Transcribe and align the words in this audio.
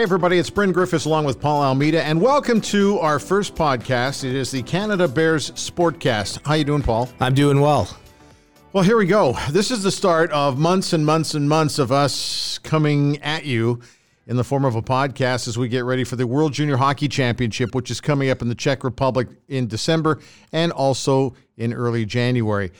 Hey, 0.00 0.04
everybody, 0.04 0.38
it's 0.38 0.48
Bryn 0.48 0.72
Griffiths 0.72 1.04
along 1.04 1.26
with 1.26 1.38
Paul 1.38 1.62
Almeida, 1.62 2.02
and 2.02 2.22
welcome 2.22 2.62
to 2.62 2.98
our 3.00 3.18
first 3.18 3.54
podcast. 3.54 4.24
It 4.24 4.34
is 4.34 4.50
the 4.50 4.62
Canada 4.62 5.06
Bears 5.06 5.50
Sportcast. 5.50 6.38
How 6.46 6.54
you 6.54 6.64
doing, 6.64 6.80
Paul? 6.80 7.10
I'm 7.20 7.34
doing 7.34 7.60
well. 7.60 7.86
Well, 8.72 8.82
here 8.82 8.96
we 8.96 9.04
go. 9.04 9.36
This 9.50 9.70
is 9.70 9.82
the 9.82 9.90
start 9.90 10.30
of 10.30 10.58
months 10.58 10.94
and 10.94 11.04
months 11.04 11.34
and 11.34 11.46
months 11.46 11.78
of 11.78 11.92
us 11.92 12.56
coming 12.60 13.18
at 13.18 13.44
you 13.44 13.82
in 14.26 14.36
the 14.36 14.42
form 14.42 14.64
of 14.64 14.74
a 14.74 14.80
podcast 14.80 15.46
as 15.46 15.58
we 15.58 15.68
get 15.68 15.84
ready 15.84 16.04
for 16.04 16.16
the 16.16 16.26
World 16.26 16.54
Junior 16.54 16.78
Hockey 16.78 17.06
Championship, 17.06 17.74
which 17.74 17.90
is 17.90 18.00
coming 18.00 18.30
up 18.30 18.40
in 18.40 18.48
the 18.48 18.54
Czech 18.54 18.82
Republic 18.82 19.28
in 19.48 19.66
December 19.66 20.18
and 20.50 20.72
also 20.72 21.34
in 21.58 21.74
early 21.74 22.06
January. 22.06 22.72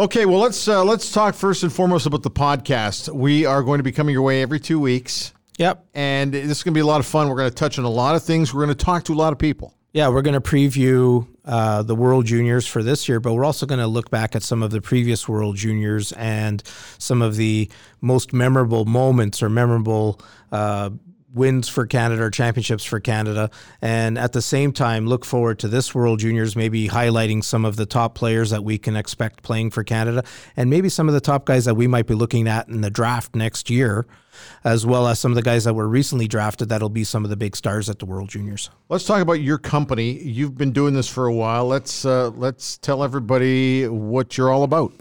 Okay, 0.00 0.26
well 0.26 0.40
let's 0.40 0.66
uh, 0.66 0.82
let's 0.82 1.12
talk 1.12 1.36
first 1.36 1.62
and 1.62 1.72
foremost 1.72 2.06
about 2.06 2.24
the 2.24 2.30
podcast. 2.30 3.08
We 3.14 3.46
are 3.46 3.62
going 3.62 3.78
to 3.78 3.84
be 3.84 3.92
coming 3.92 4.14
your 4.14 4.22
way 4.22 4.42
every 4.42 4.58
two 4.58 4.80
weeks. 4.80 5.32
Yep. 5.60 5.88
And 5.92 6.32
this 6.32 6.50
is 6.50 6.62
going 6.62 6.72
to 6.72 6.78
be 6.78 6.80
a 6.80 6.86
lot 6.86 7.00
of 7.00 7.06
fun. 7.06 7.28
We're 7.28 7.36
going 7.36 7.50
to 7.50 7.54
touch 7.54 7.78
on 7.78 7.84
a 7.84 7.90
lot 7.90 8.14
of 8.14 8.22
things. 8.22 8.54
We're 8.54 8.64
going 8.64 8.74
to 8.74 8.84
talk 8.84 9.04
to 9.04 9.12
a 9.12 9.14
lot 9.14 9.34
of 9.34 9.38
people. 9.38 9.74
Yeah, 9.92 10.08
we're 10.08 10.22
going 10.22 10.34
to 10.34 10.40
preview 10.40 11.28
uh, 11.44 11.82
the 11.82 11.94
World 11.94 12.24
Juniors 12.24 12.66
for 12.66 12.82
this 12.82 13.10
year, 13.10 13.20
but 13.20 13.34
we're 13.34 13.44
also 13.44 13.66
going 13.66 13.80
to 13.80 13.86
look 13.86 14.08
back 14.08 14.34
at 14.34 14.42
some 14.42 14.62
of 14.62 14.70
the 14.70 14.80
previous 14.80 15.28
World 15.28 15.56
Juniors 15.56 16.12
and 16.12 16.62
some 16.96 17.20
of 17.20 17.36
the 17.36 17.70
most 18.00 18.32
memorable 18.32 18.86
moments 18.86 19.42
or 19.42 19.50
memorable 19.50 20.18
uh, 20.50 20.90
wins 21.32 21.68
for 21.68 21.86
Canada 21.86 22.22
or 22.22 22.30
championships 22.30 22.84
for 22.84 23.00
Canada. 23.00 23.50
And 23.80 24.18
at 24.18 24.32
the 24.32 24.42
same 24.42 24.72
time, 24.72 25.06
look 25.06 25.24
forward 25.24 25.58
to 25.60 25.68
this 25.68 25.94
World 25.94 26.20
Juniors, 26.20 26.56
maybe 26.56 26.88
highlighting 26.88 27.42
some 27.44 27.64
of 27.64 27.76
the 27.76 27.86
top 27.86 28.14
players 28.14 28.50
that 28.50 28.64
we 28.64 28.78
can 28.78 28.96
expect 28.96 29.42
playing 29.42 29.70
for 29.70 29.84
Canada 29.84 30.24
and 30.56 30.70
maybe 30.70 30.88
some 30.88 31.08
of 31.08 31.14
the 31.14 31.20
top 31.20 31.44
guys 31.44 31.64
that 31.64 31.74
we 31.74 31.86
might 31.86 32.06
be 32.06 32.14
looking 32.14 32.48
at 32.48 32.68
in 32.68 32.80
the 32.80 32.90
draft 32.90 33.34
next 33.34 33.70
year 33.70 34.06
as 34.64 34.86
well 34.86 35.06
as 35.06 35.18
some 35.18 35.32
of 35.32 35.36
the 35.36 35.42
guys 35.42 35.64
that 35.64 35.74
were 35.74 35.88
recently 35.88 36.28
drafted 36.28 36.68
that'll 36.68 36.88
be 36.88 37.04
some 37.04 37.24
of 37.24 37.30
the 37.30 37.36
big 37.36 37.56
stars 37.56 37.88
at 37.88 37.98
the 37.98 38.06
World 38.06 38.28
Juniors. 38.28 38.70
Let's 38.88 39.04
talk 39.04 39.20
about 39.20 39.34
your 39.34 39.58
company. 39.58 40.12
You've 40.22 40.56
been 40.56 40.72
doing 40.72 40.94
this 40.94 41.08
for 41.08 41.26
a 41.26 41.34
while. 41.34 41.66
Let's 41.66 42.04
uh, 42.04 42.30
let's 42.30 42.78
tell 42.78 43.02
everybody 43.02 43.88
what 43.88 44.36
you're 44.36 44.50
all 44.50 44.62
about. 44.62 44.92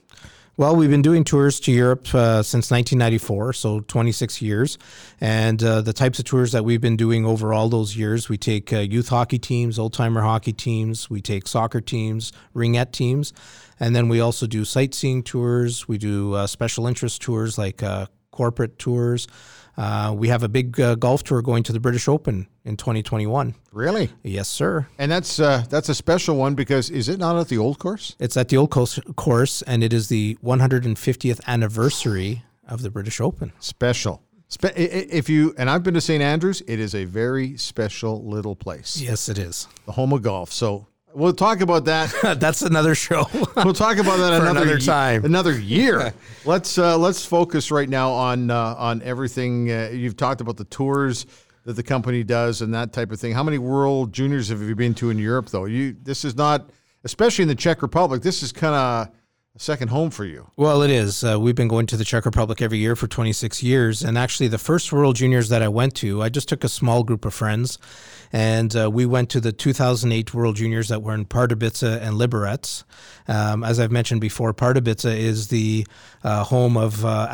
Well, 0.59 0.75
we've 0.75 0.89
been 0.89 1.01
doing 1.01 1.23
tours 1.23 1.57
to 1.61 1.71
Europe 1.71 2.13
uh, 2.13 2.43
since 2.43 2.69
1994, 2.69 3.53
so 3.53 3.79
26 3.79 4.41
years. 4.41 4.77
And 5.21 5.63
uh, 5.63 5.79
the 5.79 5.93
types 5.93 6.19
of 6.19 6.25
tours 6.25 6.51
that 6.51 6.65
we've 6.65 6.81
been 6.81 6.97
doing 6.97 7.25
over 7.25 7.53
all 7.53 7.69
those 7.69 7.95
years, 7.95 8.27
we 8.27 8.37
take 8.37 8.73
uh, 8.73 8.79
youth 8.79 9.07
hockey 9.07 9.39
teams, 9.39 9.79
old 9.79 9.93
timer 9.93 10.19
hockey 10.19 10.51
teams, 10.51 11.09
we 11.09 11.21
take 11.21 11.47
soccer 11.47 11.79
teams, 11.79 12.33
ringette 12.53 12.91
teams, 12.91 13.31
and 13.79 13.95
then 13.95 14.09
we 14.09 14.19
also 14.19 14.47
do 14.47 14.65
sightseeing 14.65 15.23
tours. 15.23 15.87
We 15.87 15.97
do 15.97 16.33
uh, 16.33 16.45
special 16.45 16.87
interest 16.87 17.21
tours 17.21 17.57
like 17.57 17.81
uh, 17.81 18.07
corporate 18.31 18.77
tours. 18.77 19.29
Uh, 19.79 20.11
we 20.13 20.27
have 20.27 20.43
a 20.43 20.49
big 20.49 20.77
uh, 20.77 20.93
golf 20.95 21.23
tour 21.23 21.41
going 21.41 21.63
to 21.63 21.71
the 21.71 21.79
British 21.79 22.09
Open 22.09 22.47
in 22.65 22.75
2021. 22.75 23.55
Really? 23.71 24.09
Yes, 24.23 24.49
sir. 24.49 24.87
And 24.97 25.09
that's 25.09 25.39
uh, 25.39 25.63
that's 25.69 25.87
a 25.87 25.95
special 25.95 26.35
one 26.35 26.53
because 26.53 26.89
is 26.89 27.07
it 27.07 27.17
not 27.17 27.37
at 27.37 27.47
the 27.47 27.57
old 27.57 27.79
course? 27.79 28.17
It's 28.19 28.35
at 28.35 28.49
the 28.49 28.57
old 28.57 28.71
course, 28.71 29.61
and 29.61 29.81
it 29.81 29.93
is 29.93 30.09
the 30.09 30.37
150th 30.43 31.39
anniversary 31.47 32.43
of 32.67 32.81
the 32.81 32.89
British 32.91 33.21
Open. 33.21 33.53
Special. 33.59 34.21
Spe- 34.49 34.75
if 34.75 35.29
you 35.29 35.55
and 35.57 35.69
I've 35.69 35.83
been 35.83 35.93
to 35.93 36.01
St 36.01 36.21
Andrews, 36.21 36.61
it 36.67 36.79
is 36.81 36.93
a 36.93 37.05
very 37.05 37.55
special 37.55 38.21
little 38.27 38.57
place. 38.57 38.99
Yes, 38.99 39.29
it 39.29 39.37
is. 39.37 39.69
The 39.85 39.93
home 39.93 40.11
of 40.11 40.23
golf. 40.23 40.51
So 40.51 40.87
We'll 41.19 41.33
talk 41.33 41.59
about 41.59 41.83
that. 41.83 42.15
That's 42.39 42.61
another 42.61 42.95
show. 42.95 43.27
we'll 43.57 43.73
talk 43.73 43.97
about 43.97 44.19
that 44.19 44.41
another, 44.41 44.51
another 44.51 44.79
time, 44.79 45.25
another 45.25 45.59
year. 45.59 46.13
let's 46.45 46.77
uh, 46.77 46.97
let's 46.97 47.25
focus 47.25 47.71
right 47.71 47.89
now 47.89 48.09
on 48.09 48.49
uh, 48.49 48.75
on 48.77 49.01
everything 49.01 49.69
uh, 49.69 49.89
you've 49.91 50.15
talked 50.15 50.39
about 50.39 50.55
the 50.55 50.63
tours 50.63 51.25
that 51.65 51.73
the 51.73 51.83
company 51.83 52.23
does 52.23 52.61
and 52.61 52.73
that 52.73 52.93
type 52.93 53.11
of 53.11 53.19
thing. 53.19 53.33
How 53.33 53.43
many 53.43 53.57
World 53.57 54.13
Juniors 54.13 54.47
have 54.47 54.61
you 54.61 54.75
been 54.75 54.93
to 54.93 55.09
in 55.09 55.17
Europe 55.17 55.49
though? 55.49 55.65
You 55.65 55.93
this 56.01 56.23
is 56.23 56.37
not, 56.37 56.69
especially 57.03 57.41
in 57.41 57.49
the 57.49 57.55
Czech 57.55 57.81
Republic. 57.81 58.21
This 58.21 58.41
is 58.41 58.53
kind 58.53 58.73
of 58.73 59.13
second 59.59 59.89
home 59.89 60.09
for 60.09 60.25
you. 60.25 60.49
Well, 60.55 60.81
it 60.81 60.89
is. 60.89 61.23
Uh, 61.23 61.39
we've 61.39 61.55
been 61.55 61.67
going 61.67 61.85
to 61.87 61.97
the 61.97 62.05
Czech 62.05 62.25
Republic 62.25 62.61
every 62.61 62.77
year 62.77 62.95
for 62.95 63.07
26 63.07 63.61
years. 63.61 64.01
And 64.01 64.17
actually, 64.17 64.47
the 64.47 64.57
first 64.57 64.91
World 64.91 65.17
Juniors 65.17 65.49
that 65.49 65.61
I 65.61 65.67
went 65.67 65.95
to, 65.95 66.23
I 66.23 66.29
just 66.29 66.47
took 66.47 66.63
a 66.63 66.69
small 66.69 67.03
group 67.03 67.25
of 67.25 67.33
friends 67.33 67.77
and 68.31 68.75
uh, 68.75 68.89
we 68.89 69.05
went 69.05 69.29
to 69.31 69.39
the 69.39 69.51
2008 69.51 70.33
World 70.33 70.55
Juniors 70.55 70.87
that 70.89 71.01
were 71.01 71.13
in 71.13 71.25
Pardubice 71.25 71.83
and 71.83 72.15
Liberec. 72.15 72.83
Um, 73.27 73.63
as 73.63 73.79
I've 73.79 73.91
mentioned 73.91 74.21
before, 74.21 74.53
Pardubice 74.53 75.05
is 75.05 75.47
the 75.47 75.85
uh, 76.23 76.43
home 76.43 76.77
of 76.77 77.03
uh. 77.03 77.27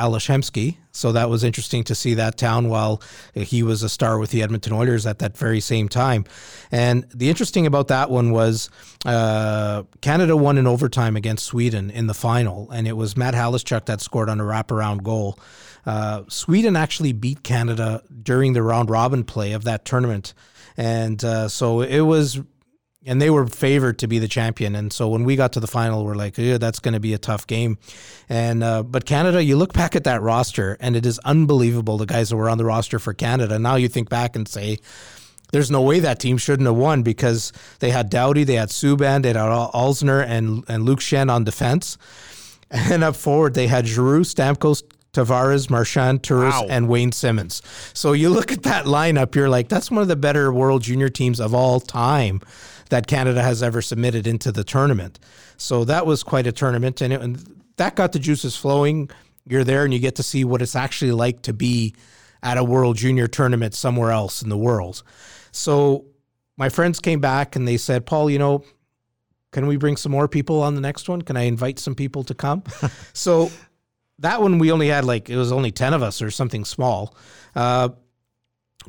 So 0.95 1.11
that 1.11 1.29
was 1.29 1.43
interesting 1.43 1.83
to 1.85 1.95
see 1.95 2.13
that 2.15 2.37
town 2.37 2.69
while 2.69 3.01
he 3.33 3.63
was 3.63 3.83
a 3.83 3.89
star 3.89 4.17
with 4.17 4.31
the 4.31 4.41
Edmonton 4.41 4.73
Oilers 4.73 5.05
at 5.05 5.19
that 5.19 5.37
very 5.37 5.59
same 5.59 5.89
time. 5.89 6.25
And 6.71 7.05
the 7.13 7.29
interesting 7.29 7.65
about 7.65 7.89
that 7.89 8.09
one 8.09 8.31
was 8.31 8.69
uh, 9.05 9.83
Canada 10.01 10.35
won 10.37 10.57
in 10.57 10.67
overtime 10.67 11.15
against 11.15 11.45
Sweden 11.45 11.91
in 11.91 12.07
the 12.07 12.13
final, 12.13 12.69
and 12.71 12.87
it 12.87 12.97
was 12.97 13.17
Matt 13.17 13.33
Halischuk 13.33 13.85
that 13.85 14.01
scored 14.01 14.29
on 14.29 14.39
a 14.39 14.43
wraparound 14.43 15.03
goal. 15.03 15.37
Uh, 15.85 16.23
Sweden 16.27 16.75
actually 16.75 17.13
beat 17.13 17.43
Canada 17.43 18.01
during 18.23 18.53
the 18.53 18.63
round 18.63 18.89
robin 18.89 19.23
play 19.23 19.51
of 19.51 19.63
that 19.65 19.85
tournament 19.85 20.33
and 20.77 21.23
uh, 21.23 21.47
so 21.47 21.81
it 21.81 22.01
was 22.01 22.39
and 23.05 23.21
they 23.21 23.29
were 23.29 23.45
favored 23.45 23.99
to 23.99 24.07
be 24.07 24.19
the 24.19 24.27
champion. 24.27 24.75
And 24.75 24.91
so 24.91 25.07
when 25.07 25.23
we 25.23 25.35
got 25.35 25.53
to 25.53 25.59
the 25.59 25.67
final, 25.67 26.03
we're 26.03 26.15
like, 26.15 26.37
yeah, 26.37 26.57
that's 26.57 26.79
going 26.79 26.93
to 26.93 26.99
be 26.99 27.13
a 27.13 27.17
tough 27.17 27.45
game. 27.47 27.77
And 28.27 28.63
uh, 28.63 28.83
but 28.83 29.05
Canada, 29.05 29.43
you 29.43 29.55
look 29.55 29.73
back 29.73 29.95
at 29.95 30.03
that 30.05 30.21
roster, 30.21 30.77
and 30.79 30.95
it 30.95 31.05
is 31.05 31.19
unbelievable 31.19 31.97
the 31.97 32.05
guys 32.05 32.29
that 32.29 32.35
were 32.35 32.49
on 32.49 32.57
the 32.57 32.65
roster 32.65 32.99
for 32.99 33.13
Canada. 33.13 33.59
Now 33.59 33.75
you 33.75 33.87
think 33.87 34.09
back 34.09 34.35
and 34.35 34.47
say. 34.47 34.79
There's 35.51 35.69
no 35.71 35.83
way 35.83 35.99
that 35.99 36.19
team 36.19 36.37
shouldn't 36.37 36.65
have 36.65 36.75
won 36.75 37.03
because 37.03 37.53
they 37.79 37.91
had 37.91 38.09
Doughty, 38.09 38.43
they 38.43 38.55
had 38.55 38.69
Subban, 38.69 39.21
they 39.21 39.29
had 39.29 39.37
Alzner 39.37 40.25
and, 40.25 40.65
and 40.67 40.83
Luke 40.83 40.99
Schenn 40.99 41.31
on 41.31 41.43
defense. 41.43 41.97
And 42.71 43.03
up 43.03 43.15
forward, 43.15 43.53
they 43.53 43.67
had 43.67 43.85
Giroux, 43.85 44.21
Stamkos, 44.21 44.81
Tavares, 45.13 45.69
Marchand, 45.69 46.23
Turris, 46.23 46.55
wow. 46.55 46.65
and 46.67 46.89
Wayne 46.89 47.11
Simmonds. 47.11 47.61
So 47.93 48.11
you 48.11 48.29
look 48.29 48.51
at 48.51 48.63
that 48.63 48.85
lineup, 48.85 49.35
you're 49.35 49.49
like, 49.49 49.69
that's 49.69 49.89
one 49.91 50.01
of 50.01 50.07
the 50.07 50.15
better 50.15 50.51
World 50.51 50.81
Junior 50.81 51.07
teams 51.07 51.39
of 51.39 51.53
all 51.53 51.79
time 51.79 52.41
that 52.89 53.07
Canada 53.07 53.41
has 53.41 53.63
ever 53.63 53.81
submitted 53.81 54.27
into 54.27 54.51
the 54.51 54.63
tournament. 54.63 55.19
So 55.57 55.85
that 55.85 56.05
was 56.05 56.23
quite 56.23 56.47
a 56.47 56.51
tournament, 56.51 57.01
and, 57.01 57.13
it, 57.13 57.21
and 57.21 57.63
that 57.77 57.95
got 57.95 58.11
the 58.11 58.19
juices 58.19 58.55
flowing. 58.55 59.09
You're 59.47 59.63
there, 59.63 59.83
and 59.83 59.93
you 59.93 59.99
get 59.99 60.15
to 60.15 60.23
see 60.23 60.43
what 60.43 60.61
it's 60.61 60.75
actually 60.75 61.11
like 61.11 61.41
to 61.43 61.53
be 61.53 61.95
at 62.43 62.57
a 62.57 62.63
World 62.63 62.97
Junior 62.97 63.27
tournament 63.27 63.73
somewhere 63.73 64.11
else 64.11 64.41
in 64.41 64.49
the 64.49 64.57
world. 64.57 65.03
So 65.51 66.05
my 66.57 66.69
friends 66.69 66.99
came 66.99 67.19
back 67.19 67.55
and 67.55 67.67
they 67.67 67.77
said, 67.77 68.05
Paul, 68.05 68.29
you 68.29 68.39
know, 68.39 68.63
can 69.51 69.67
we 69.67 69.77
bring 69.77 69.97
some 69.97 70.11
more 70.11 70.27
people 70.27 70.61
on 70.61 70.75
the 70.75 70.81
next 70.81 71.07
one? 71.09 71.21
Can 71.21 71.37
I 71.37 71.43
invite 71.43 71.79
some 71.79 71.95
people 71.95 72.23
to 72.25 72.33
come? 72.33 72.63
so 73.13 73.49
that 74.19 74.41
one 74.41 74.59
we 74.59 74.71
only 74.71 74.87
had 74.87 75.05
like 75.05 75.29
it 75.29 75.37
was 75.37 75.51
only 75.51 75.71
10 75.71 75.93
of 75.93 76.03
us 76.03 76.21
or 76.21 76.31
something 76.31 76.63
small 76.65 77.15
uh, 77.55 77.89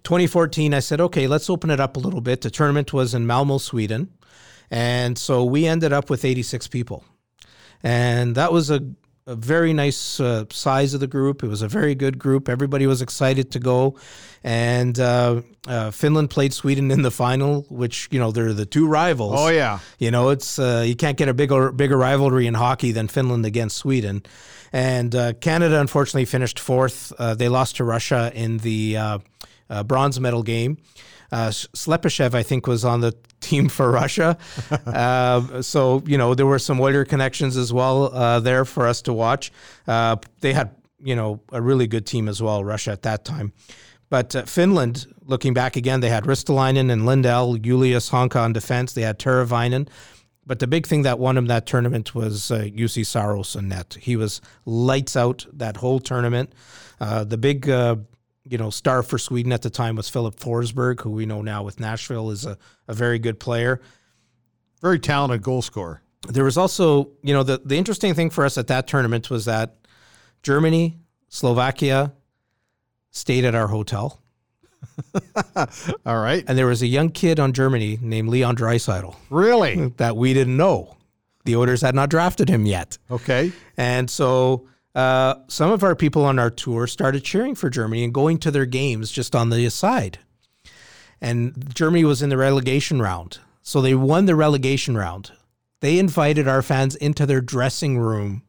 2014 0.03 0.75
i 0.75 0.81
said 0.81 1.01
okay 1.01 1.27
let's 1.27 1.51
open 1.51 1.71
it 1.71 1.81
up 1.81 1.97
a 1.97 2.01
little 2.01 2.21
bit. 2.21 2.41
The 2.41 2.51
tournament 2.51 2.93
was 2.93 3.15
in 3.15 3.27
malmo 3.27 3.59
sweden. 3.59 4.11
And 4.71 5.17
so 5.17 5.45
we 5.45 5.67
ended 5.67 5.93
up 5.93 6.11
with 6.11 6.25
86 6.25 6.67
people. 6.69 7.05
And 7.83 8.35
that 8.35 8.53
was 8.53 8.71
a, 8.71 8.81
a 9.27 9.37
very 9.37 9.73
nice 9.73 10.19
uh, 10.19 10.47
size 10.51 10.93
of 10.93 11.01
the 11.01 11.07
group. 11.07 11.45
It 11.45 11.49
was 11.49 11.63
a 11.63 11.69
very 11.69 11.95
good 11.95 12.19
group. 12.19 12.49
Everybody 12.49 12.87
was 12.87 13.01
excited 13.01 13.53
to 13.53 13.59
go. 13.59 13.97
And 14.43 14.99
uh, 14.99 15.43
uh 15.67 15.91
finland 15.91 16.31
played 16.31 16.53
sweden 16.53 16.93
in 16.93 17.03
the 17.03 17.11
final 17.11 17.63
which 17.69 18.09
you 18.13 18.21
know 18.21 18.31
they're 18.31 18.53
the 18.53 18.67
two 18.67 18.87
rivals. 18.87 19.35
Oh 19.37 19.49
yeah. 19.49 19.81
You 19.99 20.11
know 20.11 20.31
it's 20.31 20.59
uh, 20.59 20.85
you 20.87 20.95
can't 20.95 21.17
get 21.17 21.29
a 21.29 21.35
bigger 21.35 21.73
bigger 21.73 21.97
rivalry 21.97 22.47
in 22.47 22.55
hockey 22.55 22.93
than 22.93 23.09
finland 23.09 23.45
against 23.45 23.77
sweden. 23.77 24.23
And 24.73 25.15
uh, 25.15 25.33
Canada, 25.35 25.81
unfortunately, 25.81 26.27
finished 26.27 26.59
fourth. 26.59 27.13
Uh, 27.19 27.35
they 27.35 27.49
lost 27.49 27.77
to 27.77 27.85
Russia 27.85 28.31
in 28.35 28.59
the 28.59 28.99
uh, 29.71 29.75
uh 29.75 29.83
bronze 29.83 30.19
medal 30.21 30.43
game. 30.43 30.79
Uh, 31.33 31.49
Slepyshev, 31.49 32.35
I 32.35 32.43
think, 32.43 32.67
was 32.67 32.85
on 32.85 33.01
the 33.01 33.13
team 33.41 33.69
for 33.69 33.91
Russia. 33.91 34.39
Uh, 34.87 35.61
so, 35.61 36.03
you 36.07 36.17
know, 36.17 36.35
there 36.35 36.47
were 36.47 36.59
some 36.59 36.81
Oiler 36.81 37.05
connections 37.05 37.57
as 37.57 37.73
well 37.73 38.41
there 38.41 38.65
for 38.65 38.87
us 38.87 39.03
to 39.03 39.13
watch. 39.13 39.53
they 39.87 40.53
had, 40.53 40.75
you 41.03 41.15
know, 41.15 41.41
a 41.53 41.61
really 41.61 41.87
good 41.87 42.07
team 42.07 42.29
as 42.29 42.41
well, 42.41 42.65
Russia 42.65 42.93
at 42.93 43.03
that 43.03 43.25
time. 43.25 43.53
But 44.09 44.49
Finland, 44.49 45.07
looking 45.25 45.53
back 45.55 45.77
again, 45.77 46.01
they 46.01 46.09
had 46.09 46.25
Ristolainen 46.25 46.91
and 46.91 47.05
Lindell, 47.05 47.57
Julius 47.57 48.11
Honka 48.11 48.37
on 48.37 48.53
defense. 48.53 48.93
They 48.93 49.03
had 49.03 49.19
Teravainen. 49.19 49.89
But 50.47 50.61
the 50.61 50.69
big 50.69 50.87
thing 50.87 51.03
that 51.03 51.19
won 51.19 51.37
him 51.37 51.47
that 51.47 51.67
tournament 51.67 52.15
was 52.15 52.53
uh, 52.53 52.69
Juuse 52.73 53.05
Saros 53.05 53.57
and 53.57 53.69
net. 53.69 53.99
He 54.01 54.15
was 54.15 54.41
lights 54.65 55.17
out 55.17 55.45
that 55.53 55.79
whole 55.79 55.99
tournament. 55.99 56.53
Uh, 57.01 57.25
the 57.25 57.37
big, 57.37 57.69
uh, 57.69 57.97
you 58.49 58.59
know, 58.59 58.71
star 58.71 59.03
for 59.03 59.19
Sweden 59.19 59.53
at 59.53 59.63
the 59.63 59.71
time 59.71 59.97
was 59.97 60.09
Filip 60.09 60.37
Forsberg, 60.37 61.01
who 61.01 61.11
we 61.11 61.27
know 61.27 61.43
now 61.43 61.63
with 61.63 61.81
Nashville 61.81 62.31
is 62.31 62.45
a, 62.47 62.57
a 62.89 62.95
very 62.95 63.19
good 63.19 63.41
player. 63.41 63.81
Very 64.81 64.99
talented 64.99 65.43
goal 65.43 65.63
scorer. 65.63 66.03
There 66.29 66.45
was 66.45 66.57
also, 66.57 67.11
you 67.23 67.33
know, 67.35 67.43
the, 67.43 67.61
the 67.65 67.77
interesting 67.77 68.15
thing 68.15 68.31
for 68.31 68.45
us 68.45 68.59
at 68.59 68.67
that 68.69 68.87
tournament 68.87 69.31
was 69.31 69.45
that 69.47 69.77
Germany, 70.43 70.99
Slovakia 71.29 72.13
stayed 73.11 73.45
at 73.45 73.55
our 73.55 73.69
hotel. 73.69 74.21
All 76.07 76.19
right. 76.21 76.45
And 76.47 76.57
there 76.57 76.67
was 76.67 76.83
a 76.83 76.87
young 76.87 77.11
kid 77.11 77.41
on 77.41 77.53
Germany 77.53 77.99
named 78.01 78.29
Leon 78.29 78.57
Draisaitl 78.57 79.17
Really? 79.31 79.89
that 79.97 80.17
we 80.17 80.35
didn't 80.35 80.57
know. 80.57 80.97
The 81.45 81.57
Oilers 81.57 81.81
had 81.81 81.95
not 81.95 82.11
drafted 82.11 82.49
him 82.49 82.67
yet. 82.67 82.99
Okay. 83.11 83.53
And 83.77 84.11
so 84.11 84.69
uh, 84.97 85.43
some 85.47 85.71
of 85.71 85.85
our 85.85 85.95
people 85.95 86.25
on 86.25 86.39
our 86.39 86.49
tour 86.49 86.87
started 86.87 87.23
cheering 87.23 87.55
for 87.55 87.69
Germany 87.69 88.03
and 88.03 88.15
going 88.15 88.39
to 88.39 88.51
their 88.51 88.65
games 88.65 89.13
just 89.13 89.37
on 89.37 89.51
the 89.51 89.67
aside. 89.67 90.19
And 91.21 91.75
Germany 91.75 92.05
was 92.05 92.23
in 92.23 92.31
the 92.31 92.39
relegation 92.39 93.03
round. 93.03 93.39
So 93.63 93.83
they 93.83 93.95
won 93.95 94.25
the 94.25 94.35
relegation 94.35 94.97
round. 94.97 95.33
They 95.81 95.99
invited 95.99 96.49
our 96.49 96.63
fans 96.63 96.97
into 96.97 97.27
their 97.27 97.43
dressing 97.43 97.99
room 97.99 98.43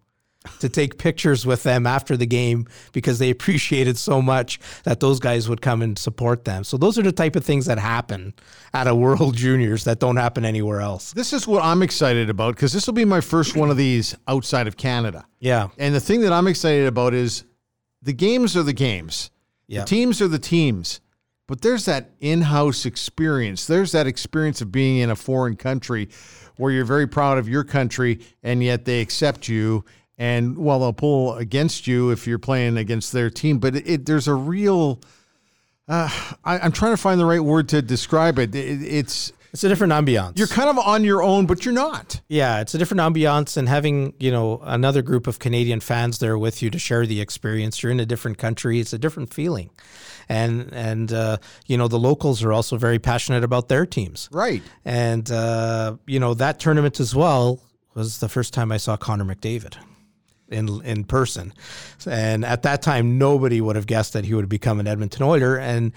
to 0.60 0.70
take 0.70 0.98
pictures 0.98 1.46
with 1.46 1.64
them 1.64 1.86
after 1.88 2.18
the 2.18 2.26
game 2.26 2.68
because 2.92 3.20
they 3.20 3.30
appreciated 3.30 3.98
so 3.98 4.22
much 4.22 4.60
that 4.84 5.00
those 5.00 5.20
guys 5.20 5.48
would 5.50 5.62
come 5.62 5.82
and 5.82 5.98
support 5.98 6.46
them. 6.46 6.64
So 6.64 6.78
those 6.78 6.98
are 6.98 7.04
the 7.04 7.12
type 7.12 7.36
of 7.36 7.46
things 7.46 7.66
that 7.66 7.80
happen 7.80 8.34
at 8.74 8.88
a 8.88 8.96
World 8.96 9.36
Juniors 9.36 9.84
that 9.86 10.00
don't 10.00 10.18
happen 10.18 10.46
anywhere 10.46 10.82
else. 10.82 11.14
This 11.14 11.34
is 11.34 11.48
what 11.48 11.64
I'm 11.64 11.82
excited 11.82 12.30
about 12.30 12.56
because 12.56 12.74
this 12.74 12.88
will 12.88 12.94
be 12.94 13.06
my 13.06 13.22
first 13.22 13.56
one 13.56 13.70
of 13.70 13.78
these 13.78 14.16
outside 14.28 14.68
of 14.68 14.78
Canada. 14.78 15.26
Yeah. 15.40 15.70
And 15.78 15.94
the 15.94 16.00
thing 16.00 16.22
that 16.22 16.34
I'm 16.34 16.48
excited 16.48 16.88
about 16.88 17.14
is 17.14 17.44
the 18.02 18.14
games 18.14 18.56
are 18.56 18.64
the 18.64 18.74
games. 18.74 19.32
Yeah. 19.68 19.82
The 19.82 19.88
teams 19.88 20.22
are 20.22 20.28
the 20.28 20.40
teams. 20.40 21.02
But 21.48 21.62
there's 21.62 21.86
that 21.86 22.12
in-house 22.20 22.86
experience. 22.86 23.68
There's 23.68 23.94
that 23.94 24.06
experience 24.06 24.62
of 24.62 24.70
being 24.70 24.98
in 24.98 25.10
a 25.10 25.16
foreign 25.16 25.56
country 25.56 26.10
where 26.58 26.72
you're 26.72 26.84
very 26.84 27.08
proud 27.08 27.38
of 27.38 27.48
your 27.48 27.64
country 27.64 28.20
and 28.44 28.62
yet 28.62 28.84
they 28.84 29.00
accept 29.00 29.48
you 29.48 29.86
and 30.18 30.58
well 30.58 30.80
they'll 30.80 30.94
pull 30.94 31.36
against 31.36 31.86
you 31.88 32.10
if 32.12 32.26
you're 32.28 32.40
playing 32.40 32.78
against 32.78 33.12
their 33.12 33.30
team 33.30 33.60
but 33.60 33.76
it, 33.76 33.88
it 33.90 34.06
there's 34.06 34.28
a 34.28 34.34
real 34.34 35.00
uh, 35.88 36.10
I, 36.44 36.60
I'm 36.60 36.72
trying 36.74 36.92
to 36.94 36.98
find 36.98 37.20
the 37.20 37.26
right 37.26 37.40
word 37.44 37.70
to 37.70 37.82
describe 37.82 38.40
it. 38.40 38.54
it 38.54 38.82
it's 38.84 39.32
It's 39.54 39.64
a 39.64 39.70
different 39.70 39.94
ambiance. 39.94 40.38
you're 40.38 40.48
kind 40.48 40.68
of 40.70 40.78
on 40.78 41.06
your 41.06 41.24
own, 41.24 41.46
but 41.46 41.64
you're 41.64 41.74
not. 41.74 42.20
Yeah, 42.28 42.60
it's 42.60 42.74
a 42.76 42.78
different 42.78 43.00
ambiance, 43.00 43.56
and 43.56 43.70
having 43.70 44.14
you 44.20 44.30
know 44.30 44.60
another 44.66 45.02
group 45.02 45.28
of 45.28 45.40
Canadian 45.40 45.80
fans 45.80 46.20
there 46.20 46.38
with 46.38 46.62
you 46.62 46.70
to 46.72 46.78
share 46.78 47.06
the 47.06 47.22
experience. 47.22 47.82
You're 47.82 47.94
in 47.94 48.02
a 48.02 48.06
different 48.06 48.38
country; 48.38 48.82
it's 48.82 48.92
a 48.92 48.98
different 48.98 49.34
feeling, 49.34 49.70
and 50.28 50.70
and 50.74 51.14
uh, 51.14 51.38
you 51.68 51.78
know 51.78 51.88
the 51.88 52.00
locals 52.00 52.44
are 52.44 52.52
also 52.52 52.76
very 52.78 53.00
passionate 53.00 53.46
about 53.46 53.70
their 53.70 53.86
teams, 53.86 54.28
Right. 54.34 54.62
and 54.84 55.32
uh, 55.32 55.96
you 56.06 56.20
know 56.20 56.34
that 56.34 56.60
tournament 56.60 57.00
as 57.00 57.16
well 57.16 57.62
was 57.96 58.20
the 58.20 58.28
first 58.28 58.54
time 58.54 58.74
I 58.74 58.78
saw 58.78 58.98
Connor 58.98 59.24
McDavid 59.24 59.78
in 60.50 60.82
in 60.84 61.04
person, 61.04 61.54
and 62.06 62.46
at 62.46 62.64
that 62.64 62.82
time 62.82 63.18
nobody 63.18 63.62
would 63.62 63.76
have 63.76 63.88
guessed 63.88 64.14
that 64.14 64.26
he 64.26 64.34
would 64.34 64.50
become 64.50 64.80
an 64.80 64.88
Edmonton 64.88 65.24
Oiler, 65.24 65.58
and 65.58 65.94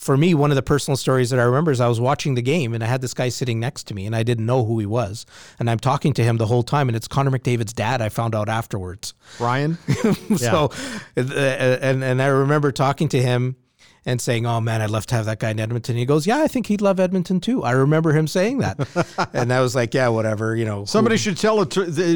for 0.00 0.16
me, 0.16 0.32
one 0.32 0.50
of 0.50 0.54
the 0.54 0.62
personal 0.62 0.96
stories 0.96 1.28
that 1.28 1.38
I 1.38 1.42
remember 1.42 1.70
is 1.70 1.78
I 1.78 1.86
was 1.86 2.00
watching 2.00 2.34
the 2.34 2.40
game 2.40 2.72
and 2.72 2.82
I 2.82 2.86
had 2.86 3.02
this 3.02 3.12
guy 3.12 3.28
sitting 3.28 3.60
next 3.60 3.82
to 3.88 3.94
me 3.94 4.06
and 4.06 4.16
I 4.16 4.22
didn't 4.22 4.46
know 4.46 4.64
who 4.64 4.78
he 4.78 4.86
was. 4.86 5.26
And 5.58 5.68
I'm 5.68 5.78
talking 5.78 6.14
to 6.14 6.24
him 6.24 6.38
the 6.38 6.46
whole 6.46 6.62
time 6.62 6.88
and 6.88 6.96
it's 6.96 7.06
Connor 7.06 7.30
McDavid's 7.30 7.74
dad. 7.74 8.00
I 8.00 8.08
found 8.08 8.34
out 8.34 8.48
afterwards. 8.48 9.12
Ryan. 9.38 9.76
So, 10.36 10.70
uh, 11.18 11.20
and, 11.20 12.02
and 12.02 12.22
I 12.22 12.28
remember 12.28 12.72
talking 12.72 13.10
to 13.10 13.20
him 13.20 13.56
and 14.06 14.20
saying, 14.20 14.46
"Oh 14.46 14.60
man, 14.60 14.80
I'd 14.82 14.90
love 14.90 15.06
to 15.06 15.14
have 15.14 15.26
that 15.26 15.38
guy 15.38 15.50
in 15.50 15.60
Edmonton." 15.60 15.96
He 15.96 16.04
goes, 16.06 16.26
"Yeah, 16.26 16.38
I 16.38 16.48
think 16.48 16.66
he'd 16.66 16.80
love 16.80 16.98
Edmonton 17.00 17.40
too." 17.40 17.62
I 17.62 17.72
remember 17.72 18.12
him 18.12 18.26
saying 18.26 18.58
that, 18.58 19.28
and 19.32 19.52
I 19.52 19.60
was 19.60 19.74
like, 19.74 19.94
"Yeah, 19.94 20.08
whatever." 20.08 20.56
You 20.56 20.64
know, 20.64 20.84
Somebody 20.84 21.16
should 21.16 21.36
tell 21.36 21.60
it. 21.62 21.72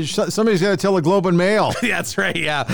Somebody's 0.07 0.61
got 0.61 0.71
to 0.71 0.77
tell 0.77 0.97
a 0.97 1.03
Globe 1.03 1.27
and 1.27 1.37
Mail. 1.39 1.73
That's 1.83 2.17
right. 2.19 2.37
Yeah, 2.37 2.65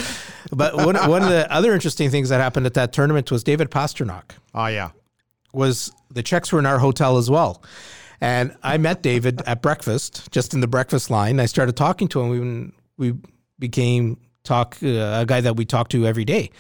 but 0.52 0.76
one 0.76 0.96
one 0.96 1.22
of 1.22 1.28
the 1.28 1.50
other 1.52 1.72
interesting 1.74 2.10
things 2.10 2.28
that 2.28 2.40
happened 2.40 2.66
at 2.66 2.74
that 2.74 2.92
tournament 2.92 3.30
was 3.30 3.42
David 3.44 3.70
Pastrnak. 3.70 4.32
Oh 4.54 4.66
yeah. 4.66 4.90
was 5.52 5.92
the 6.10 6.22
Czechs 6.22 6.52
were 6.52 6.58
in 6.58 6.66
our 6.66 6.78
hotel 6.78 7.18
as 7.18 7.30
well. 7.30 7.62
And 8.20 8.54
I 8.62 8.76
met 8.76 9.02
David 9.02 9.40
at 9.46 9.62
breakfast, 9.62 10.30
just 10.30 10.52
in 10.52 10.60
the 10.60 10.66
breakfast 10.68 11.08
line. 11.10 11.40
I 11.40 11.46
started 11.46 11.74
talking 11.74 12.06
to 12.08 12.20
him. 12.20 12.72
We, 12.98 13.12
we 13.12 13.18
became 13.58 14.18
talk 14.44 14.76
uh, 14.82 15.20
a 15.22 15.24
guy 15.26 15.40
that 15.40 15.56
we 15.56 15.64
talk 15.64 15.88
to 15.90 16.06
every 16.06 16.24
day. 16.26 16.50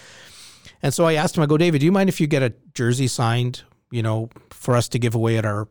And 0.82 0.92
so 0.94 1.04
I 1.06 1.14
asked 1.14 1.36
him, 1.36 1.42
I 1.42 1.46
go, 1.46 1.56
David, 1.58 1.80
do 1.80 1.84
you 1.86 1.92
mind 1.92 2.08
if 2.08 2.20
you 2.20 2.26
get 2.26 2.42
a 2.42 2.52
jersey 2.74 3.06
signed, 3.06 3.62
you 3.90 4.02
know, 4.02 4.30
for 4.50 4.76
us 4.76 4.88
to 4.90 4.98
give 4.98 5.14
away 5.14 5.36
at 5.36 5.44
our 5.44 5.68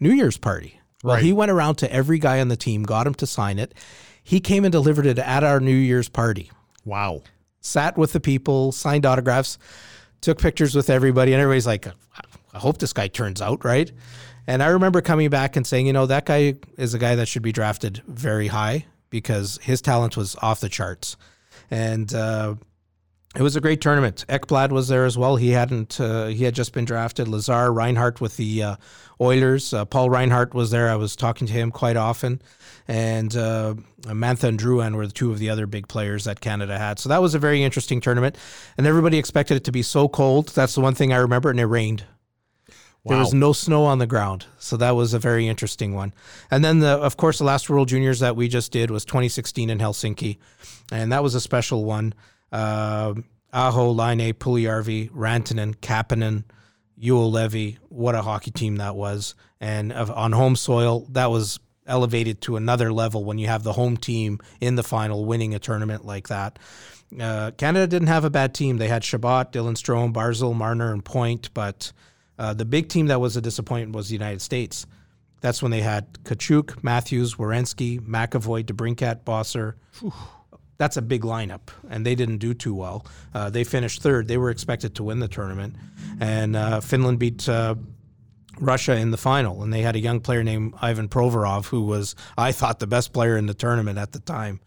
New 0.00 0.10
Year's 0.12 0.36
party? 0.38 0.80
Well, 1.04 1.14
Right. 1.14 1.24
he 1.24 1.32
went 1.32 1.50
around 1.52 1.76
to 1.76 1.92
every 1.92 2.18
guy 2.18 2.40
on 2.40 2.48
the 2.48 2.56
team, 2.56 2.82
got 2.82 3.06
him 3.06 3.14
to 3.14 3.26
sign 3.26 3.58
it. 3.58 3.72
He 4.22 4.40
came 4.40 4.64
and 4.64 4.72
delivered 4.72 5.06
it 5.06 5.18
at 5.18 5.44
our 5.44 5.60
New 5.60 5.74
Year's 5.76 6.08
party 6.08 6.50
Wow. 6.84 7.22
sat 7.60 7.96
with 7.96 8.12
the 8.12 8.20
people, 8.20 8.72
signed 8.72 9.06
autographs, 9.06 9.58
took 10.20 10.38
pictures 10.40 10.74
with 10.74 10.90
everybody, 10.90 11.32
and 11.32 11.40
everybody's 11.40 11.66
like, 11.66 11.86
I 12.52 12.58
hope 12.58 12.78
this 12.78 12.92
guy 12.92 13.06
turns 13.08 13.40
out 13.40 13.64
right. 13.64 13.90
And 14.48 14.62
I 14.62 14.68
remember 14.68 15.00
coming 15.02 15.30
back 15.30 15.54
and 15.56 15.64
saying, 15.66 15.86
you 15.86 15.92
know, 15.92 16.06
that 16.06 16.24
guy 16.26 16.54
is 16.76 16.94
a 16.94 16.98
guy 16.98 17.14
that 17.14 17.28
should 17.28 17.42
be 17.42 17.52
drafted 17.52 18.02
very 18.08 18.48
high 18.48 18.86
because 19.10 19.58
his 19.62 19.80
talent 19.80 20.16
was 20.16 20.34
off 20.42 20.58
the 20.60 20.68
charts. 20.68 21.16
And 21.70 22.12
uh, 22.14 22.54
it 23.38 23.42
was 23.42 23.54
a 23.54 23.60
great 23.60 23.80
tournament. 23.80 24.24
Ekblad 24.28 24.72
was 24.72 24.88
there 24.88 25.04
as 25.04 25.16
well. 25.16 25.36
He 25.36 25.50
hadn't, 25.50 26.00
uh, 26.00 26.26
he 26.26 26.42
had 26.42 26.56
just 26.56 26.72
been 26.72 26.84
drafted. 26.84 27.28
Lazar 27.28 27.72
Reinhart 27.72 28.20
with 28.20 28.36
the 28.36 28.64
uh, 28.64 28.76
Oilers. 29.20 29.72
Uh, 29.72 29.84
Paul 29.84 30.10
Reinhart 30.10 30.54
was 30.54 30.72
there. 30.72 30.90
I 30.90 30.96
was 30.96 31.14
talking 31.14 31.46
to 31.46 31.52
him 31.52 31.70
quite 31.70 31.96
often. 31.96 32.42
And 32.88 33.36
uh, 33.36 33.74
Mantha 34.02 34.48
and 34.48 34.58
Drouin 34.58 34.96
were 34.96 35.06
the 35.06 35.12
two 35.12 35.30
of 35.30 35.38
the 35.38 35.50
other 35.50 35.68
big 35.68 35.86
players 35.86 36.24
that 36.24 36.40
Canada 36.40 36.76
had. 36.78 36.98
So 36.98 37.10
that 37.10 37.22
was 37.22 37.36
a 37.36 37.38
very 37.38 37.62
interesting 37.62 38.00
tournament. 38.00 38.36
And 38.76 38.88
everybody 38.88 39.18
expected 39.18 39.58
it 39.58 39.64
to 39.64 39.72
be 39.72 39.82
so 39.82 40.08
cold. 40.08 40.48
That's 40.48 40.74
the 40.74 40.80
one 40.80 40.96
thing 40.96 41.12
I 41.12 41.18
remember. 41.18 41.48
And 41.48 41.60
it 41.60 41.66
rained. 41.66 42.06
There 43.04 43.18
was 43.18 43.32
no 43.32 43.52
snow 43.52 43.84
on 43.84 44.00
the 44.00 44.06
ground, 44.06 44.44
so 44.58 44.76
that 44.76 44.90
was 44.90 45.14
a 45.14 45.18
very 45.18 45.48
interesting 45.48 45.94
one. 45.94 46.12
And 46.50 46.62
then, 46.62 46.80
the, 46.80 46.88
of 46.88 47.16
course, 47.16 47.38
the 47.38 47.44
last 47.44 47.70
World 47.70 47.88
Juniors 47.88 48.20
that 48.20 48.36
we 48.36 48.48
just 48.48 48.70
did 48.70 48.90
was 48.90 49.06
2016 49.06 49.70
in 49.70 49.78
Helsinki, 49.78 50.36
and 50.92 51.10
that 51.10 51.22
was 51.22 51.34
a 51.34 51.40
special 51.40 51.86
one. 51.86 52.12
Uh, 52.52 53.14
Aho, 53.52 53.90
Laine, 53.90 54.32
Puljujarvi, 54.32 55.10
Rantanen, 55.10 55.74
Kapanen, 55.76 56.44
Juolevi. 57.00 57.78
What 57.88 58.14
a 58.14 58.22
hockey 58.22 58.50
team 58.50 58.76
that 58.76 58.94
was! 58.94 59.34
And 59.60 59.92
of, 59.92 60.10
on 60.10 60.32
home 60.32 60.56
soil, 60.56 61.06
that 61.10 61.30
was 61.30 61.58
elevated 61.86 62.40
to 62.42 62.56
another 62.56 62.92
level 62.92 63.24
when 63.24 63.38
you 63.38 63.46
have 63.46 63.62
the 63.62 63.72
home 63.72 63.96
team 63.96 64.38
in 64.60 64.74
the 64.76 64.82
final 64.82 65.24
winning 65.24 65.54
a 65.54 65.58
tournament 65.58 66.04
like 66.04 66.28
that. 66.28 66.58
Uh, 67.18 67.50
Canada 67.52 67.86
didn't 67.86 68.08
have 68.08 68.24
a 68.24 68.30
bad 68.30 68.54
team. 68.54 68.76
They 68.76 68.88
had 68.88 69.02
Chabot, 69.02 69.52
Dylan 69.52 69.74
Strome, 69.74 70.12
Barzal, 70.12 70.54
Marner, 70.54 70.92
and 70.92 71.02
Point, 71.02 71.48
but 71.54 71.92
uh, 72.38 72.52
the 72.52 72.66
big 72.66 72.88
team 72.88 73.06
that 73.06 73.20
was 73.20 73.36
a 73.36 73.40
disappointment 73.40 73.96
was 73.96 74.08
the 74.08 74.14
United 74.14 74.42
States. 74.42 74.86
That's 75.40 75.62
when 75.62 75.70
they 75.70 75.80
had 75.80 76.12
Tkachuk, 76.24 76.82
Matthews, 76.82 77.36
Werenski, 77.36 78.00
McAvoy, 78.00 78.64
DeBrincat, 78.64 79.24
Boeser. 79.24 79.74
That's 80.78 80.96
a 80.96 81.02
big 81.02 81.22
lineup, 81.22 81.70
and 81.90 82.06
they 82.06 82.14
didn't 82.14 82.38
do 82.38 82.54
too 82.54 82.72
well. 82.72 83.04
Uh, 83.34 83.50
they 83.50 83.64
finished 83.64 84.00
third. 84.00 84.28
They 84.28 84.38
were 84.38 84.50
expected 84.50 84.94
to 84.94 85.02
win 85.02 85.18
the 85.18 85.26
tournament, 85.26 85.74
and 86.20 86.54
uh, 86.54 86.80
Finland 86.80 87.18
beat 87.18 87.48
uh, 87.48 87.74
Russia 88.60 88.94
in 88.94 89.10
the 89.10 89.16
final. 89.16 89.64
And 89.64 89.72
they 89.72 89.82
had 89.82 89.96
a 89.96 89.98
young 89.98 90.20
player 90.20 90.44
named 90.44 90.74
Ivan 90.80 91.08
Provorov, 91.08 91.66
who 91.66 91.82
was, 91.82 92.14
I 92.36 92.52
thought, 92.52 92.78
the 92.78 92.86
best 92.86 93.12
player 93.12 93.36
in 93.36 93.46
the 93.46 93.54
tournament 93.54 93.98
at 93.98 94.12
the 94.12 94.20
time. 94.20 94.60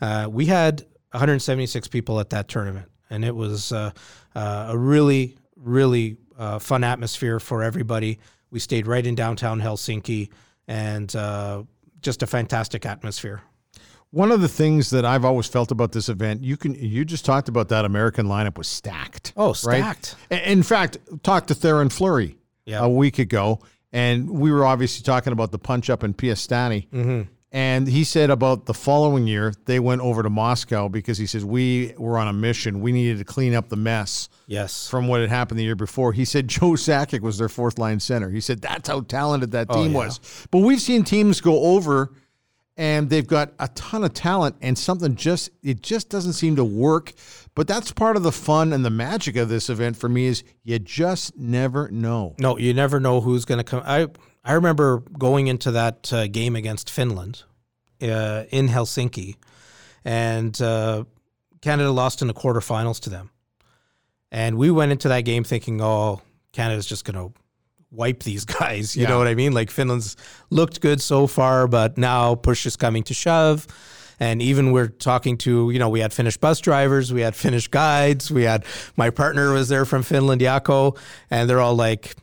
Uh, 0.00 0.28
we 0.28 0.46
had 0.46 0.80
176 1.12 1.86
people 1.86 2.18
at 2.18 2.30
that 2.30 2.48
tournament, 2.48 2.90
and 3.08 3.24
it 3.24 3.36
was 3.36 3.70
uh, 3.70 3.92
uh, 4.34 4.66
a 4.70 4.76
really, 4.76 5.38
really 5.54 6.16
fun 6.58 6.82
atmosphere 6.82 7.38
for 7.38 7.62
everybody. 7.62 8.18
We 8.50 8.58
stayed 8.58 8.88
right 8.88 9.06
in 9.06 9.14
downtown 9.14 9.60
Helsinki, 9.60 10.30
and 10.66 11.08
just 12.00 12.24
a 12.24 12.26
fantastic 12.26 12.84
atmosphere. 12.84 13.42
One 14.12 14.30
of 14.30 14.40
the 14.42 14.48
things 14.48 14.90
that 14.90 15.04
I've 15.04 15.24
always 15.24 15.46
felt 15.46 15.70
about 15.70 15.92
this 15.92 16.08
event, 16.08 16.44
you 16.44 16.56
can 16.56 16.74
you 16.74 17.04
just 17.04 17.24
talked 17.24 17.48
about 17.48 17.68
that 17.70 17.84
American 17.84 18.26
lineup 18.26 18.58
was 18.58 18.68
stacked. 18.68 19.32
Oh, 19.36 19.52
stacked. 19.54 20.16
A- 20.30 20.50
In 20.52 20.62
fact, 20.62 20.98
talked 21.22 21.48
to 21.48 21.54
Theoren 21.54 21.90
Fleury 21.90 22.36
Yeah. 22.66 22.80
a 22.84 22.88
week 22.88 23.18
ago, 23.18 23.60
and 23.92 24.28
we 24.30 24.52
were 24.52 24.64
obviously 24.66 25.02
talking 25.02 25.32
about 25.32 25.50
the 25.50 25.58
punch 25.58 25.88
up 25.90 26.04
in 26.04 26.12
Piestany. 26.14 26.88
Mm-hmm. 26.90 27.22
And 27.54 27.86
he 27.86 28.04
said 28.04 28.30
about 28.30 28.64
the 28.64 28.72
following 28.72 29.26
year, 29.26 29.52
they 29.66 29.78
went 29.78 30.00
over 30.00 30.22
to 30.22 30.30
Moscow 30.30 30.88
because 30.88 31.18
he 31.18 31.26
says 31.26 31.44
we 31.44 31.92
were 31.98 32.16
on 32.16 32.26
a 32.26 32.32
mission. 32.32 32.80
We 32.80 32.92
needed 32.92 33.18
to 33.18 33.24
clean 33.26 33.54
up 33.54 33.68
the 33.68 33.76
mess 33.76 34.30
Yes. 34.46 34.88
from 34.88 35.06
what 35.06 35.20
had 35.20 35.28
happened 35.28 35.58
the 35.60 35.64
year 35.64 35.74
before. 35.76 36.14
He 36.14 36.24
said 36.24 36.48
Joe 36.48 36.72
Sakic 36.72 37.20
was 37.20 37.36
their 37.36 37.50
fourth 37.50 37.78
line 37.78 38.00
center. 38.00 38.30
He 38.30 38.40
said 38.40 38.62
that's 38.62 38.88
how 38.88 39.00
talented 39.02 39.50
that 39.52 39.68
team 39.70 39.92
yeah. 39.92 39.98
was. 39.98 40.20
But 40.50 40.60
we've 40.60 40.80
seen 40.80 41.04
teams 41.04 41.42
go 41.42 41.60
over 41.62 42.12
and 42.76 43.10
they've 43.10 43.26
got 43.26 43.52
a 43.58 43.68
ton 43.68 44.02
of 44.04 44.14
talent 44.14 44.56
and 44.62 44.78
something 44.78 45.14
just 45.14 45.50
it 45.62 45.82
just 45.82 46.08
doesn't 46.08 46.32
seem 46.32 46.56
to 46.56 46.64
work. 46.64 47.12
But 47.54 47.68
that's 47.68 47.92
part 47.92 48.16
of 48.16 48.22
the 48.22 48.32
fun 48.32 48.72
and 48.72 48.84
the 48.84 48.90
magic 48.90 49.36
of 49.36 49.48
this 49.48 49.68
event 49.68 49.96
for 49.96 50.08
me 50.08 50.26
is 50.26 50.42
you 50.64 50.78
just 50.78 51.36
never 51.36 51.90
know. 51.90 52.34
No, 52.38 52.56
you 52.56 52.72
never 52.72 52.98
know 52.98 53.20
who's 53.20 53.44
going 53.44 53.58
to 53.58 53.64
come. 53.64 53.82
I 53.84 54.08
I 54.44 54.54
remember 54.54 55.00
going 55.18 55.46
into 55.46 55.70
that 55.72 56.12
uh, 56.12 56.26
game 56.26 56.56
against 56.56 56.90
Finland 56.90 57.44
uh, 58.02 58.44
in 58.50 58.68
Helsinki, 58.68 59.36
and 60.04 60.60
uh, 60.60 61.04
Canada 61.60 61.90
lost 61.90 62.22
in 62.22 62.28
the 62.28 62.34
quarterfinals 62.34 63.00
to 63.00 63.10
them. 63.10 63.30
And 64.32 64.56
we 64.56 64.70
went 64.70 64.92
into 64.92 65.08
that 65.08 65.20
game 65.20 65.44
thinking, 65.44 65.80
oh, 65.82 66.22
Canada's 66.52 66.86
just 66.86 67.04
going 67.04 67.16
to 67.16 67.38
wipe 67.92 68.22
these 68.22 68.44
guys. 68.60 68.96
You 68.96 69.02
Yeah. 69.02 69.10
know 69.10 69.18
what 69.18 69.28
I 69.28 69.34
mean? 69.34 69.52
Like 69.52 69.70
Finland's 69.70 70.16
looked 70.50 70.80
good 70.80 71.00
so 71.00 71.26
far, 71.26 71.68
but 71.68 71.96
now 71.98 72.34
push 72.34 72.66
is 72.66 72.74
coming 72.76 73.02
to 73.04 73.14
shove. 73.14 73.66
And 74.20 74.40
even 74.40 74.72
we're 74.72 74.88
talking 74.88 75.36
to, 75.38 75.70
you 75.70 75.78
know, 75.78 75.88
we 75.88 75.98
had 76.00 76.12
Finnish 76.12 76.36
bus 76.36 76.60
drivers, 76.60 77.12
we 77.12 77.22
had 77.22 77.34
Finnish 77.34 77.66
guides, 77.68 78.30
we 78.30 78.44
had 78.44 78.64
my 78.96 79.10
partner 79.10 79.52
was 79.52 79.68
there 79.68 79.84
from 79.84 80.02
Finland, 80.04 80.40
Yako, 80.40 80.96
and 81.30 81.50
they're 81.50 81.60
all 81.60 81.74
like, 81.74 82.14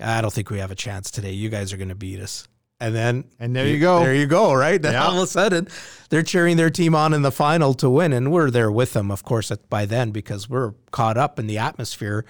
I 0.00 0.22
don't 0.22 0.32
think 0.32 0.50
we 0.50 0.58
have 0.58 0.70
a 0.72 0.74
chance 0.74 1.10
today. 1.10 1.30
You 1.32 1.48
guys 1.48 1.72
are 1.72 1.76
going 1.76 1.90
to 1.90 1.94
beat 1.94 2.18
us. 2.20 2.48
And 2.80 2.94
then, 2.94 3.24
And 3.38 3.54
there 3.54 3.66
you 3.66 3.78
go. 3.78 4.00
There 4.00 4.14
you 4.14 4.26
go, 4.26 4.54
right? 4.54 4.80
Then 4.80 4.92
Yeah. 4.94 5.04
all 5.06 5.18
of 5.18 5.22
a 5.22 5.26
sudden, 5.26 5.68
they're 6.08 6.22
cheering 6.22 6.56
their 6.56 6.70
team 6.70 6.94
on 6.94 7.12
in 7.12 7.20
the 7.22 7.30
final 7.30 7.74
to 7.74 7.90
win. 7.90 8.12
And 8.14 8.32
we're 8.32 8.50
there 8.50 8.72
with 8.72 8.94
them, 8.94 9.10
of 9.10 9.22
course, 9.22 9.52
by 9.68 9.84
then 9.84 10.10
because 10.12 10.48
we're 10.48 10.72
caught 10.90 11.18
up 11.18 11.38
in 11.38 11.46
the 11.46 11.58
atmosphere, 11.58 12.24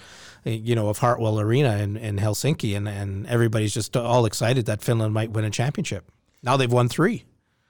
eh, 0.44 0.50
you 0.50 0.74
know, 0.74 0.88
of 0.88 0.98
Hartwall 0.98 1.40
Arena 1.40 1.76
in, 1.78 1.96
in 1.96 2.18
Helsinki. 2.18 2.76
And, 2.76 2.88
and 2.88 3.26
everybody's 3.28 3.72
just 3.72 3.96
all 3.96 4.26
excited 4.26 4.66
that 4.66 4.82
Finland 4.82 5.14
might 5.14 5.30
win 5.30 5.44
a 5.44 5.50
championship. 5.50 6.10
Now 6.42 6.56
they've 6.56 6.72
won 6.72 6.88
three. 6.88 7.24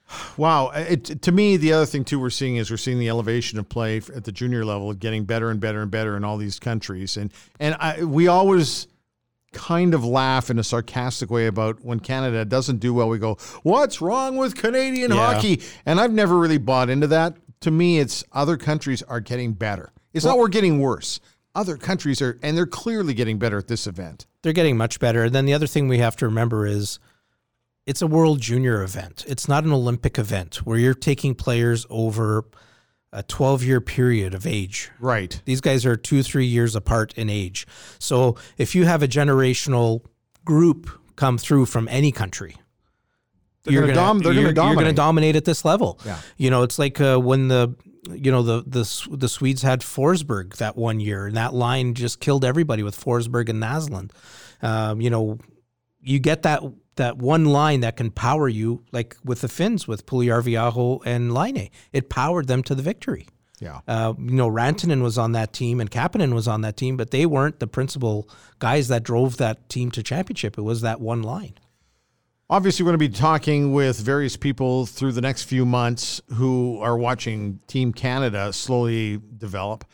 Wow. 0.35 0.71
It, 0.71 1.21
to 1.21 1.31
me, 1.31 1.55
the 1.57 1.71
other 1.73 1.85
thing 1.85 2.03
too 2.03 2.19
we're 2.19 2.29
seeing 2.31 2.57
is 2.57 2.69
we're 2.69 2.75
seeing 2.77 2.99
the 2.99 3.07
elevation 3.09 3.57
of 3.59 3.69
play 3.69 3.97
at 3.97 4.25
the 4.25 4.31
junior 4.33 4.65
level 4.65 4.91
getting 4.93 5.23
better 5.23 5.49
and 5.49 5.59
better 5.59 5.81
and 5.81 5.89
better 5.89 6.17
in 6.17 6.23
all 6.25 6.35
these 6.37 6.59
countries, 6.59 7.15
and 7.15 7.31
and 7.61 7.75
I, 7.79 8.03
we 8.03 8.27
always 8.27 8.87
kind 9.53 9.93
of 9.93 10.03
laugh 10.05 10.49
in 10.49 10.57
a 10.59 10.63
sarcastic 10.63 11.29
way 11.29 11.47
about 11.47 11.83
when 11.83 11.99
Canada 11.99 12.45
doesn't 12.45 12.77
do 12.77 12.93
well. 12.93 13.09
We 13.09 13.17
go, 13.17 13.37
"What's 13.63 14.01
wrong 14.01 14.37
with 14.37 14.55
Canadian 14.55 15.11
Yeah. 15.11 15.33
hockey?" 15.33 15.61
And 15.85 15.99
I've 15.99 16.13
never 16.13 16.37
really 16.37 16.57
bought 16.57 16.89
into 16.89 17.07
that. 17.07 17.35
To 17.61 17.71
me, 17.71 17.99
it's 17.99 18.23
other 18.31 18.57
countries 18.57 19.01
are 19.03 19.19
getting 19.19 19.53
better. 19.53 19.91
It's 20.13 20.25
not 20.25 20.37
we're 20.37 20.47
getting 20.47 20.79
worse. 20.79 21.19
Other 21.53 21.75
countries 21.77 22.21
are, 22.21 22.39
and 22.41 22.55
they're 22.55 22.65
clearly 22.65 23.13
getting 23.13 23.37
better 23.37 23.57
at 23.57 23.67
this 23.67 23.85
event. 23.87 24.25
They're 24.41 24.53
getting 24.53 24.77
much 24.77 24.99
better. 24.99 25.25
And 25.25 25.35
then 25.35 25.45
the 25.45 25.53
other 25.53 25.67
thing 25.67 25.87
we 25.87 25.97
have 25.99 26.15
to 26.17 26.25
remember 26.25 26.65
is 26.65 26.97
it's 27.85 28.01
a 28.01 28.07
World 28.07 28.39
Junior 28.39 28.81
event. 28.81 29.25
It's 29.27 29.47
not 29.47 29.63
an 29.65 29.73
Olympic 29.73 30.17
event 30.17 30.65
where 30.65 30.77
you're 30.77 30.93
taking 30.93 31.35
players 31.35 31.85
over 31.89 32.45
a 33.13 33.23
12 33.23 33.63
year 33.63 33.81
period 33.81 34.33
of 34.33 34.47
age. 34.47 34.89
Right. 34.99 35.41
These 35.45 35.61
guys 35.61 35.85
are 35.85 35.95
two, 35.97 36.23
three 36.23 36.45
years 36.45 36.75
apart 36.75 37.13
in 37.17 37.29
age. 37.29 37.67
So 37.99 38.37
if 38.57 38.73
you 38.75 38.85
have 38.85 39.03
a 39.03 39.07
generational 39.07 40.05
group 40.45 40.89
come 41.15 41.37
through 41.37 41.65
from 41.65 41.87
any 41.89 42.11
country, 42.11 42.55
They're 43.63 43.81
gonna 43.81 43.93
dom- 43.93 44.19
they're 44.19 44.33
gonna 44.33 44.41
you're, 44.47 44.53
going 44.53 44.55
to 44.55 44.75
dominate. 44.75 44.95
dominate 44.95 45.35
at 45.35 45.45
this 45.45 45.65
level. 45.65 45.99
Yeah. 46.05 46.17
You 46.37 46.49
know, 46.49 46.63
it's 46.63 46.79
like 46.79 46.99
uh, 47.01 47.17
when 47.17 47.47
the 47.49 47.75
you 48.11 48.31
know 48.31 48.41
the 48.41 48.63
the 48.65 49.15
the 49.17 49.29
Swedes 49.29 49.61
had 49.61 49.81
Forsberg 49.81 50.55
that 50.57 50.75
one 50.75 50.99
year, 50.99 51.27
and 51.27 51.37
that 51.37 51.53
line 51.53 51.93
just 51.93 52.19
killed 52.19 52.43
everybody 52.43 52.81
with 52.81 52.99
Forsberg 52.99 53.49
and 53.49 53.61
Naslund. 53.61 54.11
Um, 54.63 55.01
you 55.01 55.09
know, 55.11 55.37
you 55.99 56.17
get 56.19 56.41
that 56.43 56.63
that 56.95 57.17
one 57.17 57.45
line 57.45 57.81
that 57.81 57.97
can 57.97 58.11
power 58.11 58.47
you, 58.47 58.83
like 58.91 59.15
with 59.23 59.41
the 59.41 59.47
Finns 59.47 59.87
with 59.87 60.05
Puljujarvi 60.05 60.59
Aho 60.59 61.01
and 61.05 61.33
Laine. 61.33 61.69
It 61.93 62.09
powered 62.09 62.47
them 62.47 62.63
to 62.63 62.75
the 62.75 62.83
victory. 62.83 63.27
Yeah. 63.59 63.81
Uh, 63.87 64.13
you 64.17 64.33
know, 64.33 64.49
Rantanen 64.49 65.01
was 65.03 65.17
on 65.17 65.33
that 65.33 65.53
team 65.53 65.79
and 65.79 65.89
Kapanen 65.89 66.33
was 66.33 66.47
on 66.47 66.61
that 66.61 66.75
team, 66.75 66.97
but 66.97 67.11
they 67.11 67.25
weren't 67.27 67.59
the 67.59 67.67
principal 67.67 68.27
guys 68.59 68.87
that 68.87 69.03
drove 69.03 69.37
that 69.37 69.69
team 69.69 69.91
to 69.91 70.01
championship. 70.03 70.57
It 70.57 70.63
was 70.63 70.81
that 70.81 70.99
one 70.99 71.21
line. 71.21 71.53
Obviously, 72.49 72.83
we're 72.83 72.89
going 72.89 72.99
to 72.99 73.09
be 73.09 73.17
talking 73.17 73.71
with 73.71 73.97
various 73.99 74.35
people 74.35 74.85
through 74.85 75.13
the 75.13 75.21
next 75.21 75.43
few 75.43 75.65
months 75.65 76.19
who 76.33 76.79
are 76.81 76.97
watching 76.97 77.59
Team 77.67 77.93
Canada 77.93 78.51
slowly 78.51 79.21
develop. 79.37 79.85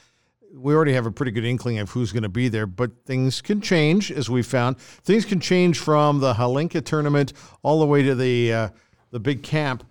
We 0.58 0.74
already 0.74 0.94
have 0.94 1.06
a 1.06 1.12
pretty 1.12 1.32
good 1.32 1.46
inkling 1.46 1.78
of 1.80 1.92
who's 1.92 2.12
going 2.12 2.24
to 2.24 2.30
be 2.30 2.50
there, 2.50 2.66
but 2.66 2.92
things 3.06 3.42
can 3.42 3.62
change, 3.62 4.12
as 4.12 4.30
we 4.30 4.42
found. 4.42 4.80
Things 4.80 5.24
can 5.24 5.40
change 5.40 5.80
from 5.80 6.20
the 6.20 6.34
Hlinka 6.34 6.84
tournament 6.84 7.34
all 7.62 7.80
the 7.80 7.86
way 7.86 8.04
to 8.04 8.16
the 8.16 8.54
uh, 8.54 8.70
the 9.12 9.20
big 9.20 9.44
camp, 9.44 9.86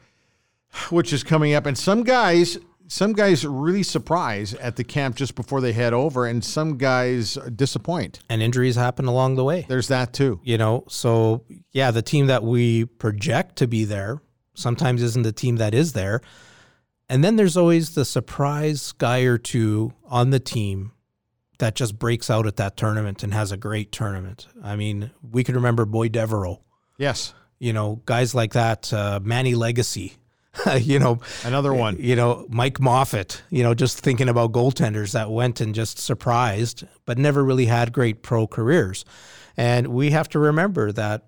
which 0.91 1.13
is 1.13 1.23
coming 1.23 1.55
up. 1.55 1.67
And 1.67 1.79
some 1.79 2.03
guys, 2.03 2.59
some 2.89 3.13
guys 3.13 3.47
really 3.47 3.83
surprise 3.83 4.55
at 4.55 4.77
the 4.77 4.85
camp 4.85 5.17
just 5.17 5.35
before 5.35 5.61
they 5.61 5.73
head 5.73 5.93
over, 5.93 6.27
and 6.27 6.45
some 6.45 6.77
guys 6.77 7.39
disappoint. 7.55 8.21
And 8.29 8.43
injuries 8.43 8.77
happen 8.77 9.07
along 9.07 9.37
the 9.37 9.45
way. 9.45 9.67
There's 9.69 9.89
that 9.89 10.13
too. 10.13 10.41
You 10.43 10.59
know, 10.59 10.85
so 10.89 11.45
yeah, 11.73 11.91
the 11.91 12.03
team 12.03 12.27
that 12.27 12.43
we 12.43 12.87
project 12.87 13.57
to 13.57 13.67
be 13.67 13.85
there 13.85 14.21
sometimes 14.55 15.03
isn't 15.03 15.23
the 15.23 15.33
team 15.33 15.57
that 15.57 15.75
is 15.75 15.93
there. 15.93 16.21
And 17.09 17.23
then 17.23 17.37
there's 17.37 17.57
always 17.57 17.95
the 17.95 18.05
surprise 18.05 18.93
guy 18.93 19.21
or 19.21 19.39
two 19.39 19.93
on 20.07 20.31
the 20.31 20.41
team 20.41 20.93
that 21.59 21.75
just 21.75 21.99
breaks 21.99 22.29
out 22.29 22.47
at 22.47 22.57
that 22.57 22.77
tournament 22.77 23.23
and 23.23 23.33
has 23.33 23.53
a 23.53 23.57
great 23.57 23.93
tournament. 23.93 24.47
I 24.63 24.77
mean, 24.77 25.11
we 25.23 25.45
can 25.45 25.55
remember 25.55 25.85
Boyd 25.85 26.13
Devereaux, 26.13 26.61
Yes, 26.99 27.33
you 27.59 27.73
know, 27.73 28.03
guys 28.05 28.35
like 28.35 28.53
that, 28.53 28.93
uh, 28.93 29.21
Manny 29.23 29.55
Legace, 29.55 30.17
you 30.81 30.99
know, 30.99 31.21
another 31.45 31.73
one. 31.73 31.97
you 31.99 32.17
know, 32.17 32.47
Mike 32.49 32.81
Moffat, 32.81 33.43
you 33.51 33.63
know, 33.63 33.73
just 33.75 34.01
thinking 34.01 34.29
about 34.29 34.53
goaltenders 34.53 35.13
that 35.13 35.31
went 35.31 35.61
and 35.61 35.75
just 35.75 35.99
surprised, 35.99 36.85
but 37.05 37.19
never 37.19 37.45
really 37.45 37.67
had 37.67 37.93
great 37.93 38.23
pro 38.23 38.47
careers. 38.47 39.05
And 39.57 39.89
we 39.89 40.11
have 40.11 40.29
to 40.31 40.39
remember 40.39 40.93
that 40.93 41.27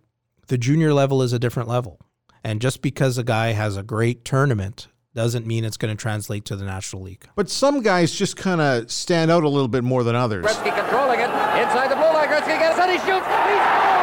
the 0.49 0.59
junior 0.59 0.93
level 0.93 1.23
is 1.23 1.33
a 1.33 1.39
different 1.39 1.69
level. 1.69 2.01
And 2.45 2.61
just 2.61 2.83
because 2.83 3.19
a 3.19 3.25
guy 3.25 3.53
has 3.53 3.77
a 3.77 3.83
great 3.83 4.25
tournament 4.25 4.89
doesn't 5.19 5.47
mean 5.49 5.65
it's 5.65 5.77
going 5.77 5.91
to 5.95 6.01
translate 6.01 6.45
to 6.45 6.55
the 6.55 6.65
National 6.65 7.03
League. 7.03 7.27
But 7.35 7.51
some 7.51 7.83
guys 7.83 8.13
just 8.13 8.37
kind 8.37 8.61
of 8.61 8.89
stand 8.89 9.33
out 9.33 9.43
a 9.43 9.49
little 9.49 9.67
bit 9.67 9.83
more 9.83 10.05
than 10.05 10.15
others. 10.15 10.47
Gretzky 10.47 10.73
controlling 10.73 11.19
it. 11.19 11.25
Inside 11.25 11.91
the 11.91 11.97
blue 11.97 12.05
line, 12.05 12.29
Gretzky 12.29 12.57
gets 12.57 12.79
it. 12.79 12.89
He 12.89 12.99
shoots. 12.99 13.27
He 13.27 13.57
scores! 13.67 13.99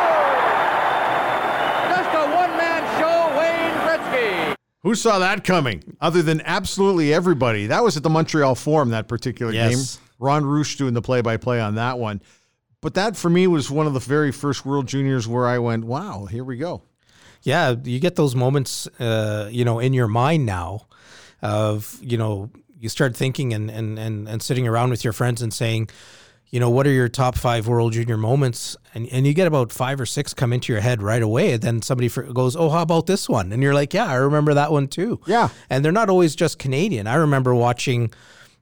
Just 1.95 2.15
a 2.15 2.35
one-man 2.35 2.83
show, 2.99 3.31
Wayne 3.39 3.75
Gretzky. 3.87 4.55
Who 4.83 4.93
saw 4.93 5.19
that 5.19 5.45
coming? 5.45 5.95
Other 6.01 6.21
than 6.21 6.41
absolutely 6.41 7.13
everybody. 7.13 7.67
That 7.67 7.81
was 7.81 7.95
at 7.95 8.03
the 8.03 8.09
Montreal 8.09 8.55
Forum, 8.55 8.89
that 8.89 9.07
particular 9.07 9.53
Yes. 9.53 9.95
game. 9.95 10.01
Ron 10.19 10.43
Reusch 10.43 10.75
doing 10.77 10.93
the 10.93 11.01
play 11.01 11.21
by 11.21 11.37
play 11.37 11.61
on 11.61 11.75
that 11.75 11.97
one. 11.97 12.21
But 12.81 12.95
that 12.95 13.15
for 13.15 13.29
me 13.29 13.47
was 13.47 13.71
one 13.71 13.87
of 13.87 13.93
the 13.93 14.01
very 14.01 14.33
first 14.33 14.65
World 14.65 14.87
Juniors 14.87 15.29
where 15.29 15.47
I 15.47 15.59
went, 15.59 15.85
wow, 15.85 16.25
here 16.25 16.43
we 16.43 16.57
go. 16.57 16.81
Yeah, 17.41 17.73
you 17.83 17.99
get 17.99 18.15
those 18.15 18.35
moments, 18.35 18.87
uh, 18.99 19.47
you 19.49 19.63
know, 19.63 19.79
in 19.79 19.93
your 19.93 20.09
mind 20.09 20.45
now 20.45 20.87
of, 21.45 21.97
you 22.01 22.17
know, 22.17 22.49
you 22.79 22.89
start 22.89 23.15
thinking 23.15 23.53
and, 23.53 23.69
and, 23.69 23.99
and, 23.99 24.27
and 24.27 24.41
sitting 24.41 24.67
around 24.67 24.89
with 24.89 25.03
your 25.03 25.13
friends 25.13 25.41
and 25.41 25.53
saying, 25.53 25.89
you 26.49 26.59
know, 26.59 26.69
what 26.69 26.87
are 26.87 26.91
your 26.91 27.07
top 27.09 27.37
five 27.37 27.67
World 27.67 27.93
Junior 27.93 28.17
moments? 28.17 28.75
And, 28.93 29.07
and 29.11 29.27
you 29.27 29.33
get 29.33 29.47
about 29.47 29.71
five 29.71 29.99
or 29.99 30.05
six 30.05 30.33
come 30.33 30.53
into 30.53 30.73
your 30.73 30.81
head 30.81 31.01
right 31.01 31.21
away. 31.21 31.53
And 31.53 31.61
then 31.61 31.81
somebody 31.81 32.07
for, 32.07 32.23
goes, 32.23 32.55
oh, 32.55 32.69
how 32.69 32.81
about 32.81 33.05
this 33.05 33.29
one? 33.29 33.51
And 33.51 33.61
you're 33.61 33.73
like, 33.73 33.93
yeah, 33.93 34.05
I 34.05 34.15
remember 34.15 34.53
that 34.55 34.71
one 34.71 34.87
too. 34.87 35.19
Yeah. 35.27 35.49
And 35.69 35.85
they're 35.85 35.91
not 35.91 36.09
always 36.09 36.35
just 36.35 36.57
Canadian. 36.57 37.07
I 37.07 37.15
remember 37.15 37.53
watching 37.53 38.11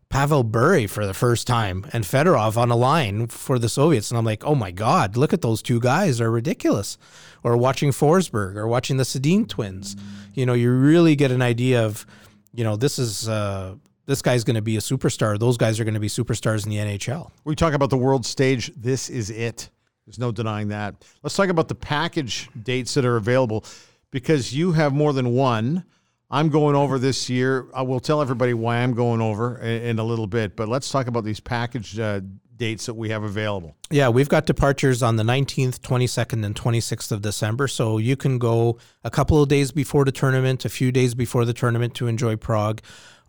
Pavel 0.09 0.43
Bure 0.43 0.87
for 0.87 1.05
the 1.05 1.13
first 1.13 1.47
time 1.47 1.85
and 1.93 2.03
Fedorov 2.03 2.57
on 2.57 2.69
a 2.69 2.75
line 2.75 3.27
for 3.27 3.59
the 3.59 3.69
Soviets. 3.69 4.11
And 4.11 4.17
I'm 4.17 4.25
like, 4.25 4.43
oh 4.43 4.55
my 4.55 4.71
God, 4.71 5.15
look 5.15 5.33
at 5.33 5.41
those 5.41 5.61
two 5.61 5.79
guys. 5.79 6.17
They're 6.17 6.31
ridiculous. 6.31 6.97
Or 7.43 7.57
watching 7.57 7.91
Forsberg 7.91 8.55
or 8.55 8.67
watching 8.67 8.97
the 8.97 9.03
Sedin 9.03 9.47
twins. 9.47 9.95
You 10.33 10.45
know, 10.45 10.53
you 10.53 10.71
really 10.71 11.15
get 11.15 11.31
an 11.31 11.41
idea 11.41 11.85
of, 11.85 12.05
you 12.53 12.63
know, 12.63 12.75
this 12.75 12.99
is, 12.99 13.27
uh, 13.27 13.75
this 14.05 14.21
guy's 14.21 14.43
going 14.43 14.55
to 14.55 14.61
be 14.61 14.77
a 14.77 14.81
superstar. 14.81 15.39
Those 15.39 15.57
guys 15.57 15.79
are 15.79 15.83
going 15.83 15.93
to 15.93 15.99
be 15.99 16.07
superstars 16.07 16.65
in 16.65 16.71
the 16.71 16.77
NHL. 16.77 17.31
We 17.43 17.55
talk 17.55 17.73
about 17.73 17.89
the 17.89 17.97
world 17.97 18.25
stage. 18.25 18.71
This 18.75 19.09
is 19.09 19.29
it. 19.29 19.69
There's 20.05 20.19
no 20.19 20.31
denying 20.31 20.67
that. 20.69 20.95
Let's 21.21 21.35
talk 21.35 21.49
about 21.49 21.67
the 21.67 21.75
package 21.75 22.49
dates 22.61 22.93
that 22.95 23.05
are 23.05 23.15
available 23.15 23.63
because 24.11 24.53
you 24.53 24.73
have 24.73 24.93
more 24.93 25.13
than 25.13 25.33
one. 25.33 25.85
I'm 26.29 26.49
going 26.49 26.75
over 26.75 26.99
this 26.99 27.29
year. 27.29 27.67
I 27.73 27.83
will 27.83 27.99
tell 27.99 28.21
everybody 28.21 28.53
why 28.53 28.77
I'm 28.77 28.93
going 28.93 29.21
over 29.21 29.59
in, 29.59 29.99
a 29.99 30.03
little 30.03 30.27
bit, 30.27 30.55
but 30.55 30.67
let's 30.67 30.89
talk 30.89 31.07
about 31.07 31.23
these 31.23 31.39
package 31.39 31.97
uh, 31.99 32.21
dates 32.63 32.85
that 32.85 32.93
we 32.93 33.09
have 33.09 33.23
available. 33.23 33.75
Yeah, 33.91 34.07
we've 34.07 34.29
got 34.29 34.45
departures 34.45 35.03
on 35.03 35.17
the 35.17 35.23
19th, 35.23 35.79
22nd, 35.79 36.45
and 36.45 36.55
26th 36.55 37.11
of 37.11 37.21
December. 37.21 37.67
So 37.67 37.97
you 37.97 38.15
can 38.15 38.39
go 38.39 38.77
a 39.03 39.09
couple 39.09 39.43
of 39.43 39.49
days 39.49 39.73
before 39.73 40.05
the 40.05 40.13
tournament, 40.13 40.63
a 40.63 40.69
few 40.69 40.89
days 40.89 41.13
before 41.13 41.43
the 41.43 41.53
tournament 41.53 41.93
to 41.95 42.07
enjoy 42.07 42.37
Prague, 42.37 42.79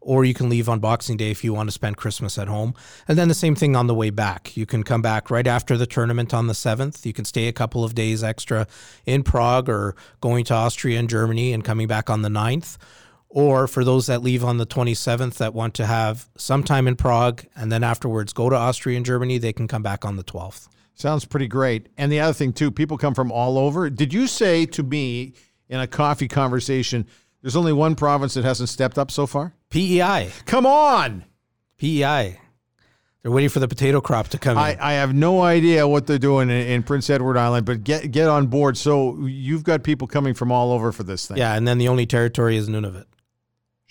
or 0.01 0.25
you 0.25 0.35
can 0.35 0.49
leave 0.49 0.69
on 0.69 0.79
Boxing 0.79 1.17
Day 1.17 1.33
if 1.33 1.43
you 1.43 1.53
want 1.53 1.67
to 1.67 1.73
spend 1.73 1.97
Christmas 1.97 2.39
at 2.39 2.47
home. 2.47 2.75
And 3.09 3.19
then 3.19 3.27
the 3.27 3.35
same 3.35 3.57
thing 3.57 3.75
on 3.75 3.89
the 3.89 3.95
way 3.95 4.11
back. 4.11 4.57
You 4.57 4.67
can 4.67 4.85
come 4.85 5.03
back 5.03 5.31
right 5.31 5.49
after 5.49 5.77
the 5.77 5.87
tournament 5.87 6.33
on 6.33 6.47
the 6.47 6.53
7th. 6.53 7.05
You 7.05 7.13
can 7.13 7.25
stay 7.25 7.49
a 7.49 7.53
couple 7.53 7.83
of 7.83 7.97
days 7.97 8.23
extra 8.23 8.69
in 9.05 9.25
Prague 9.25 9.69
or 9.69 9.97
going 10.21 10.45
to 10.45 10.55
Austria 10.55 11.01
and 11.01 11.11
Germany 11.11 11.53
and 11.53 11.65
coming 11.65 11.89
back 11.89 12.09
on 12.09 12.23
the 12.23 12.29
9th. 12.29 12.77
Or 13.35 13.67
for 13.67 13.83
those 13.83 14.07
that 14.07 14.23
leave 14.23 14.45
on 14.45 14.59
the 14.59 14.67
27th 14.67 15.39
that 15.39 15.53
want 15.55 15.75
to 15.75 15.87
have 15.87 16.29
some 16.37 16.63
time 16.63 16.87
in 16.87 16.95
Prague 16.95 17.45
and 17.57 17.73
then 17.73 17.83
afterwards 17.83 18.33
go 18.33 18.49
to 18.49 18.55
Austria 18.55 18.97
and 18.97 19.05
Germany, 19.05 19.39
they 19.39 19.53
can 19.53 19.67
come 19.67 19.83
back 19.83 20.05
on 20.05 20.15
the 20.15 20.23
12th. 20.23 20.69
Sounds 20.95 21.25
pretty 21.25 21.49
great. 21.49 21.89
And 21.99 22.13
the 22.13 22.21
other 22.21 22.33
thing, 22.33 22.53
too, 22.53 22.71
people 22.71 22.97
come 22.97 23.13
from 23.13 23.33
all 23.33 23.59
over. 23.59 23.91
Did 23.91 24.15
you 24.15 24.29
say 24.29 24.67
to 24.67 24.85
me 24.85 25.35
in 25.69 25.81
a 25.81 25.89
coffee 25.89 26.29
conversation, 26.29 27.09
there's 27.43 27.57
only 27.57 27.73
one 27.73 27.97
province 27.97 28.35
that 28.35 28.45
hasn't 28.45 28.69
stepped 28.69 28.99
up 28.99 29.11
so 29.11 29.27
far? 29.27 29.53
PEI. 29.69 30.31
Come 30.47 30.65
on. 30.65 31.25
PEI. 31.79 32.39
They're 33.23 33.33
waiting 33.33 33.51
for 33.51 33.59
the 33.59 33.67
potato 33.67 34.01
crop 34.01 34.29
to 34.29 34.39
come 34.39 34.57
I, 34.57 34.75
in. 34.75 34.79
I 34.79 34.93
have 34.93 35.13
no 35.13 35.43
idea 35.43 35.89
what 35.89 36.07
they're 36.07 36.19
doing 36.21 36.51
in, 36.51 36.69
in 36.69 36.83
Prince 36.85 37.11
Edward 37.11 37.37
Island, 37.37 37.67
but 37.67 37.83
get 37.83 38.13
get 38.13 38.29
on 38.29 38.47
board. 38.47 38.77
So 38.77 39.27
you've 39.27 39.65
got 39.65 39.83
people 39.83 40.07
coming 40.07 40.35
from 40.35 40.53
all 40.53 40.71
over 40.71 40.93
for 40.93 41.03
this 41.03 41.27
thing. 41.27 41.39
Yeah, 41.39 41.55
and 41.55 41.67
then 41.67 41.79
the 41.79 41.89
only 41.89 42.07
territory 42.07 42.57
is 42.57 42.69
Nunavut. 42.69 43.07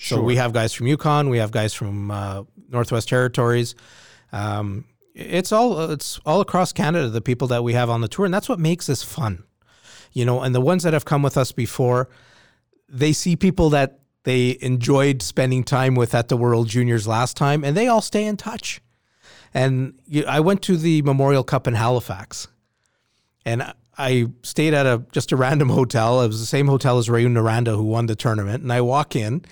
Sure. 0.04 0.18
So 0.18 0.22
we 0.22 0.36
have 0.36 0.52
guys 0.52 0.74
from 0.74 0.88
Yukon, 0.88 1.30
we 1.30 1.38
have 1.38 1.52
guys 1.52 1.74
from 1.74 2.12
uh, 2.12 2.44
Northwest 2.70 3.08
Territories. 3.08 3.74
Um, 4.34 4.84
it's 5.16 5.54
all 5.54 5.92
it's 5.92 6.20
all 6.26 6.42
across 6.42 6.74
Canada. 6.74 7.08
The 7.08 7.22
people 7.22 7.48
that 7.48 7.64
we 7.64 7.72
have 7.72 7.90
on 7.90 8.02
the 8.02 8.10
tour, 8.10 8.26
and 8.26 8.34
that's 8.34 8.50
what 8.50 8.60
makes 8.60 8.88
this 8.88 9.02
fun, 9.02 9.46
you 10.12 10.26
know. 10.26 10.42
And 10.42 10.54
the 10.54 10.60
ones 10.60 10.84
that 10.84 10.92
have 10.92 11.06
come 11.06 11.22
with 11.24 11.38
us 11.38 11.54
before, 11.54 12.10
they 12.90 13.14
see 13.14 13.38
people 13.38 13.70
that 13.70 14.00
they 14.24 14.58
enjoyed 14.60 15.22
spending 15.22 15.64
time 15.64 15.96
with 15.96 16.14
at 16.14 16.28
the 16.28 16.36
World 16.36 16.68
Juniors 16.68 17.08
last 17.08 17.38
time, 17.38 17.64
and 17.64 17.78
they 17.78 17.88
all 17.88 18.02
stay 18.02 18.26
in 18.26 18.36
touch. 18.36 18.82
And 19.54 19.94
you, 20.06 20.26
I 20.26 20.42
went 20.42 20.62
to 20.64 20.76
the 20.76 21.02
Memorial 21.04 21.46
Cup 21.46 21.66
in 21.66 21.76
Halifax, 21.76 22.50
and 23.46 23.74
I- 23.98 24.28
stayed 24.42 24.74
at 24.74 24.86
a 24.86 25.06
just 25.14 25.32
a 25.32 25.38
random 25.38 25.70
hotel. 25.80 26.22
It 26.24 26.28
was 26.28 26.42
the 26.42 26.46
same 26.46 26.68
hotel 26.68 26.98
as 26.98 27.08
Rouyn-Noranda, 27.08 27.74
who 27.76 27.84
won 27.84 28.08
the 28.08 28.18
tournament. 28.18 28.64
And 28.64 28.74
I 28.74 28.82
walk 28.82 29.16
in, 29.16 29.46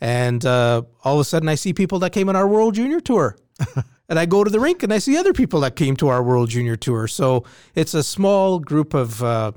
and 0.00 0.44
uh, 0.44 0.82
all 1.04 1.14
of 1.14 1.20
a 1.20 1.24
sudden 1.24 1.48
I 1.48 1.54
see 1.54 1.72
people 1.72 1.98
that 2.00 2.12
came 2.12 2.28
on 2.28 2.36
our 2.36 2.46
World 2.46 2.74
Junior 2.74 3.00
Tour. 3.00 3.36
and 4.08 4.18
I 4.18 4.26
go 4.26 4.44
to 4.44 4.50
the 4.50 4.60
rink 4.60 4.82
and 4.82 4.92
I 4.92 4.98
see 4.98 5.16
other 5.16 5.32
people 5.32 5.60
that 5.60 5.76
came 5.76 5.96
to 5.96 6.08
our 6.08 6.22
World 6.22 6.50
Junior 6.50 6.76
Tour. 6.76 7.08
So 7.08 7.44
it's 7.74 7.94
a 7.94 8.02
small 8.02 8.58
group 8.58 8.94
of 8.94 9.22
uh, 9.22 9.52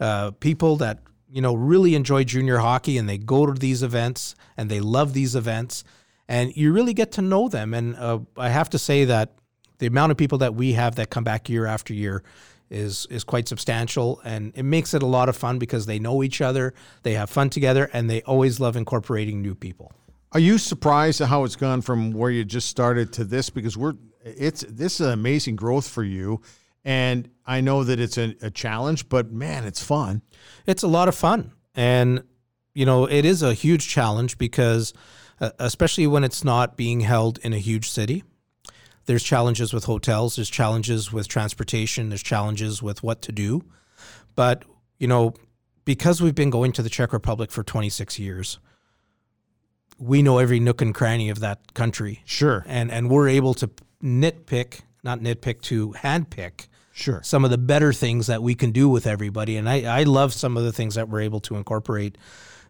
uh, 0.00 0.32
people 0.32 0.76
that 0.76 1.00
you 1.30 1.40
know 1.40 1.54
really 1.54 1.94
enjoy 1.94 2.24
junior 2.24 2.58
hockey, 2.58 2.98
and 2.98 3.08
they 3.08 3.18
go 3.18 3.46
to 3.46 3.52
these 3.52 3.82
events 3.82 4.34
and 4.56 4.70
they 4.70 4.80
love 4.80 5.12
these 5.12 5.34
events, 5.34 5.84
and 6.28 6.56
you 6.56 6.72
really 6.72 6.94
get 6.94 7.12
to 7.12 7.22
know 7.22 7.48
them. 7.48 7.74
And 7.74 7.96
uh, 7.96 8.20
I 8.36 8.50
have 8.50 8.70
to 8.70 8.78
say 8.78 9.04
that 9.04 9.32
the 9.78 9.86
amount 9.86 10.12
of 10.12 10.16
people 10.16 10.38
that 10.38 10.54
we 10.54 10.72
have 10.72 10.94
that 10.96 11.10
come 11.10 11.24
back 11.24 11.48
year 11.48 11.66
after 11.66 11.92
year 11.92 12.22
is 12.74 13.06
is 13.10 13.24
quite 13.24 13.48
substantial 13.48 14.20
and 14.24 14.52
it 14.54 14.64
makes 14.64 14.94
it 14.94 15.02
a 15.02 15.06
lot 15.06 15.28
of 15.28 15.36
fun 15.36 15.58
because 15.58 15.86
they 15.86 15.98
know 15.98 16.22
each 16.22 16.40
other, 16.40 16.74
they 17.02 17.14
have 17.14 17.30
fun 17.30 17.50
together 17.50 17.88
and 17.92 18.10
they 18.10 18.22
always 18.22 18.60
love 18.60 18.76
incorporating 18.76 19.40
new 19.40 19.54
people. 19.54 19.92
Are 20.32 20.40
you 20.40 20.58
surprised 20.58 21.20
at 21.20 21.28
how 21.28 21.44
it's 21.44 21.56
gone 21.56 21.80
from 21.80 22.12
where 22.12 22.30
you 22.30 22.44
just 22.44 22.68
started 22.68 23.12
to 23.14 23.24
this? 23.24 23.50
Because 23.50 23.76
we're 23.76 23.94
it's 24.24 24.64
this 24.68 25.00
is 25.00 25.06
an 25.06 25.12
amazing 25.12 25.56
growth 25.56 25.88
for 25.88 26.02
you, 26.02 26.40
and 26.84 27.28
I 27.46 27.60
know 27.60 27.84
that 27.84 28.00
it's 28.00 28.18
a, 28.18 28.34
a 28.42 28.50
challenge, 28.50 29.08
but 29.08 29.30
man, 29.30 29.64
it's 29.64 29.82
fun. 29.82 30.22
It's 30.66 30.82
a 30.82 30.88
lot 30.88 31.08
of 31.08 31.14
fun 31.14 31.52
and 31.74 32.24
you 32.74 32.84
know, 32.84 33.06
it 33.06 33.24
is 33.24 33.42
a 33.42 33.54
huge 33.54 33.88
challenge 33.88 34.36
because 34.36 34.92
uh, 35.40 35.50
especially 35.58 36.06
when 36.06 36.24
it's 36.24 36.44
not 36.44 36.76
being 36.76 37.00
held 37.00 37.38
in 37.38 37.52
a 37.52 37.58
huge 37.58 37.88
city. 37.88 38.24
There's 39.06 39.22
challenges 39.22 39.72
with 39.72 39.84
hotels, 39.84 40.36
there's 40.36 40.50
challenges 40.50 41.12
with 41.12 41.28
transportation, 41.28 42.08
there's 42.08 42.22
challenges 42.22 42.82
with 42.82 43.02
what 43.02 43.22
to 43.22 43.32
do. 43.32 43.64
But, 44.34 44.64
you 44.98 45.06
know, 45.06 45.34
because 45.84 46.22
we've 46.22 46.34
been 46.34 46.50
going 46.50 46.72
to 46.72 46.82
the 46.82 46.88
Czech 46.88 47.12
Republic 47.12 47.50
for 47.50 47.62
26 47.62 48.18
years, 48.18 48.58
we 49.98 50.22
know 50.22 50.38
every 50.38 50.60
nook 50.60 50.80
and 50.82 50.94
cranny 50.94 51.30
of 51.30 51.40
that 51.40 51.74
country. 51.74 52.22
Sure, 52.24 52.64
And 52.66 52.90
and 52.90 53.10
we're 53.10 53.28
able 53.28 53.54
to 53.54 53.70
nitpick, 54.02 54.80
not 55.02 55.20
nitpick 55.20 55.60
to 55.62 55.92
handpick 55.92 56.66
sure. 56.92 57.20
some 57.22 57.44
of 57.44 57.50
the 57.50 57.58
better 57.58 57.92
things 57.92 58.26
that 58.26 58.42
we 58.42 58.54
can 58.54 58.70
do 58.70 58.88
with 58.88 59.06
everybody. 59.06 59.56
And 59.56 59.68
I, 59.68 60.00
I 60.00 60.02
love 60.04 60.32
some 60.32 60.56
of 60.56 60.64
the 60.64 60.72
things 60.72 60.94
that 60.96 61.08
we're 61.08 61.20
able 61.20 61.40
to 61.40 61.56
incorporate, 61.56 62.18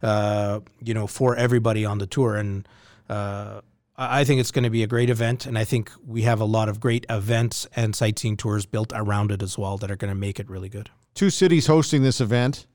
uh, 0.03 0.61
you 0.83 0.95
know, 0.95 1.07
for 1.07 1.37
everybody 1.37 1.85
on 1.85 1.99
the 1.99 2.07
tour. 2.07 2.37
And 2.37 2.69
uh, 3.09 3.61
I 3.97 4.25
think 4.25 4.41
it's 4.41 4.51
going 4.51 4.65
to 4.65 4.71
be 4.71 4.83
a 4.83 4.87
great 4.89 5.09
event. 5.09 5.47
And 5.47 5.57
I 5.57 5.65
think 5.65 5.91
we 6.05 6.23
have 6.23 6.41
a 6.41 6.45
lot 6.45 6.69
of 6.69 6.81
great 6.81 7.07
events 7.09 7.67
and 7.77 7.95
sightseeing 7.95 8.37
tours 8.37 8.67
built 8.67 8.93
around 8.95 9.31
it 9.31 9.43
as 9.43 9.57
well 9.57 9.79
that 9.79 9.91
are 9.91 9.97
going 9.97 10.09
to 10.13 10.19
make 10.19 10.41
it 10.41 10.51
really 10.51 10.69
good. 10.69 10.91
Two 11.15 11.31
cities 11.31 11.67
hosting 11.69 12.03
this 12.03 12.21
event, 12.21 12.67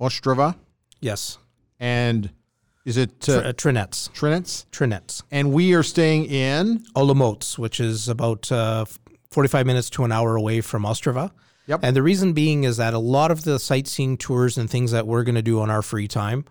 Ostrava 0.00 0.56
Yes. 1.00 1.38
and 1.78 2.30
is 2.84 2.96
it 2.96 3.28
uh, 3.28 3.34
uh, 3.38 3.52
Trinec. 3.52 4.10
Trinec? 4.10 4.66
Trinec. 4.72 5.22
And 5.30 5.52
we 5.52 5.74
are 5.74 5.82
staying 5.82 6.24
in. 6.24 6.80
Olomouc, 6.96 7.58
which 7.58 7.78
is 7.78 8.08
about 8.08 8.50
uh, 8.50 8.86
45 9.30 9.66
minutes 9.66 9.90
to 9.90 10.04
an 10.04 10.10
hour 10.10 10.34
away 10.34 10.62
from 10.62 10.82
Ostrava. 10.84 11.30
Yep. 11.66 11.80
And 11.84 11.94
the 11.94 12.02
reason 12.02 12.32
being 12.32 12.64
is 12.64 12.78
that 12.78 12.94
a 12.94 12.98
lot 12.98 13.30
of 13.30 13.44
the 13.44 13.58
sightseeing 13.58 14.16
tours 14.16 14.58
and 14.58 14.68
things 14.68 14.90
that 14.90 15.06
we're 15.06 15.22
going 15.22 15.36
to 15.36 15.42
do 15.42 15.60
on 15.60 15.70
our 15.70 15.82
free 15.82 16.08
time 16.08 16.44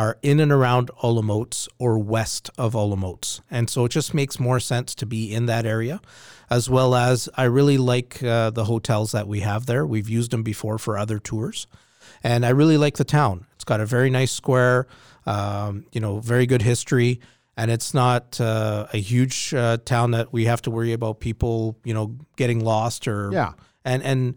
are 0.00 0.16
in 0.22 0.38
and 0.40 0.52
around 0.52 0.90
Olomouc 1.02 1.66
or 1.78 1.98
west 1.98 2.50
of 2.56 2.74
Olomouc. 2.74 3.40
And 3.50 3.68
so 3.68 3.84
it 3.86 3.92
just 3.98 4.14
makes 4.14 4.38
more 4.38 4.60
sense 4.60 4.94
to 4.94 5.06
be 5.06 5.22
in 5.36 5.46
that 5.46 5.64
area, 5.66 6.00
as 6.48 6.70
well 6.70 6.94
as 6.94 7.28
I 7.42 7.44
really 7.58 7.78
like 7.78 8.22
uh, 8.22 8.50
the 8.50 8.64
hotels 8.72 9.10
that 9.12 9.26
we 9.26 9.40
have 9.40 9.66
there. 9.66 9.84
We've 9.94 10.08
used 10.18 10.30
them 10.30 10.42
before 10.42 10.78
for 10.78 10.96
other 10.96 11.18
tours. 11.18 11.66
And 12.22 12.44
I 12.46 12.50
really 12.50 12.78
like 12.84 12.96
the 12.96 13.04
town. 13.20 13.46
It's 13.54 13.64
got 13.64 13.80
a 13.80 13.86
very 13.86 14.10
nice 14.10 14.32
square, 14.32 14.86
um, 15.26 15.84
you 15.92 16.00
know, 16.00 16.20
very 16.20 16.46
good 16.46 16.62
history 16.62 17.20
and 17.56 17.72
it's 17.72 17.92
not 17.92 18.40
uh, 18.40 18.86
a 18.92 18.98
huge 18.98 19.52
uh, 19.52 19.78
town 19.84 20.12
that 20.12 20.32
we 20.32 20.44
have 20.44 20.62
to 20.62 20.70
worry 20.70 20.92
about 20.92 21.18
people, 21.18 21.76
you 21.84 21.92
know, 21.92 22.14
getting 22.36 22.60
lost 22.64 23.08
or 23.08 23.30
Yeah. 23.32 23.52
and 23.84 24.00
and 24.04 24.34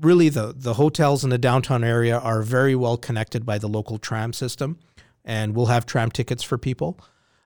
really 0.00 0.28
the 0.30 0.54
the 0.56 0.74
hotels 0.74 1.24
in 1.24 1.30
the 1.30 1.38
downtown 1.38 1.82
area 1.84 2.16
are 2.18 2.42
very 2.42 2.74
well 2.76 2.96
connected 2.96 3.44
by 3.44 3.58
the 3.58 3.68
local 3.68 3.98
tram 3.98 4.32
system, 4.32 4.78
and 5.24 5.54
we'll 5.54 5.66
have 5.66 5.86
tram 5.86 6.10
tickets 6.10 6.42
for 6.42 6.58
people 6.58 6.98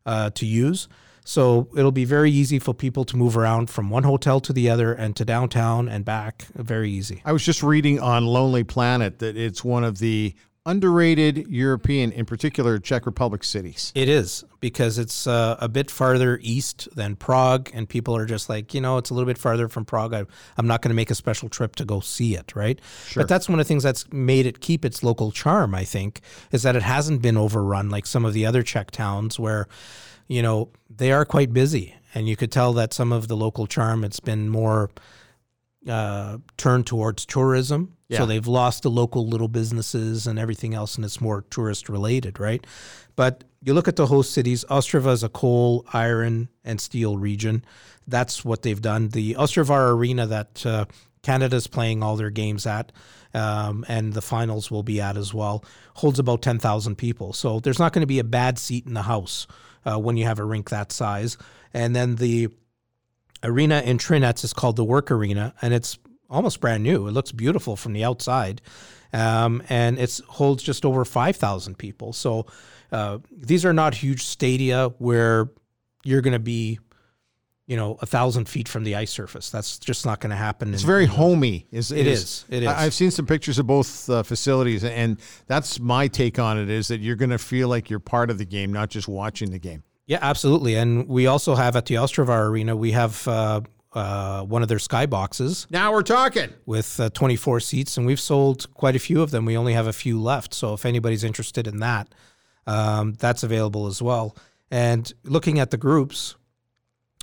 uh, 0.04 0.30
to 0.30 0.46
use. 0.46 0.88
So 1.24 1.68
it'll 1.76 1.90
be 1.90 2.04
very 2.04 2.30
easy 2.30 2.60
for 2.60 2.72
people 2.72 3.04
to 3.06 3.16
move 3.16 3.36
around 3.36 3.68
from 3.68 3.90
one 3.90 4.04
hotel 4.04 4.38
to 4.40 4.52
the 4.52 4.70
other 4.70 4.92
and 4.92 5.16
to 5.16 5.24
downtown 5.24 5.88
and 5.88 6.04
back. 6.04 6.46
Very 6.54 6.90
easy. 6.90 7.20
I 7.24 7.32
was 7.32 7.44
just 7.44 7.64
reading 7.64 7.98
on 7.98 8.26
Lonely 8.26 8.62
Planet 8.62 9.18
that 9.18 9.36
it's 9.36 9.64
one 9.64 9.82
of 9.82 9.98
the 9.98 10.34
underrated 10.66 11.46
European, 11.48 12.10
in 12.10 12.26
particular 12.26 12.78
Czech 12.78 13.06
Republic 13.06 13.44
cities. 13.44 13.92
It 13.94 14.08
is 14.08 14.44
because 14.60 14.98
it's 14.98 15.26
uh, 15.26 15.56
a 15.60 15.68
bit 15.68 15.90
farther 15.90 16.40
east 16.42 16.88
than 16.94 17.14
Prague, 17.14 17.70
and 17.72 17.88
people 17.88 18.16
are 18.16 18.26
just 18.26 18.48
like, 18.48 18.74
you 18.74 18.80
know, 18.80 18.98
it's 18.98 19.10
a 19.10 19.14
little 19.14 19.26
bit 19.26 19.38
farther 19.38 19.68
from 19.68 19.84
Prague. 19.84 20.12
I, 20.12 20.24
I'm 20.58 20.66
not 20.66 20.82
going 20.82 20.90
to 20.90 20.94
make 20.94 21.10
a 21.10 21.14
special 21.14 21.48
trip 21.48 21.76
to 21.76 21.84
go 21.84 22.00
see 22.00 22.34
it, 22.34 22.54
right? 22.56 22.80
Sure. 23.06 23.22
But 23.22 23.28
that's 23.28 23.48
one 23.48 23.60
of 23.60 23.64
the 23.64 23.68
things 23.68 23.84
that's 23.84 24.12
made 24.12 24.44
it 24.44 24.60
keep 24.60 24.84
its 24.84 25.02
local 25.04 25.30
charm. 25.30 25.74
I 25.74 25.84
think 25.84 26.20
is 26.50 26.64
that 26.64 26.74
it 26.74 26.82
hasn't 26.82 27.22
been 27.22 27.36
overrun 27.36 27.88
like 27.88 28.04
some 28.04 28.24
of 28.24 28.34
the 28.34 28.44
other 28.44 28.62
Czech 28.64 28.90
towns 28.90 29.38
where, 29.38 29.68
you 30.26 30.42
know, 30.42 30.70
they 30.90 31.12
are 31.12 31.24
quite 31.24 31.52
busy, 31.52 31.94
and 32.12 32.28
you 32.28 32.34
could 32.34 32.50
tell 32.50 32.72
that 32.72 32.92
some 32.92 33.12
of 33.12 33.28
the 33.28 33.36
local 33.36 33.68
charm 33.68 34.02
it's 34.02 34.20
been 34.20 34.48
more 34.48 34.90
uh, 35.88 36.38
turned 36.56 36.86
towards 36.86 37.24
tourism. 37.24 37.95
Yeah. 38.08 38.18
So 38.18 38.26
they've 38.26 38.46
lost 38.46 38.84
the 38.84 38.90
local 38.90 39.26
little 39.26 39.48
businesses 39.48 40.26
and 40.26 40.38
everything 40.38 40.74
else, 40.74 40.94
and 40.96 41.04
it's 41.04 41.20
more 41.20 41.42
tourist 41.50 41.88
related, 41.88 42.38
right? 42.38 42.64
But 43.16 43.44
you 43.62 43.74
look 43.74 43.88
at 43.88 43.96
the 43.96 44.06
host 44.06 44.32
cities, 44.32 44.64
Ostrava 44.70 45.12
is 45.12 45.24
a 45.24 45.28
coal, 45.28 45.84
iron, 45.92 46.48
and 46.64 46.80
steel 46.80 47.18
region. 47.18 47.64
That's 48.06 48.44
what 48.44 48.62
they've 48.62 48.80
done. 48.80 49.08
The 49.08 49.34
Ostravar 49.34 49.92
Arena 49.92 50.26
that 50.28 50.64
uh, 50.64 50.84
Canada's 51.22 51.66
playing 51.66 52.04
all 52.04 52.14
their 52.14 52.30
games 52.30 52.66
at, 52.66 52.92
um, 53.34 53.84
and 53.88 54.12
the 54.12 54.22
finals 54.22 54.70
will 54.70 54.84
be 54.84 55.00
at 55.00 55.16
as 55.16 55.34
well, 55.34 55.64
holds 55.94 56.20
about 56.20 56.42
10,000 56.42 56.94
people. 56.96 57.32
So 57.32 57.58
there's 57.58 57.80
not 57.80 57.92
going 57.92 58.02
to 58.02 58.06
be 58.06 58.20
a 58.20 58.24
bad 58.24 58.58
seat 58.58 58.86
in 58.86 58.94
the 58.94 59.02
house 59.02 59.48
uh, 59.84 59.98
when 59.98 60.16
you 60.16 60.24
have 60.26 60.38
a 60.38 60.44
rink 60.44 60.70
that 60.70 60.92
size. 60.92 61.36
And 61.74 61.96
then 61.96 62.16
the 62.16 62.48
arena 63.42 63.82
in 63.84 63.98
Trinec 63.98 64.44
is 64.44 64.52
called 64.52 64.76
the 64.76 64.84
Werk 64.84 65.10
Arena, 65.10 65.54
and 65.60 65.74
it's 65.74 65.98
almost 66.28 66.60
brand 66.60 66.82
new. 66.82 67.06
It 67.06 67.12
looks 67.12 67.32
beautiful 67.32 67.76
from 67.76 67.92
the 67.92 68.04
outside, 68.04 68.60
um, 69.12 69.62
and 69.68 69.98
it 69.98 70.20
holds 70.28 70.62
just 70.62 70.84
over 70.84 71.04
five 71.04 71.36
thousand 71.36 71.78
people. 71.78 72.12
So 72.12 72.46
uh, 72.92 73.18
these 73.30 73.64
are 73.64 73.72
not 73.72 73.94
huge 73.94 74.24
stadia 74.24 74.88
where 74.98 75.50
you're 76.04 76.20
going 76.20 76.32
to 76.32 76.38
be, 76.38 76.78
you 77.66 77.76
know, 77.76 77.98
a 78.00 78.06
thousand 78.06 78.48
feet 78.48 78.68
from 78.68 78.84
the 78.84 78.94
ice 78.94 79.10
surface. 79.10 79.50
That's 79.50 79.78
just 79.78 80.06
not 80.06 80.20
going 80.20 80.30
to 80.30 80.36
happen. 80.36 80.72
It's 80.72 80.82
very 80.82 81.06
homey. 81.06 81.66
Is 81.72 81.90
It 81.90 82.06
is. 82.06 82.44
It 82.48 82.62
is. 82.62 82.68
I've 82.68 82.94
seen 82.94 83.10
some 83.10 83.26
pictures 83.26 83.58
of 83.58 83.66
both 83.66 84.08
uh, 84.08 84.22
facilities, 84.22 84.84
and 84.84 85.18
that's 85.46 85.80
my 85.80 86.08
take 86.08 86.38
on 86.38 86.58
it. 86.58 86.70
Is 86.70 86.88
that 86.88 87.00
you're 87.00 87.16
going 87.16 87.30
to 87.30 87.38
feel 87.38 87.68
like 87.68 87.90
you're 87.90 87.98
part 87.98 88.30
of 88.30 88.38
the 88.38 88.46
game, 88.46 88.72
not 88.72 88.90
just 88.90 89.08
watching 89.08 89.50
the 89.50 89.58
game. 89.58 89.82
Yeah, 90.06 90.18
absolutely. 90.22 90.76
And 90.76 91.08
we 91.08 91.26
also 91.26 91.56
have 91.56 91.74
at 91.74 91.86
the 91.86 91.96
Ostravar 91.96 92.48
Arena, 92.48 92.76
we 92.76 92.92
have 92.92 93.26
uh, 93.26 93.62
uh, 93.96 94.42
one 94.42 94.62
of 94.62 94.68
their 94.68 94.78
skyboxes 94.78 95.68
Now 95.70 95.92
we're 95.92 96.02
talking. 96.02 96.50
with 96.66 97.00
uh, 97.00 97.08
24 97.10 97.60
seats, 97.60 97.96
and 97.96 98.06
we've 98.06 98.20
sold 98.20 98.72
quite 98.74 98.94
a 98.94 98.98
few 98.98 99.22
of 99.22 99.30
them. 99.30 99.44
We 99.46 99.56
only 99.56 99.72
have 99.72 99.86
a 99.86 99.92
few 99.92 100.20
left. 100.20 100.54
So 100.54 100.74
if 100.74 100.84
anybody's 100.84 101.24
interested 101.24 101.66
in 101.66 101.78
that, 101.80 102.14
um, 102.66 103.14
that's 103.14 103.42
available 103.42 103.86
as 103.86 104.02
well. 104.02 104.36
And 104.70 105.12
looking 105.24 105.58
at 105.58 105.70
the 105.70 105.76
groups, 105.76 106.34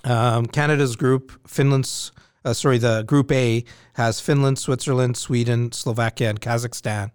um, 0.03 0.45
Canada's 0.47 0.95
group, 0.95 1.31
Finland's, 1.47 2.11
uh, 2.43 2.53
sorry, 2.53 2.77
the 2.79 3.03
group 3.03 3.31
A 3.31 3.63
has 3.93 4.19
Finland, 4.19 4.57
Switzerland, 4.59 5.15
Sweden, 5.15 5.71
Slovakia, 5.71 6.29
and 6.29 6.41
Kazakhstan. 6.41 7.11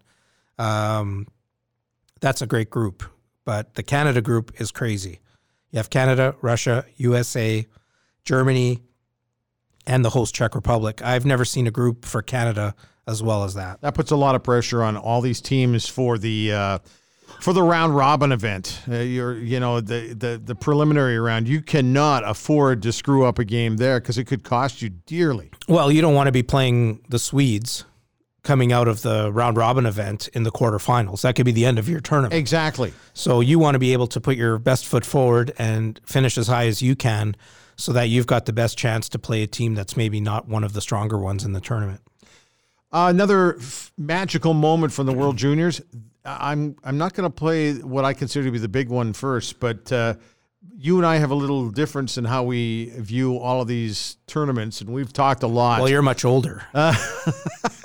Um, 0.59 1.27
that's 2.21 2.43
a 2.43 2.47
great 2.47 2.71
group, 2.71 3.03
but 3.45 3.75
the 3.75 3.83
Canada 3.83 4.21
group 4.21 4.53
is 4.61 4.71
crazy. 4.71 5.21
You 5.71 5.79
have 5.79 5.91
Canada, 5.91 6.35
Russia, 6.43 6.85
USA, 6.97 7.67
Germany, 8.25 8.83
and 9.89 10.05
the 10.05 10.11
host 10.11 10.35
Czech 10.35 10.55
Republic. 10.55 11.03
I've 11.03 11.27
never 11.27 11.45
seen 11.45 11.67
a 11.67 11.71
group 11.73 12.05
for 12.05 12.23
Canada 12.23 12.77
as 13.09 13.23
well 13.23 13.43
as 13.43 13.55
that. 13.55 13.81
That 13.81 13.95
puts 13.95 14.11
a 14.11 14.17
lot 14.17 14.35
of 14.35 14.45
pressure 14.45 14.85
on 14.85 14.97
all 14.97 15.21
these 15.21 15.41
teams 15.41 15.89
for 15.89 16.19
the 16.19 16.53
uh, 16.53 16.79
for 17.41 17.53
the 17.53 17.63
round 17.63 17.97
robin 17.97 18.31
event. 18.31 18.83
Uh, 18.87 18.97
you're 18.97 19.37
you 19.37 19.59
know 19.59 19.81
the, 19.81 20.15
the 20.15 20.41
the 20.45 20.55
preliminary 20.55 21.19
round. 21.19 21.49
You 21.49 21.63
cannot 21.63 22.29
afford 22.29 22.83
to 22.83 22.93
screw 22.93 23.25
up 23.25 23.39
a 23.39 23.45
game 23.45 23.79
there 23.79 23.99
because 23.99 24.19
it 24.19 24.25
could 24.25 24.45
cost 24.45 24.83
you 24.83 24.91
dearly. 24.91 25.51
Well, 25.67 25.91
you 25.91 26.03
don't 26.03 26.15
want 26.15 26.29
to 26.29 26.33
be 26.33 26.43
playing 26.43 27.01
the 27.09 27.19
Swedes 27.19 27.85
coming 28.43 28.73
out 28.73 28.89
of 28.89 29.03
the 29.03 29.33
round 29.33 29.57
robin 29.57 29.87
event 29.87 30.29
in 30.29 30.43
the 30.43 30.53
quarterfinals. 30.53 31.23
That 31.23 31.35
could 31.35 31.45
be 31.47 31.53
the 31.53 31.67
end 31.67 31.79
of 31.79 31.89
your 31.89 32.01
tournament. 32.01 32.35
Exactly. 32.35 32.93
So 33.13 33.41
you 33.41 33.59
want 33.59 33.75
to 33.75 33.79
be 33.79 33.93
able 33.95 34.07
to 34.09 34.21
put 34.21 34.37
your 34.37 34.59
best 34.59 34.87
foot 34.87 35.05
forward 35.05 35.53
and 35.59 36.01
finish 36.07 36.39
as 36.39 36.47
high 36.47 36.67
as 36.67 36.81
you 36.81 36.95
can 36.95 37.35
so 37.79 37.93
that 37.93 38.09
you've 38.09 38.27
got 38.27 38.45
the 38.45 38.53
best 38.53 38.77
chance 38.77 39.09
to 39.09 39.19
play 39.19 39.43
a 39.43 39.47
team 39.47 39.75
that's 39.75 39.97
maybe 39.97 40.21
not 40.21 40.49
one 40.49 40.65
of 40.65 40.73
the 40.73 40.81
stronger 40.81 41.17
ones 41.17 41.45
in 41.45 41.53
the 41.53 41.61
tournament. 41.61 42.01
Uh, 42.93 43.07
another 43.09 43.57
f- 43.57 43.93
magical 43.97 44.53
moment 44.53 44.93
from 44.93 45.07
the 45.07 45.13
World 45.13 45.37
Juniors. 45.37 45.81
I'm 46.25 46.77
I'm 46.83 46.99
not 46.99 47.15
going 47.15 47.31
to 47.31 47.35
play 47.35 47.75
what 47.75 48.05
I 48.05 48.13
consider 48.13 48.47
to 48.47 48.51
be 48.51 48.59
the 48.59 48.69
big 48.69 48.89
one 48.89 49.13
first, 49.13 49.61
but 49.61 49.91
uh, 49.93 50.15
you 50.77 50.97
and 50.97 51.07
I 51.07 51.17
have 51.17 51.31
a 51.31 51.35
little 51.35 51.71
difference 51.71 52.19
in 52.19 52.25
how 52.25 52.43
we 52.43 52.91
view 52.97 53.39
all 53.39 53.63
of 53.63 53.69
these 53.69 54.17
tournaments, 54.27 54.81
and 54.81 54.91
we've 54.91 55.13
talked 55.13 55.43
a 55.43 55.47
lot. 55.47 55.81
Well, 55.81 55.89
you're 55.89 56.03
much 56.03 56.25
older, 56.25 56.65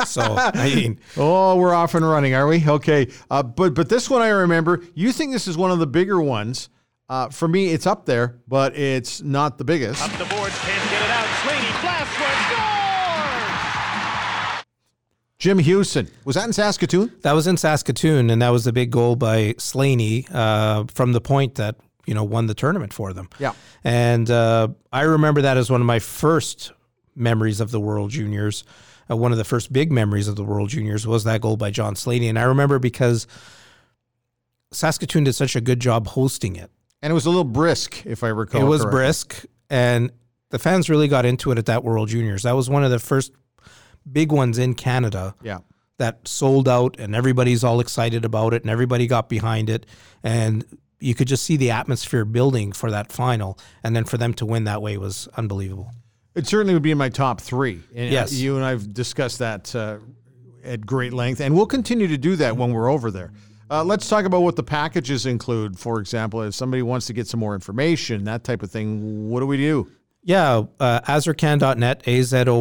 so 0.06 0.22
I 0.38 0.74
mean, 0.76 1.00
oh, 1.18 1.56
we're 1.58 1.74
off 1.74 1.96
and 1.96 2.08
running, 2.08 2.34
are 2.34 2.48
we? 2.48 2.68
Okay, 2.68 3.10
uh, 3.30 3.44
but 3.44 3.74
but 3.76 3.90
this 3.90 4.10
one 4.10 4.22
I 4.22 4.30
remember. 4.30 4.82
You 4.96 5.12
think 5.12 5.32
this 5.32 5.48
is 5.48 5.58
one 5.58 5.72
of 5.72 5.80
the 5.80 5.88
bigger 5.88 6.20
ones? 6.22 6.70
Uh, 7.10 7.30
for 7.30 7.48
me, 7.48 7.70
it's 7.70 7.86
up 7.86 8.06
there, 8.06 8.40
but 8.48 8.76
it's 8.76 9.22
not 9.22 9.58
the 9.58 9.64
biggest. 9.64 10.02
Up 10.02 10.12
the 10.12 10.26
boards, 10.36 10.58
can't 10.60 10.90
get 10.90 11.02
it 11.04 11.10
out. 11.10 11.28
Slaney 11.44 11.72
blasts 11.82 12.16
for 12.16 12.24
a! 12.24 12.64
Jim 15.38 15.60
Houston 15.60 16.08
was 16.24 16.36
that 16.38 16.46
in 16.46 16.54
Saskatoon? 16.54 17.12
that 17.24 17.34
was 17.34 17.48
in 17.48 17.58
Saskatoon, 17.58 18.30
and 18.30 18.42
that 18.42 18.50
was 18.50 18.64
the 18.64 18.72
big 18.72 18.92
goal 18.92 19.18
by 19.18 19.56
Slaney 19.58 20.26
uh, 20.32 20.86
from 20.88 21.12
the 21.12 21.20
point 21.20 21.56
that 21.56 21.76
you 22.06 22.14
know 22.14 22.24
won 22.24 22.48
the 22.48 22.54
tournament 22.54 22.94
for 22.94 23.12
them. 23.12 23.28
Yeah. 23.40 23.52
and 23.84 24.32
uh, 24.32 24.70
I 24.94 25.02
remember 25.02 25.42
that 25.42 25.58
as 25.58 25.70
one 25.70 25.82
of 25.82 25.88
my 25.88 26.00
first 26.00 26.72
memories 27.16 27.60
of 27.60 27.72
the 27.72 27.80
World 27.82 28.12
Juniors. 28.12 28.64
Uh, 29.12 29.18
one 29.18 29.34
of 29.34 29.38
the 29.38 29.44
first 29.44 29.74
big 29.74 29.92
memories 29.92 30.30
of 30.30 30.38
the 30.38 30.46
World 30.46 30.70
Juniors 30.70 31.06
was 31.06 31.26
that 31.26 31.42
goal 31.42 31.58
by 31.58 31.72
John 31.72 31.98
Slaney, 31.98 32.30
and 32.30 32.40
I 32.40 32.44
remember 32.44 32.80
because 32.80 33.28
Saskatoon 34.72 35.26
did 35.26 35.34
such 35.34 35.58
a 35.58 35.62
good 35.62 35.82
job 35.82 36.08
hosting 36.08 36.56
it. 36.56 36.72
And 37.04 37.12
it 37.12 37.14
was 37.14 37.26
a 37.26 37.30
little 37.30 37.44
brisk, 37.44 38.06
if 38.06 38.24
I 38.24 38.30
recall. 38.30 38.62
it 38.62 38.64
was 38.64 38.82
correctly. 38.82 38.98
brisk, 39.00 39.46
and 39.70 40.10
the 40.52 40.58
fans 40.58 40.90
really 40.90 41.08
got 41.10 41.26
into 41.26 41.52
it 41.52 41.58
at 41.58 41.66
that 41.66 41.84
World 41.84 42.08
Juniors. 42.08 42.44
That 42.44 42.56
was 42.56 42.70
one 42.70 42.84
of 42.86 42.92
the 42.92 42.98
first 43.00 43.34
big 44.10 44.32
ones 44.32 44.58
in 44.58 44.74
Canada 44.74 45.36
Yeah. 45.44 45.60
that 45.98 46.26
sold 46.28 46.68
out, 46.70 46.96
and 47.00 47.14
everybody's 47.14 47.62
all 47.64 47.82
excited 47.82 48.24
about 48.24 48.54
it, 48.54 48.62
and 48.64 48.70
everybody 48.72 49.06
got 49.06 49.28
behind 49.28 49.70
it, 49.70 49.86
and 50.24 50.64
you 51.02 51.14
could 51.14 51.28
just 51.28 51.44
see 51.44 51.58
the 51.58 51.72
atmosphere 51.72 52.24
building 52.24 52.72
for 52.72 52.90
that 52.90 53.12
final, 53.12 53.60
and 53.84 53.94
then 53.96 54.06
for 54.06 54.18
them 54.18 54.34
to 54.36 54.46
win 54.46 54.64
that 54.64 54.82
way 54.82 54.98
was 54.98 55.28
unbelievable. 55.36 55.92
It 56.36 56.48
certainly 56.48 56.74
would 56.74 56.82
be 56.84 56.92
in 56.92 56.98
my 56.98 57.10
top 57.10 57.42
three. 57.42 57.82
And 57.94 58.08
uh, 58.10 58.12
Yes. 58.14 58.34
you 58.34 58.56
and 58.56 58.64
I've 58.64 58.94
discussed 58.94 59.40
that 59.40 59.76
uh, 59.76 59.98
at 60.64 60.86
great 60.86 61.12
length, 61.12 61.42
and 61.42 61.54
we'll 61.54 61.66
continue 61.68 62.08
to 62.08 62.18
do 62.18 62.38
that 62.38 62.56
when 62.56 62.72
we're 62.72 62.90
over 62.90 63.12
there. 63.12 63.34
Uh, 63.74 63.84
let's 63.84 64.08
talk 64.08 64.26
about 64.26 64.44
what 64.44 64.56
the 64.56 64.62
packages 64.62 65.26
include. 65.26 65.80
For 65.80 66.00
example, 66.00 66.44
if 66.44 66.54
somebody 66.54 66.84
wants 66.84 67.08
to 67.08 67.14
get 67.14 67.26
some 67.26 67.40
more 67.40 67.56
information, 67.56 68.26
that 68.26 68.44
type 68.44 68.62
of 68.62 68.70
thing, 68.70 69.28
what 69.28 69.40
do 69.40 69.48
we 69.48 69.58
do? 69.58 69.90
Yeah, 70.22 70.66
uh, 70.80 71.00
azorcan.net, 71.02 72.04
A-Z-O-R-C-A-N.net. 72.06 72.54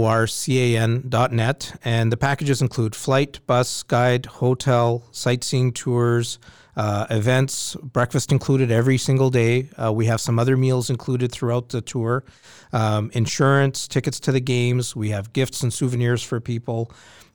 And 1.85 2.11
the 2.11 2.17
packages 2.17 2.63
include 2.63 2.97
flight, 2.97 3.41
bus, 3.47 3.83
guide, 3.83 4.25
hotel, 4.25 5.07
sightseeing 5.11 5.73
tours, 5.73 6.39
uh, 6.77 7.07
events, 7.11 7.77
breakfast 7.83 8.33
included 8.33 8.71
every 8.71 8.97
single 8.97 9.29
day. 9.29 9.69
Uh, 9.77 9.93
we 9.93 10.07
have 10.07 10.19
some 10.19 10.39
other 10.39 10.57
meals 10.57 10.89
included 10.89 11.31
throughout 11.31 11.69
the 11.69 11.83
tour, 11.83 12.25
um, 12.73 13.11
insurance, 13.13 13.87
tickets 13.87 14.19
to 14.21 14.33
the 14.33 14.41
games. 14.41 14.97
We 14.97 15.11
have 15.11 15.35
gifts 15.35 15.63
and 15.63 15.71
souvenirs 15.71 16.23
for 16.23 16.41
people, 16.41 16.91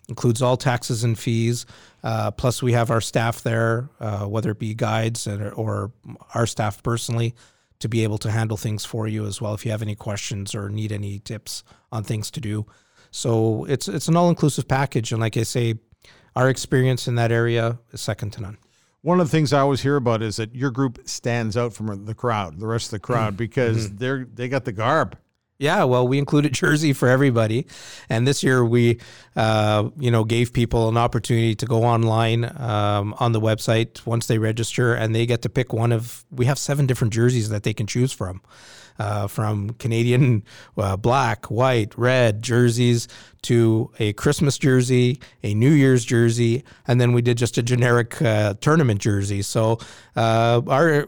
includes 0.09 0.41
all 0.41 0.57
taxes 0.57 1.03
and 1.03 1.17
fees. 1.17 1.65
Uh, 2.03 2.31
plus, 2.31 2.63
we 2.63 2.73
have 2.73 2.91
our 2.91 3.01
staff 3.01 3.41
there, 3.41 3.89
uh, 3.99 4.25
whether 4.25 4.51
it 4.51 4.59
be 4.59 4.73
guides 4.73 5.27
and, 5.27 5.51
or 5.53 5.91
our 6.33 6.45
staff 6.45 6.81
personally 6.83 7.35
to 7.79 7.89
be 7.89 8.03
able 8.03 8.17
to 8.17 8.31
handle 8.31 8.57
things 8.57 8.85
for 8.85 9.07
you 9.07 9.25
as 9.25 9.41
well 9.41 9.53
if 9.53 9.65
you 9.65 9.71
have 9.71 9.81
any 9.81 9.95
questions 9.95 10.55
or 10.55 10.69
need 10.69 10.91
any 10.91 11.19
tips 11.19 11.63
on 11.91 12.03
things 12.03 12.31
to 12.31 12.41
do. 12.41 12.65
So 13.11 13.65
it's 13.65 13.87
it's 13.87 14.07
an 14.07 14.17
all 14.17 14.29
inclusive 14.29 14.67
package, 14.67 15.11
and 15.11 15.21
like 15.21 15.37
I 15.37 15.43
say, 15.43 15.75
our 16.35 16.49
experience 16.49 17.07
in 17.07 17.15
that 17.15 17.31
area 17.31 17.79
is 17.91 18.01
second 18.01 18.31
to 18.33 18.41
none. 18.41 18.57
One 19.01 19.19
of 19.19 19.27
the 19.27 19.31
things 19.31 19.53
I 19.53 19.59
always 19.59 19.81
hear 19.81 19.95
about 19.95 20.21
is 20.21 20.35
that 20.37 20.53
your 20.53 20.71
group 20.71 20.99
stands 21.05 21.55
out 21.55 21.73
from 21.73 22.05
the 22.05 22.13
crowd, 22.13 22.59
the 22.59 22.67
rest 22.67 22.87
of 22.87 22.91
the 22.91 22.99
crowd, 22.99 23.37
because 23.37 23.91
they're 23.95 24.25
they 24.25 24.49
got 24.49 24.65
the 24.65 24.71
garb. 24.71 25.17
Yeah, 25.59 25.85
well, 25.85 26.07
we 26.07 26.19
included 26.19 26.53
jersey 26.53 26.93
for 26.93 27.07
everybody, 27.07 27.65
and 28.09 28.27
this 28.27 28.43
year 28.43 28.63
we, 28.63 28.99
uh, 29.35 29.89
you 29.97 30.11
know, 30.11 30.23
gave 30.23 30.53
people 30.53 30.87
an 30.87 30.97
opportunity 30.97 31.55
to 31.55 31.65
go 31.65 31.83
online 31.83 32.45
um, 32.59 33.15
on 33.19 33.31
the 33.31 33.41
website 33.41 34.05
once 34.05 34.27
they 34.27 34.37
register, 34.37 34.93
and 34.93 35.15
they 35.15 35.25
get 35.25 35.41
to 35.43 35.49
pick 35.49 35.73
one 35.73 35.91
of. 35.91 36.25
We 36.29 36.45
have 36.45 36.59
seven 36.59 36.85
different 36.85 37.13
jerseys 37.13 37.49
that 37.49 37.63
they 37.63 37.73
can 37.73 37.87
choose 37.87 38.11
from, 38.11 38.41
uh, 38.99 39.25
from 39.25 39.71
Canadian 39.71 40.43
uh, 40.77 40.95
black, 40.95 41.45
white, 41.45 41.97
red 41.97 42.43
jerseys 42.43 43.07
to 43.43 43.91
a 43.97 44.13
Christmas 44.13 44.59
jersey, 44.59 45.19
a 45.41 45.55
New 45.55 45.71
Year's 45.71 46.05
jersey, 46.05 46.63
and 46.87 47.01
then 47.01 47.13
we 47.13 47.23
did 47.23 47.37
just 47.37 47.57
a 47.57 47.63
generic 47.63 48.21
uh, 48.21 48.53
tournament 48.61 49.01
jersey. 49.01 49.41
So 49.41 49.79
uh, 50.15 50.61
our 50.67 51.07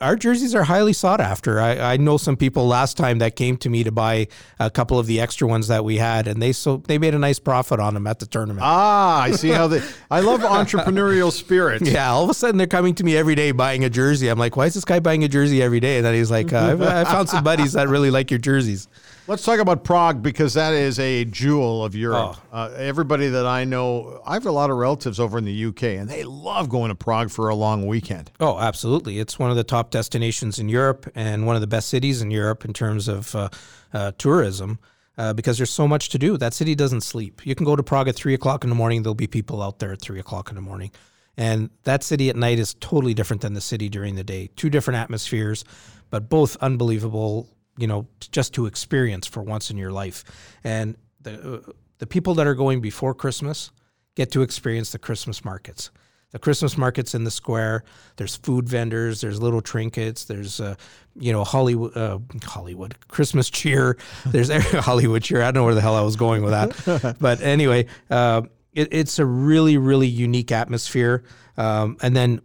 our 0.00 0.16
jerseys 0.16 0.54
are 0.54 0.62
highly 0.62 0.92
sought 0.92 1.20
after. 1.20 1.60
I, 1.60 1.92
I 1.92 1.96
know 1.98 2.16
some 2.16 2.36
people 2.36 2.66
last 2.66 2.96
time 2.96 3.18
that 3.18 3.36
came 3.36 3.56
to 3.58 3.68
me 3.68 3.84
to 3.84 3.92
buy 3.92 4.28
a 4.58 4.70
couple 4.70 4.98
of 4.98 5.06
the 5.06 5.20
extra 5.20 5.46
ones 5.46 5.68
that 5.68 5.84
we 5.84 5.96
had, 5.96 6.26
and 6.26 6.40
they 6.40 6.52
so 6.52 6.78
they 6.78 6.96
made 6.98 7.14
a 7.14 7.18
nice 7.18 7.38
profit 7.38 7.80
on 7.80 7.94
them 7.94 8.06
at 8.06 8.18
the 8.18 8.26
tournament. 8.26 8.62
Ah, 8.62 9.20
I 9.20 9.32
see 9.32 9.50
how 9.50 9.66
they. 9.68 9.82
I 10.10 10.20
love 10.20 10.40
entrepreneurial 10.40 11.30
spirit. 11.30 11.82
yeah, 11.82 12.10
all 12.10 12.24
of 12.24 12.30
a 12.30 12.34
sudden 12.34 12.56
they're 12.56 12.66
coming 12.66 12.94
to 12.94 13.04
me 13.04 13.16
every 13.16 13.34
day 13.34 13.52
buying 13.52 13.84
a 13.84 13.90
jersey. 13.90 14.28
I'm 14.28 14.38
like, 14.38 14.56
why 14.56 14.66
is 14.66 14.74
this 14.74 14.84
guy 14.84 15.00
buying 15.00 15.22
a 15.24 15.28
jersey 15.28 15.62
every 15.62 15.80
day? 15.80 15.98
And 15.98 16.06
then 16.06 16.14
he's 16.14 16.30
like, 16.30 16.52
uh, 16.52 16.76
I 16.80 17.04
found 17.04 17.28
some 17.28 17.44
buddies 17.44 17.74
that 17.74 17.88
really 17.88 18.10
like 18.10 18.30
your 18.30 18.38
jerseys. 18.38 18.88
Let's 19.26 19.44
talk 19.44 19.60
about 19.60 19.84
Prague 19.84 20.22
because 20.22 20.54
that 20.54 20.72
is 20.72 20.98
a 20.98 21.24
jewel 21.24 21.84
of 21.84 21.94
Europe. 21.94 22.36
Oh. 22.52 22.56
Uh, 22.56 22.74
everybody 22.76 23.28
that 23.28 23.46
I 23.46 23.64
know, 23.64 24.20
I 24.26 24.34
have 24.34 24.46
a 24.46 24.50
lot 24.50 24.70
of 24.70 24.76
relatives 24.76 25.20
over 25.20 25.38
in 25.38 25.44
the 25.44 25.64
UK, 25.66 25.84
and 25.84 26.08
they 26.08 26.24
love 26.24 26.68
going 26.68 26.88
to 26.88 26.94
Prague 26.94 27.30
for 27.30 27.48
a 27.48 27.54
long 27.54 27.86
weekend. 27.86 28.30
Oh, 28.40 28.58
absolutely. 28.58 29.18
It's 29.18 29.38
one 29.38 29.50
of 29.50 29.56
the 29.56 29.64
top 29.64 29.90
destinations 29.90 30.58
in 30.58 30.68
Europe 30.68 31.10
and 31.14 31.46
one 31.46 31.54
of 31.54 31.60
the 31.60 31.68
best 31.68 31.88
cities 31.88 32.22
in 32.22 32.30
Europe 32.30 32.64
in 32.64 32.72
terms 32.72 33.08
of 33.08 33.34
uh, 33.34 33.48
uh, 33.92 34.12
tourism 34.18 34.78
uh, 35.18 35.32
because 35.34 35.58
there's 35.58 35.70
so 35.70 35.86
much 35.86 36.08
to 36.08 36.18
do. 36.18 36.36
That 36.36 36.54
city 36.54 36.74
doesn't 36.74 37.02
sleep. 37.02 37.44
You 37.44 37.54
can 37.54 37.66
go 37.66 37.76
to 37.76 37.82
Prague 37.82 38.08
at 38.08 38.16
three 38.16 38.34
o'clock 38.34 38.64
in 38.64 38.70
the 38.70 38.76
morning, 38.76 39.02
there'll 39.02 39.14
be 39.14 39.26
people 39.26 39.62
out 39.62 39.78
there 39.78 39.92
at 39.92 40.00
three 40.00 40.18
o'clock 40.18 40.48
in 40.48 40.54
the 40.54 40.62
morning. 40.62 40.90
And 41.36 41.70
that 41.84 42.02
city 42.02 42.30
at 42.30 42.36
night 42.36 42.58
is 42.58 42.74
totally 42.74 43.14
different 43.14 43.42
than 43.42 43.54
the 43.54 43.60
city 43.60 43.88
during 43.88 44.14
the 44.14 44.24
day. 44.24 44.50
Two 44.56 44.70
different 44.70 44.98
atmospheres, 44.98 45.64
but 46.10 46.28
both 46.28 46.56
unbelievable, 46.56 47.48
you 47.80 47.86
know, 47.86 48.06
just 48.20 48.54
to 48.54 48.66
experience 48.66 49.26
for 49.26 49.42
once 49.42 49.70
in 49.70 49.76
your 49.76 49.92
life. 49.92 50.24
And 50.62 50.96
the, 51.20 51.54
uh, 51.56 51.72
the 51.98 52.06
people 52.06 52.34
that 52.34 52.46
are 52.46 52.54
going 52.54 52.80
before 52.80 53.14
Christmas 53.14 53.70
get 54.14 54.30
to 54.32 54.42
experience 54.42 54.92
the 54.92 54.98
Christmas 54.98 55.44
markets 55.44 55.90
the 56.30 56.38
Christmas 56.38 56.78
markets 56.78 57.14
in 57.14 57.24
the 57.24 57.30
square. 57.30 57.84
There's 58.16 58.36
food 58.36 58.68
vendors. 58.68 59.20
There's 59.20 59.40
little 59.40 59.60
trinkets. 59.60 60.24
There's 60.24 60.60
uh, 60.60 60.76
you 61.16 61.32
know 61.32 61.44
Hollywood, 61.44 61.96
uh, 61.96 62.18
Hollywood 62.44 62.94
Christmas 63.08 63.50
cheer. 63.50 63.96
There's 64.26 64.50
Hollywood 64.72 65.22
cheer. 65.22 65.42
I 65.42 65.46
don't 65.46 65.54
know 65.54 65.64
where 65.64 65.74
the 65.74 65.80
hell 65.80 65.96
I 65.96 66.02
was 66.02 66.16
going 66.16 66.42
with 66.42 66.52
that, 66.52 67.16
but 67.20 67.40
anyway, 67.40 67.86
uh, 68.10 68.42
it, 68.72 68.88
it's 68.92 69.18
a 69.18 69.24
really 69.24 69.76
really 69.78 70.08
unique 70.08 70.52
atmosphere. 70.52 71.24
Um, 71.56 71.96
and 72.00 72.16
then 72.16 72.40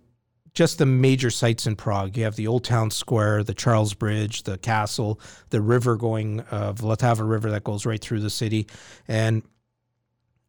just 0.56 0.78
the 0.78 0.86
major 0.86 1.30
sites 1.30 1.68
in 1.68 1.76
Prague. 1.76 2.18
You 2.18 2.24
have 2.24 2.38
the 2.38 2.48
Old 2.48 2.64
Town 2.64 2.90
Square, 2.90 3.44
the 3.44 3.54
Charles 3.54 3.94
Bridge, 3.94 4.44
the 4.44 4.58
castle, 4.58 5.20
the 5.50 5.62
river 5.62 5.98
going, 5.98 6.40
uh, 6.50 6.74
Vltava 6.74 7.28
River 7.30 7.52
that 7.52 7.64
goes 7.64 7.86
right 7.86 8.02
through 8.02 8.22
the 8.22 8.30
city, 8.30 8.68
and 9.08 9.44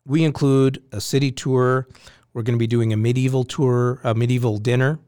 we 0.06 0.24
include 0.24 0.82
a 0.92 1.00
city 1.00 1.32
tour. 1.32 1.88
We're 2.32 2.42
going 2.42 2.54
to 2.54 2.62
be 2.62 2.68
doing 2.68 2.92
a 2.92 2.96
medieval 2.96 3.44
tour, 3.44 4.00
a 4.04 4.14
medieval 4.14 4.58
dinner, 4.58 5.00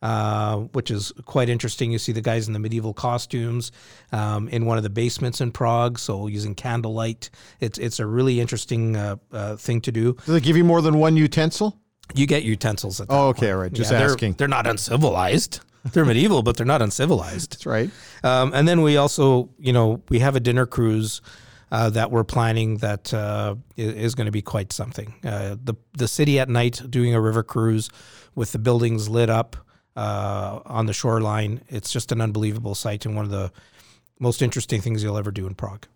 uh, 0.00 0.58
which 0.58 0.90
is 0.90 1.12
quite 1.24 1.48
interesting. 1.48 1.90
You 1.90 1.98
see 1.98 2.12
the 2.12 2.20
guys 2.20 2.46
in 2.46 2.52
the 2.52 2.58
medieval 2.58 2.94
costumes 2.94 3.72
um, 4.12 4.48
in 4.48 4.66
one 4.66 4.76
of 4.76 4.84
the 4.84 4.90
basements 4.90 5.40
in 5.40 5.50
Prague, 5.50 5.98
so 5.98 6.28
using 6.28 6.54
candlelight. 6.54 7.30
It's 7.58 7.78
it's 7.78 7.98
a 7.98 8.06
really 8.06 8.38
interesting 8.38 8.96
uh, 8.96 9.16
uh, 9.32 9.56
thing 9.56 9.80
to 9.80 9.90
do. 9.90 10.12
Do 10.26 10.32
they 10.32 10.40
give 10.40 10.56
you 10.56 10.64
more 10.64 10.82
than 10.82 10.98
one 10.98 11.16
utensil? 11.16 11.80
You 12.14 12.26
get 12.26 12.42
utensils 12.42 13.00
at 13.00 13.08
that 13.08 13.14
Oh, 13.14 13.28
okay, 13.28 13.46
point. 13.48 13.56
right. 13.58 13.72
Just 13.72 13.90
Yeah, 13.90 13.98
they're- 13.98 14.10
asking. 14.10 14.34
They're, 14.34 14.48
not 14.48 14.66
uncivilized. 14.66 15.60
They're 15.92 16.04
medieval, 16.04 16.42
but 16.42 16.56
they're 16.56 16.66
not 16.66 16.80
uncivilized. 16.82 17.52
That's 17.52 17.66
right. 17.66 17.90
Um, 18.22 18.52
and 18.54 18.66
then 18.66 18.82
we 18.82 18.96
also, 18.96 19.50
you 19.58 19.72
know, 19.72 20.02
we 20.08 20.18
have 20.20 20.34
a 20.36 20.40
dinner 20.40 20.66
cruise 20.66 21.20
uh, 21.72 21.90
that 21.90 22.10
we're 22.10 22.24
planning 22.24 22.78
that 22.78 23.12
uh, 23.12 23.56
is 23.76 24.14
going 24.14 24.26
to 24.26 24.32
be 24.32 24.42
quite 24.42 24.72
something. 24.72 25.12
Uh, 25.24 25.56
the 25.62 25.74
the 25.96 26.06
city 26.08 26.38
at 26.38 26.48
night 26.48 26.80
doing 26.88 27.14
a 27.14 27.20
river 27.20 27.42
cruise 27.42 27.90
with 28.34 28.52
the 28.52 28.58
buildings 28.58 29.08
lit 29.08 29.28
up 29.28 29.56
uh, 29.96 30.60
on 30.66 30.86
the 30.86 30.92
shoreline. 30.92 31.60
It's 31.68 31.90
just 31.92 32.12
an 32.12 32.20
unbelievable 32.20 32.74
sight 32.74 33.04
and 33.06 33.14
one 33.16 33.24
of 33.24 33.30
the 33.30 33.50
most 34.20 34.40
interesting 34.40 34.80
things 34.80 35.02
you'll 35.02 35.18
ever 35.18 35.30
do 35.32 35.46
in 35.46 35.54
Prague. 35.54 35.86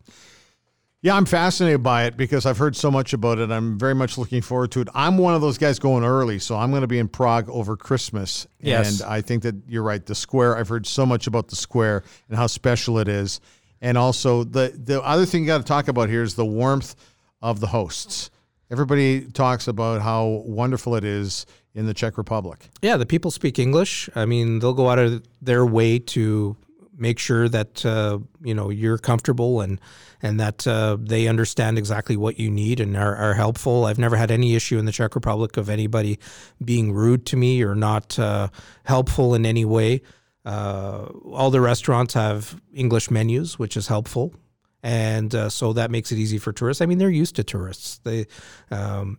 Yeah, 1.01 1.15
I'm 1.15 1.27
fascinated 1.27 1.83
by 1.83 2.07
it 2.07 2.17
because 2.17 2.45
I've 2.45 2.59
heard 2.59 2.75
so 2.75 2.91
much 2.91 3.13
about 3.13 3.39
it. 3.39 3.53
I'm 3.53 3.79
very 3.79 3.95
much 3.95 4.19
looking 4.19 4.43
forward 4.43 4.73
to 4.73 4.81
it. 4.81 4.89
I'm 4.95 5.17
one 5.17 5.33
of 5.33 5.41
those 5.41 5.57
guys 5.57 5.79
going 5.79 6.05
early, 6.05 6.41
so 6.41 6.57
I'm 6.57 6.71
going 6.71 6.81
to 6.81 6.89
be 6.89 6.99
in 6.99 7.07
Prague 7.07 7.49
over 7.49 7.77
Christmas. 7.77 8.49
Yes. 8.61 9.01
And 9.01 9.09
I 9.09 9.21
think 9.21 9.45
that 9.45 9.55
you're 9.69 9.85
right. 9.85 10.05
The 10.05 10.17
square, 10.17 10.57
I've 10.57 10.69
heard 10.69 10.87
so 10.87 11.07
much 11.07 11.29
about 11.29 11.49
the 11.49 11.57
square 11.57 12.03
and 12.29 12.37
how 12.37 12.49
special 12.49 12.99
it 12.99 13.07
is. 13.07 13.41
And 13.81 13.97
also, 13.97 14.43
the, 14.43 14.73
the 14.77 15.01
other 15.03 15.25
thing 15.25 15.43
you 15.43 15.47
got 15.47 15.59
to 15.59 15.65
talk 15.65 15.87
about 15.87 16.09
here 16.09 16.25
is 16.25 16.35
the 16.35 16.45
warmth 16.45 16.97
of 17.41 17.61
the 17.61 17.69
hosts. 17.69 18.31
Everybody 18.69 19.21
talks 19.27 19.69
about 19.69 20.03
how 20.03 20.43
wonderful 20.45 20.97
it 20.97 21.05
is 21.05 21.47
in 21.75 21.87
the 21.87 21.95
Czech 21.95 22.19
Republic. 22.19 22.69
Yeah, 22.83 22.97
the 22.97 23.07
people 23.07 23.31
speak 23.31 23.61
English. 23.61 24.11
I 24.17 24.27
mean, 24.27 24.59
they'll 24.59 24.75
go 24.75 24.89
out 24.89 24.99
of 24.99 25.23
their 25.41 25.65
way 25.65 26.01
to 26.01 26.57
make 26.99 27.19
sure 27.19 27.49
that 27.49 27.85
uh, 27.87 28.19
you 28.43 28.55
know 28.55 28.71
you're 28.71 28.99
comfortable 28.99 29.61
and 29.61 29.81
and 30.23 30.41
that 30.41 30.67
uh, 30.67 30.97
they 31.01 31.29
understand 31.29 31.79
exactly 31.79 32.17
what 32.17 32.39
you 32.39 32.51
need 32.51 32.81
and 32.81 32.97
are, 32.97 33.15
are 33.17 33.35
helpful. 33.35 33.85
I've 33.85 33.99
never 33.99 34.17
had 34.17 34.31
any 34.31 34.55
issue 34.55 34.79
in 34.79 34.85
the 34.85 34.93
Czech 34.93 35.15
Republic 35.15 35.57
of 35.57 35.69
anybody 35.69 36.19
being 36.65 36.93
rude 36.93 37.25
to 37.27 37.37
me 37.37 37.63
or 37.63 37.75
not 37.75 38.19
uh, 38.19 38.49
helpful 38.85 39.35
in 39.35 39.47
any 39.47 39.65
way. 39.65 40.03
Uh, 40.45 41.07
all 41.33 41.51
the 41.51 41.61
restaurants 41.61 42.15
have 42.15 42.61
English 42.75 43.11
menus, 43.11 43.59
which 43.59 43.77
is 43.77 43.87
helpful, 43.87 44.35
and 44.83 45.35
uh, 45.35 45.49
so 45.49 45.73
that 45.73 45.91
makes 45.91 46.11
it 46.11 46.19
easy 46.19 46.39
for 46.39 46.53
tourists. 46.53 46.81
I 46.81 46.87
mean, 46.87 46.99
they're 46.99 47.11
used 47.11 47.37
to 47.37 47.45
tourists. 47.45 47.99
They 47.99 48.27
um, 48.71 49.19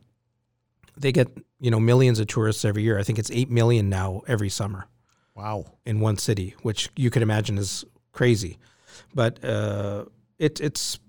they 0.98 1.12
get 1.12 1.30
you 1.60 1.72
know 1.72 1.80
millions 1.80 2.20
of 2.20 2.28
tourists 2.28 2.66
every 2.66 2.84
year. 2.84 3.00
I 3.00 3.04
think 3.04 3.20
it's 3.20 3.32
eight 3.32 3.50
million 3.50 3.90
now 3.90 4.22
every 4.28 4.50
summer 4.50 4.88
Wow. 5.40 5.66
in 5.86 6.02
one 6.02 6.18
city, 6.18 6.56
which 6.64 6.90
you 6.96 7.10
could 7.10 7.22
imagine 7.22 7.58
is 7.58 7.86
crazy. 8.12 8.58
But 9.14 9.44
uh, 9.44 10.06
it, 10.38 10.60
it's 10.60 11.00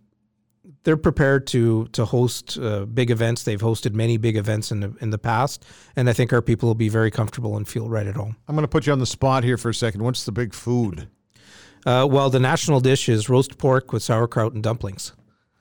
they're 0.85 0.97
prepared 0.97 1.47
to 1.49 1.87
to 1.89 2.05
host 2.05 2.59
uh, 2.59 2.87
big 2.87 3.11
events. 3.11 3.43
They've 3.43 3.61
hosted 3.61 3.93
many 3.93 4.17
big 4.17 4.37
events 4.37 4.71
in 4.71 4.81
the 4.81 4.95
in 5.01 5.11
the 5.11 5.19
past, 5.19 5.65
and 5.97 6.09
I 6.09 6.13
think 6.13 6.33
our 6.33 6.43
people 6.43 6.69
will 6.69 6.75
be 6.75 6.89
very 6.89 7.11
comfortable 7.11 7.57
and 7.57 7.67
feel 7.67 7.89
right 7.89 8.07
at 8.07 8.15
home. 8.17 8.37
I'm 8.47 8.55
going 8.55 8.63
to 8.65 8.69
put 8.69 8.87
you 8.87 8.93
on 8.93 9.01
the 9.01 9.07
spot 9.07 9.45
here 9.45 9.57
for 9.57 9.71
a 9.71 9.75
second. 9.75 10.03
What's 10.03 10.25
the 10.25 10.33
big 10.33 10.55
food? 10.55 11.09
Uh, 11.87 12.07
well, 12.09 12.31
the 12.31 12.41
national 12.41 12.81
dish 12.81 13.09
is 13.09 13.29
roast 13.29 13.59
pork 13.59 13.93
with 13.93 14.03
sauerkraut 14.03 14.53
and 14.53 14.63
dumplings. 14.63 15.13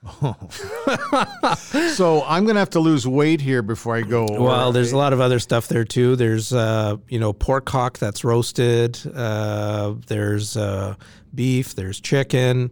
So 1.92 2.22
I'm 2.24 2.44
going 2.44 2.54
to 2.54 2.60
have 2.60 2.70
to 2.70 2.80
lose 2.80 3.06
weight 3.06 3.40
here 3.40 3.62
before 3.62 3.96
I 3.96 4.02
go. 4.02 4.26
Well, 4.28 4.72
there's 4.72 4.92
a 4.92 4.96
lot 4.96 5.12
of 5.12 5.20
other 5.20 5.38
stuff 5.38 5.68
there 5.68 5.84
too. 5.84 6.16
There's 6.16 6.52
uh, 6.52 6.96
you 7.08 7.18
know 7.18 7.32
pork 7.32 7.68
hock 7.68 7.98
that's 7.98 8.24
roasted. 8.24 8.98
Uh, 9.14 9.94
there's 10.06 10.56
uh, 10.56 10.94
beef. 11.34 11.74
There's 11.74 12.00
chicken. 12.00 12.70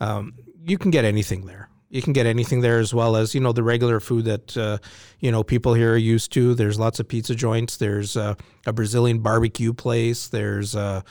Um, 0.00 0.34
you 0.64 0.78
can 0.78 0.90
get 0.90 1.04
anything 1.04 1.46
there. 1.46 1.68
You 1.90 2.00
can 2.00 2.12
get 2.12 2.24
anything 2.26 2.60
there 2.60 2.78
as 2.78 2.94
well 2.94 3.16
as 3.16 3.34
you 3.34 3.40
know 3.40 3.52
the 3.52 3.62
regular 3.62 4.00
food 4.00 4.24
that 4.26 4.56
uh, 4.56 4.78
you 5.18 5.30
know 5.30 5.42
people 5.42 5.74
here 5.74 5.94
are 5.94 5.98
used 5.98 6.32
to. 6.32 6.54
There's 6.54 6.78
lots 6.78 7.00
of 7.00 7.08
pizza 7.08 7.34
joints. 7.34 7.76
There's 7.76 8.16
uh, 8.16 8.34
a 8.66 8.72
Brazilian 8.72 9.18
barbecue 9.18 9.74
place. 9.74 10.28
There's 10.28 10.74
uh, 10.74 11.02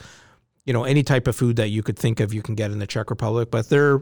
you 0.64 0.72
know 0.72 0.84
any 0.84 1.02
type 1.02 1.28
of 1.28 1.36
food 1.36 1.56
that 1.56 1.68
you 1.68 1.82
could 1.82 1.98
think 1.98 2.18
of 2.18 2.34
you 2.34 2.42
can 2.42 2.54
get 2.54 2.70
in 2.70 2.78
the 2.78 2.86
Czech 2.86 3.10
Republic. 3.10 3.50
But 3.50 3.68
their 3.68 4.00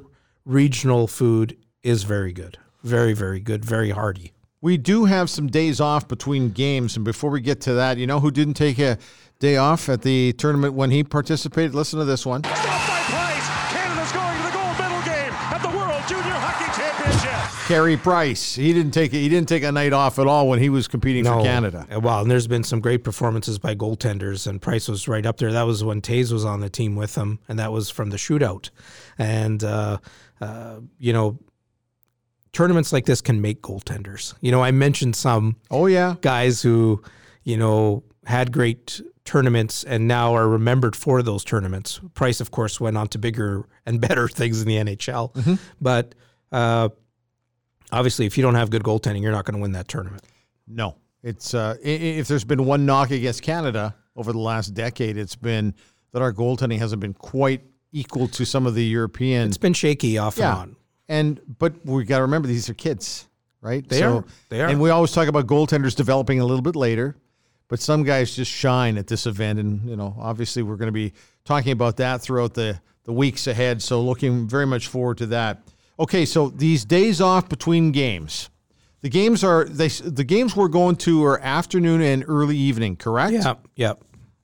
regional 0.48 1.06
food 1.06 1.56
is 1.82 2.02
very 2.02 2.32
good, 2.32 2.58
very 2.82 3.12
very 3.12 3.38
good, 3.38 3.64
very 3.64 3.90
hearty. 3.90 4.32
We 4.60 4.76
do 4.76 5.04
have 5.04 5.30
some 5.30 5.46
days 5.46 5.80
off 5.80 6.08
between 6.08 6.50
games, 6.50 6.96
and 6.96 7.04
before 7.04 7.30
we 7.30 7.40
get 7.40 7.60
to 7.62 7.74
that, 7.74 7.96
you 7.98 8.06
know 8.08 8.18
who 8.18 8.32
didn't 8.32 8.54
take 8.54 8.78
a 8.80 8.98
day 9.38 9.56
off 9.56 9.88
at 9.88 10.02
the 10.02 10.32
tournament 10.32 10.74
when 10.74 10.90
he 10.90 11.04
participated? 11.04 11.74
Listen 11.74 12.00
to 12.00 12.04
this 12.04 12.26
one. 12.26 12.42
Stopped 12.42 12.66
by 12.66 13.00
Price. 13.06 13.48
Canada's 13.72 14.10
going 14.10 14.36
to 14.36 14.42
the 14.42 14.50
gold 14.50 14.78
medal 14.78 15.02
game 15.04 15.32
at 15.32 15.62
the 15.62 15.68
World 15.68 16.02
Junior 16.08 16.34
Hockey 16.34 16.80
Championship. 16.80 17.68
Carey 17.68 17.96
Price. 17.96 18.56
He 18.56 18.72
didn't 18.72 18.90
take 18.92 19.12
he 19.12 19.28
didn't 19.28 19.48
take 19.48 19.62
a 19.62 19.70
night 19.70 19.92
off 19.92 20.18
at 20.18 20.26
all 20.26 20.48
when 20.48 20.58
he 20.58 20.70
was 20.70 20.88
competing 20.88 21.22
for 21.24 21.40
Canada. 21.42 21.86
Uh, 21.94 22.00
Well, 22.00 22.22
and 22.22 22.30
there's 22.30 22.48
been 22.48 22.64
some 22.64 22.80
great 22.80 23.04
performances 23.04 23.60
by 23.60 23.76
goaltenders, 23.76 24.48
and 24.48 24.60
Price 24.60 24.88
was 24.88 25.06
right 25.06 25.24
up 25.24 25.36
there. 25.36 25.52
That 25.52 25.66
was 25.68 25.84
when 25.84 26.00
Toews 26.00 26.32
was 26.32 26.44
on 26.44 26.58
the 26.58 26.70
team 26.70 26.96
with 26.96 27.14
him, 27.14 27.38
and 27.48 27.60
that 27.60 27.70
was 27.70 27.90
from 27.90 28.10
the 28.10 28.16
shootout. 28.16 28.70
And 29.18 29.62
uh, 29.62 29.98
uh, 30.40 30.80
you 30.98 31.12
know, 31.12 31.38
tournaments 32.52 32.92
like 32.92 33.04
this 33.06 33.20
can 33.20 33.40
make 33.40 33.62
goaltenders. 33.62 34.34
You 34.40 34.50
know, 34.50 34.62
I 34.62 34.70
mentioned 34.70 35.16
some 35.16 35.56
Oh 35.70 35.86
yeah. 35.86 36.16
guys 36.20 36.62
who, 36.62 37.02
you 37.44 37.56
know, 37.56 38.02
had 38.26 38.52
great 38.52 39.00
tournaments 39.24 39.84
and 39.84 40.08
now 40.08 40.34
are 40.34 40.48
remembered 40.48 40.96
for 40.96 41.22
those 41.22 41.44
tournaments. 41.44 42.00
Price, 42.14 42.40
of 42.40 42.50
course, 42.50 42.80
went 42.80 42.96
on 42.96 43.08
to 43.08 43.18
bigger 43.18 43.68
and 43.86 44.00
better 44.00 44.28
things 44.40 44.62
in 44.62 44.68
the 44.68 44.76
NHL, 44.76 45.58
but. 45.80 46.14
Uh, 46.52 46.88
Obviously, 47.90 48.26
if 48.26 48.36
you 48.36 48.42
don't 48.42 48.54
have 48.54 48.68
good 48.68 48.82
goaltending, 48.82 49.22
you're 49.22 49.32
not 49.32 49.46
going 49.46 49.54
to 49.54 49.62
win 49.62 49.72
that 49.72 49.88
tournament. 49.88 50.22
No. 50.66 50.96
It's 51.22 51.54
uh, 51.54 51.76
if 51.82 52.28
there's 52.28 52.44
been 52.44 52.66
one 52.66 52.84
knock 52.84 53.10
against 53.10 53.40
Canada 53.40 53.96
over 54.14 54.30
the 54.30 54.38
last 54.38 54.74
decade, 54.74 55.16
it's 55.16 55.36
been 55.36 55.74
that 56.12 56.20
our 56.20 56.30
goaltending 56.34 56.78
hasn't 56.80 57.00
been 57.00 57.14
quite 57.14 57.62
equal 57.92 58.28
to 58.28 58.44
some 58.44 58.66
of 58.66 58.74
the 58.74 58.84
European. 58.84 59.48
It's 59.48 59.56
been 59.56 59.72
shaky 59.72 60.18
off 60.18 60.38
yeah. 60.38 60.50
and 60.50 60.58
on. 60.58 60.76
And 61.08 61.40
but 61.58 61.84
we 61.86 62.04
got 62.04 62.18
to 62.18 62.22
remember 62.22 62.48
these 62.48 62.68
are 62.68 62.74
kids, 62.74 63.26
right? 63.60 63.86
They 63.88 64.02
are. 64.02 64.24
They 64.50 64.60
are. 64.60 64.68
And 64.68 64.80
we 64.80 64.90
always 64.90 65.12
talk 65.12 65.28
about 65.28 65.46
goaltenders 65.46 65.96
developing 65.96 66.40
a 66.40 66.44
little 66.44 66.62
bit 66.62 66.76
later, 66.76 67.16
but 67.68 67.80
some 67.80 68.02
guys 68.02 68.36
just 68.36 68.50
shine 68.50 68.98
at 68.98 69.06
this 69.06 69.26
event, 69.26 69.58
and 69.58 69.88
you 69.88 69.96
know, 69.96 70.14
obviously, 70.18 70.62
we're 70.62 70.76
going 70.76 70.88
to 70.88 70.92
be 70.92 71.14
talking 71.44 71.72
about 71.72 71.96
that 71.96 72.20
throughout 72.20 72.54
the 72.54 72.80
the 73.04 73.12
weeks 73.12 73.46
ahead. 73.46 73.82
So, 73.82 74.02
looking 74.02 74.46
very 74.46 74.66
much 74.66 74.88
forward 74.88 75.18
to 75.18 75.26
that. 75.26 75.62
Okay, 75.98 76.26
so 76.26 76.50
these 76.50 76.84
days 76.84 77.20
off 77.20 77.48
between 77.48 77.90
games, 77.90 78.50
the 79.00 79.08
games 79.08 79.42
are 79.42 79.64
they 79.64 79.88
the 79.88 80.24
games 80.24 80.54
we're 80.54 80.68
going 80.68 80.96
to 80.96 81.24
are 81.24 81.40
afternoon 81.40 82.02
and 82.02 82.24
early 82.28 82.56
evening, 82.56 82.96
correct? 82.96 83.32
Yeah, 83.32 83.54
yeah. 83.76 83.94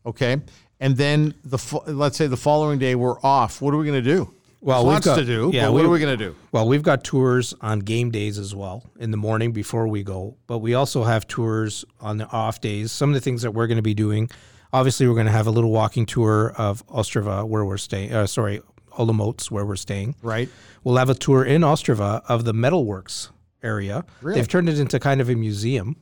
Okay, 0.07 0.41
and 0.85 0.97
then 0.97 1.35
the 1.45 1.59
let's 1.87 2.17
say 2.17 2.27
the 2.27 2.37
following 2.37 2.79
day 2.79 2.95
we're 2.95 3.19
off. 3.23 3.63
What 3.63 3.73
are 3.75 3.79
we 3.79 3.87
going 3.87 4.03
to 4.05 4.11
do? 4.17 4.31
Well, 4.61 4.85
There's 4.85 4.87
we've 4.87 4.95
lots 4.95 5.07
got- 5.07 5.17
to 5.17 5.25
do. 5.25 5.51
yeah, 5.53 5.67
but 5.67 5.73
what 5.73 5.83
we- 5.83 5.89
are 5.89 5.91
we 5.91 5.99
going 5.99 6.19
to 6.19 6.25
do? 6.29 6.37
Well, 6.53 6.67
we've 6.69 6.83
got 6.83 7.05
tours 7.05 7.53
on 7.61 7.81
game 7.81 8.11
days 8.11 8.39
as 8.39 8.55
well 8.55 8.83
in 8.99 9.11
the 9.11 9.17
morning 9.19 9.53
before 9.53 9.87
we 9.89 10.03
go, 10.03 10.37
but 10.47 10.59
we 10.59 10.73
also 10.75 11.05
have 11.05 11.27
tours 11.27 11.85
on 12.01 12.17
the 12.19 12.27
off 12.29 12.61
days. 12.61 12.91
Some 12.93 13.11
of 13.11 13.15
the 13.15 13.21
things 13.21 13.43
that 13.43 13.51
we're 13.53 13.67
going 13.67 13.77
to 13.77 13.83
be 13.83 13.93
doing, 13.95 14.31
obviously, 14.73 15.07
we're 15.09 15.15
going 15.15 15.27
to 15.27 15.33
have 15.33 15.47
a 15.47 15.51
little 15.51 15.71
walking 15.71 16.07
tour 16.07 16.55
of 16.57 16.87
Ostrava 16.87 17.47
where 17.47 17.65
we're 17.65 17.77
staying. 17.77 18.13
Uh, 18.15 18.27
sorry, 18.27 18.61
Olomouc 18.99 19.51
where 19.51 19.67
we're 19.67 19.77
staying. 19.77 20.15
Right. 20.23 20.49
We'll 20.83 20.97
have 20.97 21.11
a 21.11 21.15
tour 21.15 21.45
in 21.45 21.61
Ostrava 21.63 22.23
of 22.29 22.45
the 22.45 22.55
metalworks 22.55 23.29
area. 23.63 24.05
Really? 24.23 24.39
They've 24.39 24.49
turned 24.49 24.69
it 24.71 24.79
into 24.79 24.99
kind 24.99 25.21
of 25.21 25.29
a 25.29 25.35
museum, 25.35 25.97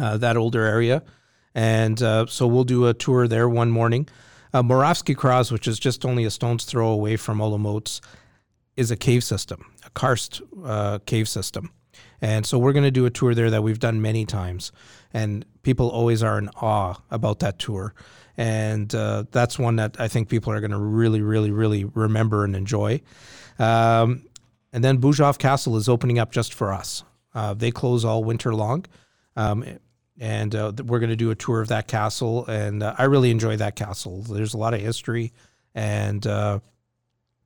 uh, 0.00 0.16
that 0.18 0.36
older 0.36 0.64
area. 0.64 1.02
And 1.54 2.02
uh, 2.02 2.26
so 2.26 2.46
we'll 2.46 2.64
do 2.64 2.86
a 2.86 2.94
tour 2.94 3.28
there 3.28 3.48
one 3.48 3.70
morning. 3.70 4.08
Uh, 4.54 4.62
Moravsky 4.62 5.14
Kras, 5.14 5.50
which 5.50 5.66
is 5.66 5.78
just 5.78 6.04
only 6.04 6.24
a 6.24 6.30
stone's 6.30 6.64
throw 6.64 6.88
away 6.88 7.16
from 7.16 7.38
Olomouc, 7.38 8.00
is 8.76 8.90
a 8.90 8.96
cave 8.96 9.24
system, 9.24 9.64
a 9.84 9.90
karst 9.90 10.42
uh, 10.64 10.98
cave 11.06 11.28
system. 11.28 11.70
And 12.20 12.46
so 12.46 12.58
we're 12.58 12.72
going 12.72 12.84
to 12.84 12.90
do 12.90 13.04
a 13.04 13.10
tour 13.10 13.34
there 13.34 13.50
that 13.50 13.62
we've 13.62 13.78
done 13.78 14.00
many 14.00 14.24
times. 14.24 14.72
And 15.12 15.44
people 15.62 15.88
always 15.88 16.22
are 16.22 16.38
in 16.38 16.48
awe 16.60 16.94
about 17.10 17.40
that 17.40 17.58
tour. 17.58 17.94
And 18.36 18.94
uh, 18.94 19.24
that's 19.30 19.58
one 19.58 19.76
that 19.76 20.00
I 20.00 20.08
think 20.08 20.28
people 20.28 20.52
are 20.52 20.60
going 20.60 20.70
to 20.70 20.78
really, 20.78 21.20
really, 21.20 21.50
really 21.50 21.84
remember 21.84 22.44
and 22.44 22.56
enjoy. 22.56 23.00
Um, 23.58 24.24
and 24.72 24.82
then 24.82 24.98
Bouzov 24.98 25.38
Castle 25.38 25.76
is 25.76 25.88
opening 25.88 26.18
up 26.18 26.32
just 26.32 26.54
for 26.54 26.72
us. 26.72 27.04
Uh, 27.34 27.54
they 27.54 27.70
close 27.70 28.04
all 28.04 28.24
winter 28.24 28.54
long. 28.54 28.86
Um, 29.36 29.64
and 30.20 30.54
uh, 30.54 30.72
we're 30.84 30.98
going 30.98 31.10
to 31.10 31.16
do 31.16 31.30
a 31.30 31.34
tour 31.34 31.60
of 31.60 31.68
that 31.68 31.88
castle. 31.88 32.46
And 32.46 32.82
uh, 32.82 32.94
I 32.98 33.04
really 33.04 33.30
enjoy 33.30 33.56
that 33.56 33.76
castle. 33.76 34.22
There's 34.22 34.54
a 34.54 34.58
lot 34.58 34.74
of 34.74 34.80
history. 34.80 35.32
And 35.74 36.26
uh, 36.26 36.60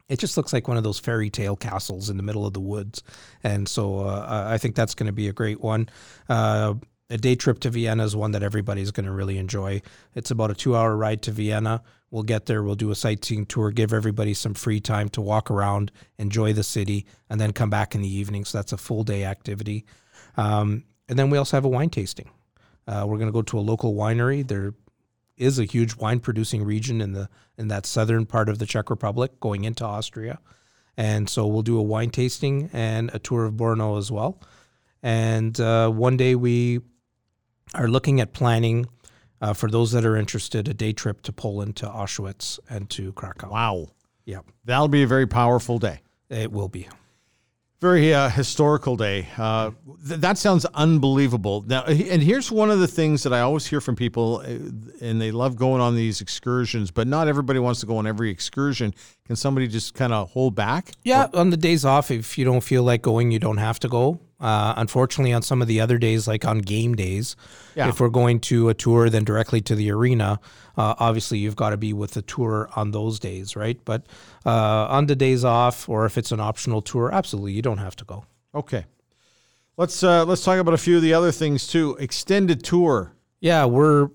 it 0.08 0.18
just 0.18 0.36
looks 0.36 0.52
like 0.52 0.68
one 0.68 0.76
of 0.76 0.84
those 0.84 0.98
fairy 0.98 1.30
tale 1.30 1.56
castles 1.56 2.10
in 2.10 2.16
the 2.16 2.22
middle 2.22 2.46
of 2.46 2.52
the 2.52 2.60
woods. 2.60 3.02
And 3.42 3.68
so 3.68 4.00
uh, 4.00 4.46
I 4.48 4.58
think 4.58 4.74
that's 4.74 4.94
going 4.94 5.06
to 5.06 5.12
be 5.12 5.28
a 5.28 5.32
great 5.32 5.60
one. 5.60 5.88
Uh, 6.28 6.74
a 7.08 7.16
day 7.16 7.36
trip 7.36 7.60
to 7.60 7.70
Vienna 7.70 8.04
is 8.04 8.16
one 8.16 8.32
that 8.32 8.42
everybody's 8.42 8.90
going 8.90 9.06
to 9.06 9.12
really 9.12 9.38
enjoy. 9.38 9.80
It's 10.14 10.32
about 10.32 10.50
a 10.50 10.54
two 10.54 10.76
hour 10.76 10.96
ride 10.96 11.22
to 11.22 11.30
Vienna. 11.30 11.82
We'll 12.10 12.24
get 12.24 12.46
there, 12.46 12.62
we'll 12.62 12.76
do 12.76 12.90
a 12.90 12.94
sightseeing 12.94 13.46
tour, 13.46 13.70
give 13.70 13.92
everybody 13.92 14.32
some 14.32 14.54
free 14.54 14.80
time 14.80 15.08
to 15.10 15.20
walk 15.20 15.50
around, 15.50 15.90
enjoy 16.18 16.52
the 16.52 16.62
city, 16.62 17.04
and 17.28 17.40
then 17.40 17.52
come 17.52 17.68
back 17.68 17.94
in 17.94 18.02
the 18.02 18.08
evening. 18.08 18.44
So 18.44 18.58
that's 18.58 18.72
a 18.72 18.76
full 18.76 19.02
day 19.02 19.24
activity. 19.24 19.84
Um, 20.36 20.84
and 21.08 21.18
then 21.18 21.30
we 21.30 21.38
also 21.38 21.56
have 21.56 21.64
a 21.64 21.68
wine 21.68 21.90
tasting. 21.90 22.30
Uh, 22.86 23.04
we're 23.06 23.18
going 23.18 23.28
to 23.28 23.32
go 23.32 23.42
to 23.42 23.58
a 23.58 23.60
local 23.60 23.94
winery. 23.94 24.46
There 24.46 24.74
is 25.36 25.58
a 25.58 25.64
huge 25.64 25.96
wine 25.96 26.20
producing 26.20 26.64
region 26.64 27.00
in 27.00 27.12
the 27.12 27.28
in 27.58 27.68
that 27.68 27.86
southern 27.86 28.26
part 28.26 28.48
of 28.48 28.58
the 28.58 28.66
Czech 28.66 28.90
Republic, 28.90 29.40
going 29.40 29.64
into 29.64 29.84
Austria, 29.84 30.38
and 30.96 31.28
so 31.28 31.46
we'll 31.46 31.62
do 31.62 31.78
a 31.78 31.82
wine 31.82 32.10
tasting 32.10 32.70
and 32.72 33.10
a 33.14 33.18
tour 33.18 33.44
of 33.44 33.54
Brno 33.54 33.98
as 33.98 34.10
well. 34.10 34.40
And 35.02 35.58
uh, 35.60 35.90
one 35.90 36.16
day 36.16 36.34
we 36.34 36.80
are 37.74 37.88
looking 37.88 38.20
at 38.20 38.32
planning 38.32 38.86
uh, 39.40 39.52
for 39.52 39.70
those 39.70 39.92
that 39.92 40.04
are 40.04 40.16
interested 40.16 40.68
a 40.68 40.74
day 40.74 40.92
trip 40.92 41.22
to 41.22 41.32
Poland, 41.32 41.76
to 41.76 41.86
Auschwitz, 41.86 42.58
and 42.70 42.88
to 42.90 43.12
Krakow. 43.12 43.50
Wow. 43.50 43.88
Yeah, 44.24 44.40
That'll 44.64 44.88
be 44.88 45.02
a 45.02 45.06
very 45.06 45.26
powerful 45.26 45.78
day. 45.78 46.00
it 46.28 46.50
will 46.50 46.68
be. 46.68 46.88
Very 47.80 48.14
uh, 48.14 48.30
historical 48.30 48.96
day. 48.96 49.28
Uh, 49.36 49.70
th- 50.08 50.20
that 50.20 50.38
sounds 50.38 50.64
unbelievable. 50.66 51.62
Now, 51.66 51.84
and 51.84 52.22
here's 52.22 52.50
one 52.50 52.70
of 52.70 52.78
the 52.78 52.86
things 52.86 53.22
that 53.24 53.34
I 53.34 53.40
always 53.40 53.66
hear 53.66 53.82
from 53.82 53.96
people, 53.96 54.38
uh, 54.38 55.04
and 55.04 55.20
they 55.20 55.30
love 55.30 55.56
going 55.56 55.82
on 55.82 55.94
these 55.94 56.22
excursions, 56.22 56.90
but 56.90 57.06
not 57.06 57.28
everybody 57.28 57.58
wants 57.58 57.80
to 57.80 57.86
go 57.86 57.98
on 57.98 58.06
every 58.06 58.30
excursion. 58.30 58.94
Can 59.26 59.36
somebody 59.36 59.68
just 59.68 59.94
kind 59.94 60.14
of 60.14 60.30
hold 60.30 60.54
back? 60.54 60.92
Yeah, 61.04 61.28
on 61.34 61.50
the 61.50 61.56
days 61.58 61.84
off, 61.84 62.10
if 62.10 62.38
you 62.38 62.46
don't 62.46 62.62
feel 62.62 62.82
like 62.82 63.02
going, 63.02 63.30
you 63.30 63.38
don't 63.38 63.58
have 63.58 63.78
to 63.80 63.88
go. 63.88 64.20
Uh, 64.38 64.74
unfortunately, 64.76 65.32
on 65.32 65.40
some 65.40 65.62
of 65.62 65.68
the 65.68 65.80
other 65.80 65.96
days, 65.96 66.28
like 66.28 66.44
on 66.44 66.58
game 66.58 66.94
days, 66.94 67.36
Yeah. 67.74 67.88
if 67.88 68.00
we're 68.00 68.10
going 68.10 68.38
to 68.40 68.68
a 68.68 68.74
tour, 68.74 69.08
then 69.08 69.24
directly 69.24 69.62
to 69.62 69.74
the 69.74 69.90
arena, 69.90 70.38
uh, 70.76 70.94
obviously 70.98 71.38
you've 71.38 71.56
got 71.56 71.70
to 71.70 71.78
be 71.78 71.94
with 71.94 72.10
the 72.12 72.20
tour 72.22 72.68
on 72.76 72.90
those 72.90 73.18
days, 73.18 73.56
right? 73.56 73.78
But 73.86 74.02
uh, 74.44 74.86
on 74.90 75.06
the 75.06 75.16
days 75.16 75.42
off, 75.42 75.88
or 75.88 76.04
if 76.04 76.18
it's 76.18 76.32
an 76.32 76.40
optional 76.40 76.82
tour, 76.82 77.10
absolutely, 77.12 77.52
you 77.52 77.62
don't 77.62 77.78
have 77.78 77.96
to 77.96 78.04
go. 78.04 78.24
Okay. 78.54 78.84
Let's 79.78 80.02
uh, 80.02 80.24
let's 80.24 80.42
talk 80.44 80.58
about 80.58 80.74
a 80.74 80.78
few 80.78 80.96
of 80.96 81.02
the 81.02 81.12
other 81.14 81.32
things 81.32 81.66
too. 81.66 81.96
Extended 82.00 82.62
tour. 82.62 83.12
Yeah, 83.40 83.64
we're 83.66 84.08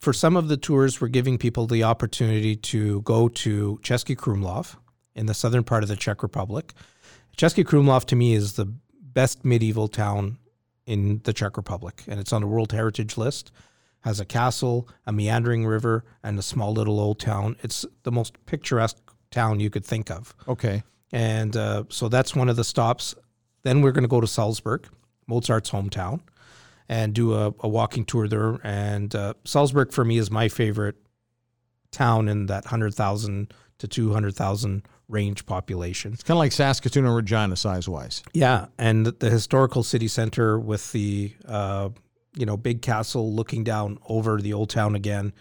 for 0.00 0.12
some 0.12 0.36
of 0.36 0.48
the 0.48 0.56
tours, 0.56 1.00
we're 1.00 1.08
giving 1.08 1.38
people 1.38 1.66
the 1.66 1.84
opportunity 1.84 2.56
to 2.56 3.00
go 3.02 3.28
to 3.28 3.78
Český 3.82 4.16
Krumlov 4.16 4.76
in 5.14 5.26
the 5.26 5.34
southern 5.34 5.62
part 5.64 5.82
of 5.84 5.88
the 5.88 5.96
Czech 5.96 6.22
Republic. 6.22 6.72
Český 7.36 7.64
Krumlov 7.64 8.04
to 8.06 8.16
me 8.16 8.34
is 8.34 8.52
the 8.54 8.66
best 9.14 9.44
medieval 9.44 9.88
town 9.88 10.38
in 10.86 11.20
the 11.24 11.32
Czech 11.32 11.56
Republic, 11.56 12.02
and 12.08 12.18
it's 12.18 12.32
on 12.32 12.42
the 12.42 12.46
World 12.46 12.72
Heritage 12.72 13.16
List. 13.16 13.52
Has 14.00 14.18
a 14.18 14.24
castle, 14.24 14.88
a 15.06 15.12
meandering 15.12 15.64
river, 15.64 16.04
and 16.24 16.36
a 16.38 16.42
small 16.42 16.72
little 16.72 16.98
old 16.98 17.20
town. 17.20 17.56
It's 17.62 17.86
the 18.02 18.10
most 18.10 18.34
picturesque 18.46 18.98
town 19.30 19.60
you 19.60 19.70
could 19.70 19.84
think 19.84 20.10
of. 20.10 20.34
Okay. 20.48 20.82
And 21.12 21.56
uh, 21.56 21.84
so 21.88 22.08
that's 22.08 22.34
one 22.34 22.48
of 22.48 22.56
the 22.56 22.64
stops. 22.64 23.14
Then 23.62 23.80
we're 23.80 23.92
going 23.92 24.02
to 24.02 24.08
go 24.08 24.20
to 24.20 24.26
Salzburg, 24.26 24.88
Mozart's 25.28 25.70
hometown, 25.70 26.20
and 26.88 27.14
do 27.14 27.34
a, 27.34 27.54
a 27.60 27.68
walking 27.68 28.04
tour 28.04 28.26
there. 28.26 28.58
And 28.64 29.14
uh, 29.14 29.34
Salzburg, 29.44 29.92
for 29.92 30.04
me, 30.04 30.18
is 30.18 30.30
my 30.30 30.48
favorite 30.48 30.96
town 31.92 32.28
in 32.28 32.46
that 32.46 32.64
100,000 32.64 33.54
to 33.78 33.88
200,000 33.88 34.82
range 35.12 35.46
population. 35.46 36.12
It's 36.12 36.22
kind 36.22 36.36
of 36.36 36.38
like 36.38 36.52
Saskatoon 36.52 37.04
or 37.04 37.14
Regina 37.14 37.56
size 37.56 37.88
wise. 37.88 38.22
Yeah. 38.32 38.66
And 38.78 39.06
the 39.06 39.30
historical 39.30 39.82
city 39.82 40.08
center 40.08 40.58
with 40.58 40.90
the, 40.92 41.34
uh, 41.46 41.90
you 42.34 42.46
know, 42.46 42.56
big 42.56 42.82
castle 42.82 43.32
looking 43.32 43.62
down 43.62 43.98
over 44.08 44.40
the 44.40 44.52
old 44.54 44.70
town 44.70 44.94
again. 44.94 45.32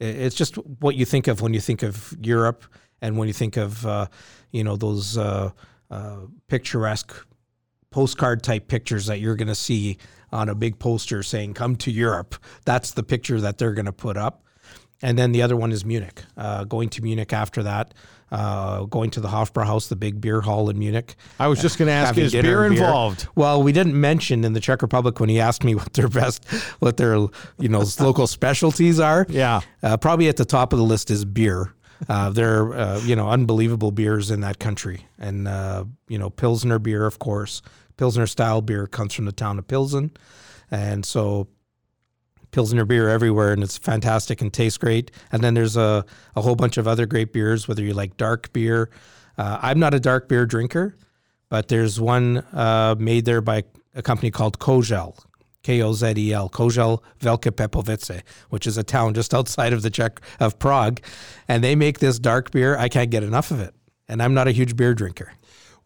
It's 0.00 0.34
just 0.34 0.54
what 0.54 0.94
you 0.94 1.04
think 1.04 1.26
of 1.26 1.40
when 1.40 1.54
you 1.54 1.60
think 1.60 1.82
of 1.82 2.16
Europe 2.20 2.64
and 3.00 3.18
when 3.18 3.28
you 3.28 3.34
think 3.34 3.56
of, 3.56 3.84
uh, 3.84 4.06
you 4.50 4.64
know, 4.64 4.76
those 4.76 5.18
uh, 5.18 5.50
uh, 5.90 6.20
picturesque 6.48 7.14
postcard 7.90 8.42
type 8.42 8.68
pictures 8.68 9.06
that 9.06 9.20
you're 9.20 9.36
going 9.36 9.48
to 9.48 9.54
see 9.54 9.98
on 10.30 10.48
a 10.48 10.54
big 10.54 10.78
poster 10.78 11.22
saying 11.22 11.54
"Come 11.54 11.76
to 11.76 11.90
Europe." 11.90 12.36
That's 12.64 12.92
the 12.92 13.02
picture 13.02 13.40
that 13.40 13.58
they're 13.58 13.72
going 13.72 13.86
to 13.86 13.92
put 13.92 14.16
up. 14.16 14.44
And 15.02 15.18
then 15.18 15.32
the 15.32 15.42
other 15.42 15.56
one 15.56 15.72
is 15.72 15.84
Munich. 15.84 16.22
Uh, 16.36 16.64
going 16.64 16.88
to 16.90 17.02
Munich 17.02 17.32
after 17.32 17.62
that, 17.62 17.94
uh, 18.30 18.84
going 18.84 19.10
to 19.10 19.20
the 19.20 19.28
Hofbrauhaus, 19.28 19.88
the 19.88 19.96
big 19.96 20.20
beer 20.20 20.40
hall 20.40 20.68
in 20.70 20.78
Munich. 20.78 21.16
I 21.38 21.48
was 21.48 21.60
just 21.60 21.78
going 21.78 21.86
to 21.86 21.92
ask, 21.92 22.16
is 22.18 22.32
beer 22.32 22.66
involved? 22.66 23.26
Well, 23.34 23.62
we 23.62 23.72
didn't 23.72 23.98
mention 23.98 24.44
in 24.44 24.52
the 24.52 24.60
Czech 24.60 24.82
Republic 24.82 25.20
when 25.20 25.28
he 25.28 25.40
asked 25.40 25.64
me 25.64 25.74
what 25.76 25.92
their 25.94 26.08
best, 26.08 26.44
what 26.80 26.96
their 26.96 27.14
you 27.14 27.68
know 27.68 27.84
local 28.00 28.26
specialties 28.26 29.00
are. 29.00 29.26
Yeah. 29.28 29.60
uh, 29.82 29.96
probably 29.96 30.28
at 30.28 30.36
the 30.36 30.44
top 30.44 30.72
of 30.72 30.78
the 30.78 30.84
list 30.84 31.10
is 31.10 31.24
beer. 31.24 31.74
Uh, 32.08 32.30
there 32.30 32.62
are 32.62 32.74
uh, 32.76 33.00
you 33.00 33.16
know 33.16 33.28
unbelievable 33.28 33.90
beers 33.90 34.30
in 34.30 34.40
that 34.40 34.58
country, 34.58 35.06
and 35.18 35.48
uh, 35.48 35.84
you 36.08 36.18
know 36.18 36.30
Pilsner 36.30 36.78
beer, 36.78 37.06
of 37.06 37.18
course. 37.18 37.62
Pilsner 37.96 38.28
style 38.28 38.62
beer 38.62 38.86
comes 38.86 39.12
from 39.14 39.24
the 39.24 39.32
town 39.32 39.58
of 39.58 39.66
Pilsen, 39.66 40.12
and 40.70 41.04
so 41.04 41.48
Pilsner 42.50 42.84
beer 42.84 43.08
everywhere, 43.08 43.52
and 43.52 43.62
it's 43.62 43.78
fantastic 43.78 44.40
and 44.40 44.52
tastes 44.52 44.78
great. 44.78 45.10
And 45.32 45.42
then 45.42 45.54
there's 45.54 45.76
a, 45.76 46.04
a 46.34 46.42
whole 46.42 46.56
bunch 46.56 46.76
of 46.76 46.88
other 46.88 47.06
great 47.06 47.32
beers, 47.32 47.68
whether 47.68 47.82
you 47.82 47.94
like 47.94 48.16
dark 48.16 48.52
beer. 48.52 48.90
Uh, 49.36 49.58
I'm 49.62 49.78
not 49.78 49.94
a 49.94 50.00
dark 50.00 50.28
beer 50.28 50.46
drinker, 50.46 50.96
but 51.48 51.68
there's 51.68 52.00
one 52.00 52.38
uh, 52.52 52.96
made 52.98 53.24
there 53.24 53.40
by 53.40 53.64
a 53.94 54.02
company 54.02 54.30
called 54.30 54.58
Kozel, 54.58 55.18
K 55.62 55.82
O 55.82 55.92
Z 55.92 56.14
E 56.16 56.32
L, 56.32 56.48
Kozel 56.48 57.02
Velké 57.20 57.50
Popovice, 57.50 58.22
which 58.50 58.66
is 58.66 58.76
a 58.76 58.82
town 58.82 59.14
just 59.14 59.34
outside 59.38 59.72
of 59.72 59.82
the 59.82 59.90
Czech 59.90 60.20
of 60.40 60.58
Prague, 60.58 61.00
and 61.46 61.62
they 61.62 61.74
make 61.74 61.98
this 61.98 62.18
dark 62.18 62.50
beer. 62.50 62.76
I 62.76 62.88
can't 62.88 63.10
get 63.10 63.22
enough 63.22 63.50
of 63.50 63.60
it, 63.60 63.74
and 64.08 64.22
I'm 64.22 64.34
not 64.34 64.48
a 64.48 64.52
huge 64.52 64.76
beer 64.76 64.94
drinker. 64.94 65.32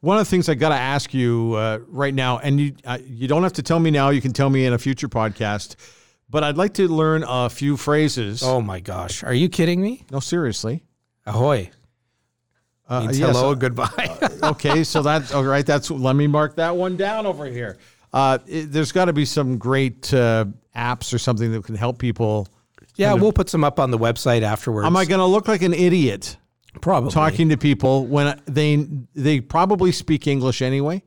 One 0.01 0.19
of 0.19 0.25
the 0.25 0.31
things 0.31 0.49
I 0.49 0.55
got 0.55 0.71
to 0.71 0.75
ask 0.75 1.15
you 1.15 1.55
uh, 1.55 1.79
right 1.87 2.15
now, 2.15 2.39
and 2.39 2.59
you 2.59 2.75
uh, 2.85 2.99
you 3.05 3.29
don't 3.29 3.43
have 3.43 3.53
to 3.55 3.63
tell 3.63 3.79
me 3.79 3.91
now. 3.91 4.11
You 4.11 4.21
can 4.21 4.33
tell 4.33 4.51
me 4.51 4.65
in 4.67 4.73
a 4.73 4.79
future 4.79 5.09
podcast. 5.09 5.77
But 6.33 6.43
I'd 6.45 6.57
like 6.57 6.73
to 6.75 6.89
learn 6.89 7.25
a 7.29 7.51
few 7.51 7.77
phrases. 7.77 8.43
Oh 8.43 8.61
my 8.63 8.81
gosh, 8.81 9.23
are 9.23 9.35
you 9.35 9.49
kidding 9.51 9.81
me? 9.83 10.05
no, 10.11 10.19
seriously. 10.19 10.83
Ahoy 11.27 11.71
Uh, 12.89 13.03
means 13.03 13.21
yes, 13.21 13.37
hello, 13.37 13.51
uh, 13.53 13.55
goodbye. 13.55 14.19
okay, 14.43 14.83
so 14.83 15.03
that's 15.03 15.33
all 15.33 15.45
right. 15.45 15.65
That's 15.65 15.91
let 15.91 16.17
me 16.17 16.27
mark 16.27 16.57
that 16.57 16.75
one 16.75 16.97
down 16.97 17.27
over 17.27 17.45
here. 17.47 17.77
Uh, 18.15 18.39
it, 18.47 18.73
there's 18.73 18.93
got 18.93 19.05
to 19.07 19.13
be 19.13 19.25
some 19.27 19.59
great 19.59 20.13
uh, 20.13 20.47
apps 20.75 21.15
or 21.15 21.19
something 21.19 21.53
that 21.53 21.65
can 21.65 21.75
help 21.77 21.99
people. 21.99 22.49
yeah, 22.97 23.13
we'll 23.15 23.33
put 23.33 23.49
some 23.51 23.63
up 23.63 23.79
on 23.79 23.91
the 23.91 23.99
website 23.99 24.43
afterwards. 24.43 24.87
Am 24.87 24.97
I 24.97 25.05
going 25.05 25.21
to 25.21 25.27
look 25.27 25.49
like 25.49 25.63
an 25.63 25.75
idiot 25.75 26.37
Probably. 26.81 27.11
talking 27.11 27.51
to 27.51 27.57
people 27.59 28.07
when 28.07 28.41
they 28.47 28.87
they 29.15 29.41
probably 29.41 29.93
speak 29.93 30.27
English 30.27 30.63
anyway? 30.63 31.03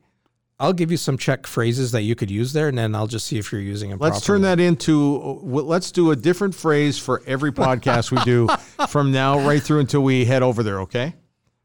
I'll 0.58 0.72
give 0.72 0.90
you 0.90 0.96
some 0.96 1.18
Czech 1.18 1.46
phrases 1.46 1.92
that 1.92 2.02
you 2.02 2.14
could 2.14 2.30
use 2.30 2.54
there, 2.54 2.68
and 2.68 2.78
then 2.78 2.94
I'll 2.94 3.06
just 3.06 3.26
see 3.26 3.36
if 3.38 3.52
you're 3.52 3.60
using 3.60 3.90
them. 3.90 3.98
Let's 3.98 4.22
turn 4.22 4.42
that 4.42 4.58
into. 4.58 5.18
Let's 5.42 5.92
do 5.92 6.12
a 6.12 6.16
different 6.16 6.54
phrase 6.54 6.98
for 6.98 7.22
every 7.26 7.52
podcast 7.52 8.10
we 8.10 8.22
do 8.24 8.48
from 8.88 9.12
now 9.12 9.46
right 9.46 9.62
through 9.62 9.80
until 9.80 10.02
we 10.02 10.24
head 10.24 10.42
over 10.42 10.62
there. 10.62 10.80
Okay. 10.82 11.14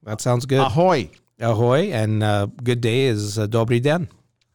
That 0.04 0.20
sounds 0.20 0.46
good. 0.46 0.60
Ahoy. 0.60 1.10
Ahoy, 1.40 1.92
and 1.92 2.22
uh, 2.22 2.48
good 2.64 2.82
day 2.82 3.06
is 3.06 3.40
uh, 3.40 3.48
Dobrý 3.48 3.82
den. 3.82 4.10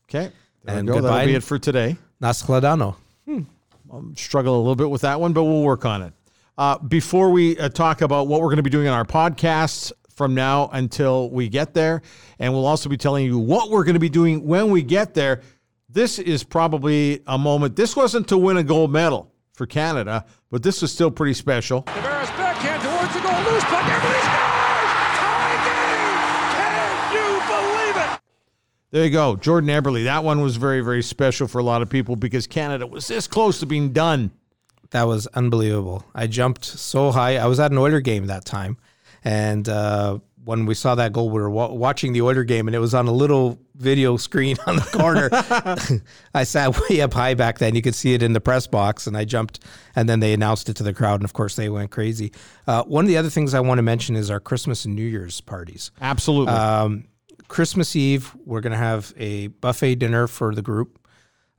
Okay. 0.09 0.31
There 0.65 0.77
And 0.77 0.87
go. 0.87 1.01
That'll 1.01 1.27
be 1.27 1.35
it 1.35 1.43
for 1.43 1.59
today. 1.59 1.97
Na 2.21 2.33
shledanou. 2.33 2.95
struggle 4.17 4.57
a 4.57 4.59
little 4.59 4.77
bit 4.77 4.91
with 4.91 5.03
that 5.03 5.21
one, 5.21 5.33
but 5.33 5.45
we'll 5.45 5.63
work 5.63 5.85
on 5.85 6.03
it. 6.03 6.13
Uh, 6.59 6.79
before 6.79 7.31
we 7.31 7.59
uh, 7.59 7.69
talk 7.69 8.03
about 8.03 8.29
what 8.29 8.41
we're 8.41 8.49
going 8.49 8.57
to 8.57 8.63
be 8.63 8.71
doing 8.71 8.89
on 8.89 8.95
our 8.95 9.05
podcasts 9.05 9.93
from 10.17 10.35
now 10.35 10.69
until 10.73 11.31
we 11.31 11.49
get 11.49 11.75
there, 11.75 12.03
and 12.39 12.53
we'll 12.53 12.67
also 12.67 12.89
be 12.89 12.97
telling 12.97 13.27
you 13.27 13.39
what 13.39 13.71
we're 13.71 13.85
going 13.85 13.95
to 13.95 14.01
be 14.01 14.09
doing 14.09 14.47
when 14.47 14.71
we 14.71 14.83
get 14.83 15.13
there, 15.13 15.43
this 15.91 16.19
is 16.19 16.43
probably 16.43 17.23
a 17.27 17.39
moment. 17.39 17.77
This 17.77 17.95
wasn't 17.95 18.27
to 18.29 18.39
win 18.39 18.57
a 18.57 18.65
gold 18.65 18.91
medal 18.91 19.31
for 19.53 19.67
Canada, 19.67 20.25
but 20.51 20.63
this 20.63 20.81
was 20.83 20.91
still 20.91 21.11
pretty 21.11 21.35
special. 21.35 21.83
Tavares 21.83 22.27
backhand 22.37 22.83
towards 22.83 23.15
the 23.15 23.21
goal. 23.21 23.53
Loose 23.53 23.65
puck. 23.65 23.85
Everybody 23.85 24.21
scores! 24.21 24.57
Tie 25.19 25.57
game! 25.69 26.17
Can 26.57 27.13
you 27.15 27.29
believe 27.47 27.97
it? 28.15 28.21
There 28.91 29.05
you 29.05 29.11
go, 29.11 29.37
Jordan 29.37 29.69
Eberle. 29.69 30.05
That 30.05 30.25
one 30.25 30.41
was 30.41 30.57
very, 30.57 30.81
very 30.81 31.03
special 31.03 31.47
for 31.47 31.59
a 31.59 31.63
lot 31.63 31.83
of 31.83 31.91
people 31.91 32.17
because 32.17 32.47
Canada 32.47 32.87
was 32.87 33.07
this 33.07 33.27
close 33.27 33.61
to 33.61 33.67
being 33.67 33.93
done. 33.93 34.31
That 34.91 35.05
was 35.05 35.27
unbelievable. 35.29 36.05
I 36.15 36.27
jumped 36.27 36.65
so 36.65 37.13
high. 37.13 37.37
I 37.37 37.47
was 37.47 37.61
at 37.61 37.71
an 37.71 37.79
Oiler 37.79 38.01
game 38.01 38.27
that 38.27 38.45
time, 38.45 38.79
and 39.27 39.69
uh, 39.69 40.21
when 40.45 40.67
we 40.67 40.75
saw 40.75 40.95
that 40.95 41.13
goal, 41.13 41.31
we 41.31 41.41
were 41.41 41.51
wa- 41.51 41.73
watching 41.73 42.13
the 42.13 42.23
Oiler 42.23 42.45
game, 42.45 42.69
and 42.69 42.77
it 42.77 42.79
was 42.79 42.95
on 42.95 43.09
a 43.09 43.13
little 43.13 43.59
video 43.75 44.17
screen 44.17 44.57
on 44.69 44.77
the 44.77 44.83
corner. 44.83 45.29
I 46.35 46.45
sat 46.45 46.79
way 46.89 47.01
up 47.01 47.13
high 47.13 47.35
back 47.35 47.59
then. 47.59 47.75
You 47.75 47.83
could 47.83 47.97
see 47.97 48.15
it 48.15 48.23
in 48.23 48.35
the 48.35 48.41
press 48.41 48.69
box, 48.69 49.09
and 49.09 49.17
I 49.17 49.25
jumped, 49.25 49.65
and 49.97 50.09
then 50.09 50.21
they 50.21 50.33
announced 50.33 50.69
it 50.69 50.77
to 50.77 50.85
the 50.85 50.95
crowd, 50.95 51.17
and 51.17 51.25
of 51.25 51.33
course 51.33 51.57
they 51.57 51.69
went 51.69 51.91
crazy. 51.91 52.31
Uh, 52.69 52.85
one 52.85 53.05
of 53.05 53.09
the 53.09 53.17
other 53.17 53.29
things 53.29 53.53
I 53.53 53.59
want 53.59 53.79
to 53.79 53.83
mention 53.83 54.15
is 54.15 54.31
our 54.31 54.39
Christmas 54.39 54.85
and 54.85 54.95
New 54.95 55.03
Year's 55.03 55.41
parties. 55.41 55.91
Absolutely. 56.01 56.55
Um, 56.55 57.09
Christmas 57.49 57.97
Eve, 57.97 58.33
we're 58.45 58.61
going 58.61 58.73
to 58.73 58.79
have 58.79 59.13
a 59.17 59.49
buffet 59.49 59.97
dinner 59.97 60.29
for 60.29 60.55
the 60.55 60.63
group. 60.63 61.01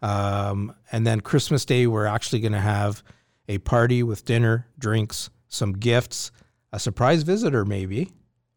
Um, 0.02 0.74
and 0.90 1.06
then 1.06 1.20
Christmas 1.20 1.66
Day, 1.66 1.86
we're 1.86 2.06
actually 2.06 2.40
going 2.40 2.54
to 2.54 2.60
have 2.60 3.04
a 3.50 3.58
party 3.58 4.04
with 4.04 4.24
dinner, 4.24 4.68
drinks, 4.80 5.30
some 5.50 5.74
gifts, 5.74 6.32
a 6.74 6.80
surprise 6.80 7.24
visitor, 7.24 7.66
maybe. 7.66 8.12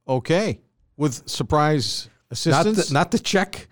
okay. 0.09 0.61
With 0.97 1.29
surprise 1.29 2.09
Not 2.31 2.67
assistance. 2.67 2.91
not 2.91 3.11
the 3.11 3.19
Czech 3.19 3.69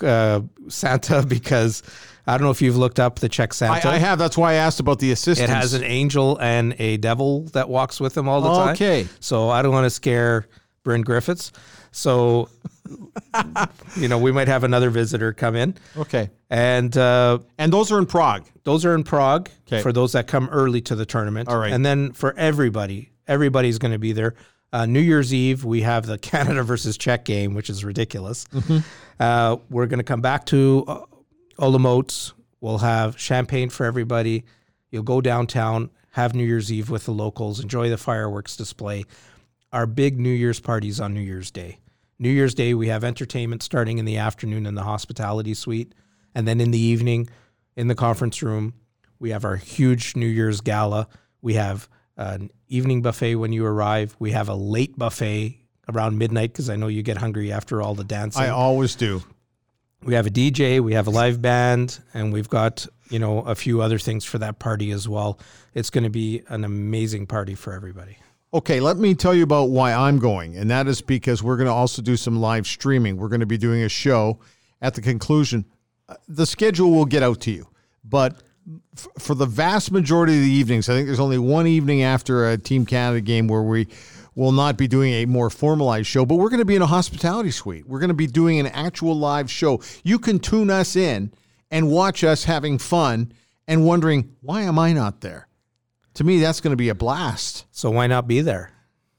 uh, 0.00 0.40
Santa, 0.68 1.24
because 1.28 1.82
I 2.26 2.38
don't 2.38 2.44
know 2.44 2.50
if 2.52 2.62
you've 2.62 2.76
looked 2.76 3.00
up 3.00 3.18
the 3.18 3.28
Czech 3.28 3.52
Santa. 3.54 3.88
I, 3.88 3.94
I 3.94 3.98
have. 3.98 4.18
That's 4.20 4.38
why 4.38 4.52
I 4.52 4.54
asked 4.54 4.78
about 4.78 5.00
the 5.00 5.10
assistance. 5.10 5.50
It 5.50 5.52
has 5.52 5.74
an 5.74 5.82
angel 5.82 6.38
and 6.40 6.76
a 6.78 6.96
devil 6.98 7.44
that 7.54 7.68
walks 7.68 7.98
with 8.00 8.16
him 8.16 8.28
all 8.28 8.40
the 8.40 8.50
time. 8.54 8.72
Okay. 8.74 9.08
So 9.20 9.48
I 9.50 9.62
don't 9.62 9.72
want 9.72 9.84
to 9.86 9.90
scare 9.90 10.46
Bryn 10.84 11.02
Griffiths. 11.02 11.50
So, 11.90 12.48
you 13.96 14.08
know, 14.08 14.18
we 14.18 14.32
might 14.32 14.48
have 14.48 14.64
another 14.64 14.90
visitor 14.90 15.32
come 15.32 15.56
in. 15.56 15.74
Okay. 15.96 16.30
And 16.50 16.96
uh, 16.96 17.38
And 17.58 17.72
those 17.72 17.90
are 17.92 17.98
in 17.98 18.06
Prague. 18.06 18.46
those 18.64 18.84
are 18.84 18.94
in 18.94 19.02
Prague 19.04 19.48
Okay. 19.66 19.82
for 19.82 19.92
those 19.92 20.12
that 20.12 20.26
come 20.26 20.48
early 20.50 20.80
to 20.82 20.94
the 20.94 21.04
tournament. 21.06 21.48
All 21.48 21.58
right. 21.58 21.72
And 21.72 21.84
then 21.84 22.12
for 22.12 22.34
everybody, 22.36 23.10
everybody's 23.26 23.78
going 23.78 23.92
to 23.92 23.98
be 23.98 24.12
there. 24.12 24.34
Uh, 24.72 24.86
New 24.86 25.00
Year's 25.00 25.34
Eve, 25.34 25.64
we 25.64 25.82
have 25.82 26.06
the 26.06 26.18
Canada 26.30 26.62
versus 26.62 26.96
Czech 26.96 27.24
game, 27.24 27.54
which 27.54 27.68
is 27.68 27.84
ridiculous. 27.84 28.46
Mm-hmm. 28.46 28.78
Uh, 29.20 29.56
we're 29.70 29.86
going 29.86 29.98
to 29.98 30.04
come 30.04 30.20
back 30.20 30.46
to 30.46 30.84
uh, 30.88 31.04
Olomouc. 31.58 32.32
We'll 32.60 32.78
have 32.78 33.18
champagne 33.18 33.68
for 33.68 33.84
everybody. 33.84 34.44
You'll 34.90 35.02
go 35.02 35.20
downtown, 35.20 35.90
have 36.10 36.34
New 36.34 36.44
Year's 36.44 36.72
Eve 36.72 36.90
with 36.90 37.04
the 37.04 37.12
locals, 37.12 37.60
enjoy 37.60 37.90
the 37.90 37.98
fireworks 37.98 38.56
display. 38.56 39.04
Our 39.72 39.86
big 39.86 40.18
New 40.18 40.30
Year's 40.30 40.60
parties 40.60 41.00
on 41.00 41.14
New 41.14 41.20
Year's 41.20 41.50
Day. 41.50 41.78
New 42.18 42.30
Year's 42.30 42.54
Day, 42.54 42.74
we 42.74 42.88
have 42.88 43.04
entertainment 43.04 43.62
starting 43.62 43.98
in 43.98 44.04
the 44.04 44.18
afternoon 44.18 44.66
in 44.66 44.74
the 44.74 44.82
hospitality 44.82 45.54
suite. 45.54 45.92
And 46.34 46.46
then 46.46 46.60
in 46.60 46.70
the 46.70 46.78
evening, 46.78 47.28
in 47.74 47.88
the 47.88 47.94
conference 47.94 48.42
room, 48.42 48.74
we 49.18 49.30
have 49.30 49.44
our 49.44 49.56
huge 49.56 50.14
New 50.14 50.26
Year's 50.26 50.60
gala. 50.60 51.08
We 51.40 51.54
have 51.54 51.88
an 52.16 52.50
evening 52.68 53.02
buffet 53.02 53.36
when 53.36 53.52
you 53.52 53.64
arrive. 53.64 54.14
We 54.18 54.32
have 54.32 54.48
a 54.48 54.54
late 54.54 54.98
buffet 54.98 55.58
around 55.92 56.18
midnight 56.18 56.52
because 56.52 56.70
I 56.70 56.76
know 56.76 56.88
you 56.88 57.02
get 57.02 57.16
hungry 57.18 57.52
after 57.52 57.82
all 57.82 57.94
the 57.94 58.04
dancing. 58.04 58.42
I 58.42 58.48
always 58.48 58.94
do. 58.94 59.22
we 60.04 60.14
have 60.14 60.26
a 60.26 60.30
DJ, 60.30 60.80
we 60.80 60.94
have 60.94 61.06
a 61.06 61.10
live 61.10 61.40
band, 61.40 61.98
and 62.14 62.32
we've 62.32 62.48
got 62.48 62.86
you 63.10 63.18
know 63.18 63.40
a 63.40 63.54
few 63.54 63.80
other 63.82 63.98
things 63.98 64.24
for 64.24 64.38
that 64.38 64.58
party 64.58 64.90
as 64.90 65.08
well. 65.08 65.38
It's 65.74 65.90
going 65.90 66.04
to 66.04 66.10
be 66.10 66.42
an 66.48 66.64
amazing 66.64 67.26
party 67.26 67.54
for 67.54 67.72
everybody. 67.72 68.16
Okay, 68.54 68.80
let 68.80 68.98
me 68.98 69.14
tell 69.14 69.32
you 69.34 69.44
about 69.44 69.70
why 69.70 69.92
I'm 69.94 70.18
going, 70.18 70.56
and 70.56 70.70
that 70.70 70.86
is 70.86 71.00
because 71.00 71.42
we're 71.42 71.56
going 71.56 71.66
to 71.68 71.72
also 71.72 72.02
do 72.02 72.16
some 72.16 72.38
live 72.40 72.66
streaming. 72.66 73.16
We're 73.16 73.28
going 73.28 73.40
to 73.40 73.46
be 73.46 73.56
doing 73.58 73.82
a 73.82 73.88
show 73.88 74.40
at 74.82 74.94
the 74.94 75.00
conclusion. 75.00 75.64
Uh, 76.08 76.16
The 76.28 76.44
schedule 76.46 76.90
will 76.90 77.06
get 77.06 77.22
out 77.22 77.40
to 77.42 77.50
you, 77.50 77.68
but 78.04 78.42
for 79.18 79.34
the 79.34 79.46
vast 79.46 79.90
majority 79.90 80.36
of 80.36 80.42
the 80.42 80.50
evenings, 80.50 80.88
I 80.88 80.94
think 80.94 81.06
there's 81.06 81.20
only 81.20 81.38
one 81.38 81.66
evening 81.66 82.02
after 82.02 82.50
a 82.50 82.58
Team 82.58 82.86
Canada 82.86 83.20
game 83.20 83.48
where 83.48 83.62
we 83.62 83.88
will 84.34 84.52
not 84.52 84.76
be 84.78 84.88
doing 84.88 85.12
a 85.14 85.26
more 85.26 85.50
formalized 85.50 86.06
show, 86.06 86.24
but 86.24 86.36
we're 86.36 86.48
going 86.48 86.58
to 86.58 86.64
be 86.64 86.76
in 86.76 86.82
a 86.82 86.86
hospitality 86.86 87.50
suite. 87.50 87.86
We're 87.86 87.98
going 87.98 88.08
to 88.08 88.14
be 88.14 88.26
doing 88.26 88.58
an 88.60 88.66
actual 88.66 89.16
live 89.16 89.50
show. 89.50 89.82
You 90.04 90.18
can 90.18 90.38
tune 90.38 90.70
us 90.70 90.96
in 90.96 91.32
and 91.70 91.90
watch 91.90 92.24
us 92.24 92.44
having 92.44 92.78
fun 92.78 93.32
and 93.68 93.84
wondering, 93.84 94.34
why 94.40 94.62
am 94.62 94.78
I 94.78 94.92
not 94.92 95.20
there? 95.20 95.48
To 96.14 96.24
me, 96.24 96.40
that's 96.40 96.60
going 96.60 96.72
to 96.72 96.76
be 96.76 96.88
a 96.88 96.94
blast. 96.94 97.64
So 97.70 97.90
why 97.90 98.06
not 98.06 98.26
be 98.26 98.40
there? 98.40 98.72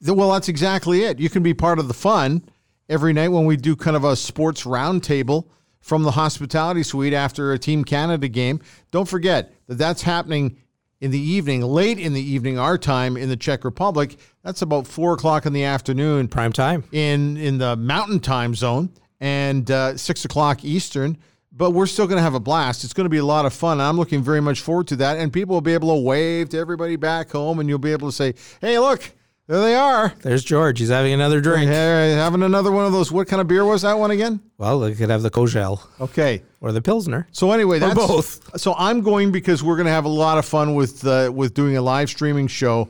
Well, 0.06 0.32
that's 0.32 0.50
exactly 0.50 1.04
it. 1.04 1.20
You 1.20 1.30
can 1.30 1.44
be 1.44 1.54
part 1.54 1.80
of 1.80 1.88
the 1.88 1.94
fun 1.94 2.44
every 2.90 3.14
night 3.14 3.30
when 3.30 3.46
we 3.46 3.56
do 3.56 3.76
kind 3.76 3.96
of 3.96 4.04
a 4.04 4.16
sports 4.16 4.64
roundtable 4.64 5.48
from 5.84 6.04
the 6.04 6.12
hospitality 6.12 6.82
suite 6.82 7.14
after 7.14 7.52
a 7.52 7.60
Team 7.60 7.84
Canada 7.84 8.30
game. 8.30 8.62
Don't 8.90 9.08
forget 9.08 9.54
that 9.68 9.78
that's 9.78 10.02
happening 10.02 10.58
in 11.02 11.12
the 11.12 11.20
evening, 11.20 11.62
late 11.62 12.00
in 12.00 12.14
the 12.14 12.22
evening, 12.22 12.58
our 12.58 12.78
time 12.78 13.18
in 13.18 13.28
the 13.28 13.36
Czech 13.36 13.66
Republic. 13.66 14.16
That's 14.44 14.62
about 14.62 14.88
four 14.88 15.14
o'clock 15.14 15.46
in 15.46 15.52
the 15.52 15.66
afternoon 15.66 16.30
Prime 16.30 16.54
time. 16.54 16.86
in 16.94 17.36
in 17.36 17.58
the 17.58 17.76
Mountain 17.76 18.22
Time 18.22 18.56
Zone 18.56 18.90
and 19.20 19.70
uh, 19.70 19.98
six 19.98 20.24
o'clock 20.24 20.64
Eastern. 20.64 21.18
But 21.56 21.72
we're 21.72 21.86
still 21.86 22.08
going 22.08 22.18
to 22.18 22.24
have 22.24 22.34
a 22.34 22.40
blast. 22.40 22.84
It's 22.84 22.94
going 22.94 23.06
to 23.06 23.12
be 23.12 23.20
a 23.20 23.26
lot 23.26 23.46
of 23.46 23.54
fun. 23.54 23.80
I'm 23.80 23.98
looking 23.98 24.24
very 24.24 24.42
much 24.42 24.62
forward 24.62 24.88
to 24.88 24.96
that. 24.96 25.20
And 25.20 25.32
people 25.32 25.54
will 25.54 25.62
be 25.62 25.74
able 25.76 25.94
to 25.96 26.02
wave 26.02 26.50
to 26.50 26.58
everybody 26.58 26.96
back 26.96 27.30
home, 27.30 27.60
and 27.60 27.70
you'll 27.70 27.78
be 27.78 27.92
able 27.92 28.08
to 28.08 28.16
say, 28.16 28.34
"Hey, 28.60 28.80
look, 28.80 29.12
there 29.48 29.62
they 29.62 29.76
are." 29.76 30.14
There's 30.22 30.44
George. 30.44 30.80
He's 30.80 30.90
having 30.90 31.14
another 31.14 31.42
drink. 31.42 31.70
Hey, 31.70 32.12
having 32.14 32.44
another 32.44 32.72
one 32.72 32.86
of 32.86 32.92
those. 32.92 33.12
What 33.12 33.28
kind 33.28 33.42
of 33.42 33.48
beer 33.48 33.66
was 33.66 33.82
that 33.84 33.94
one 34.00 34.12
again? 34.12 34.40
Well, 34.58 34.80
they 34.80 34.94
could 34.96 35.10
have 35.10 35.22
the 35.22 35.32
Kozel 35.32 35.82
Okay. 36.02 36.44
or 36.62 36.72
the 36.72 36.82
Pilsner. 36.82 37.28
So 37.32 37.52
anyway, 37.52 37.80
that's 37.80 37.96
both. 37.96 38.60
So 38.60 38.74
I'm 38.78 39.02
going 39.02 39.32
because 39.32 39.62
we're 39.64 39.76
going 39.76 39.88
to 39.88 39.92
have 39.92 40.06
a 40.06 40.10
lot 40.10 40.38
of 40.38 40.46
fun 40.46 40.76
with 40.76 41.06
uh, 41.06 41.32
with 41.34 41.54
doing 41.54 41.78
a 41.78 41.82
live 41.82 42.10
streaming 42.10 42.48
show 42.48 42.90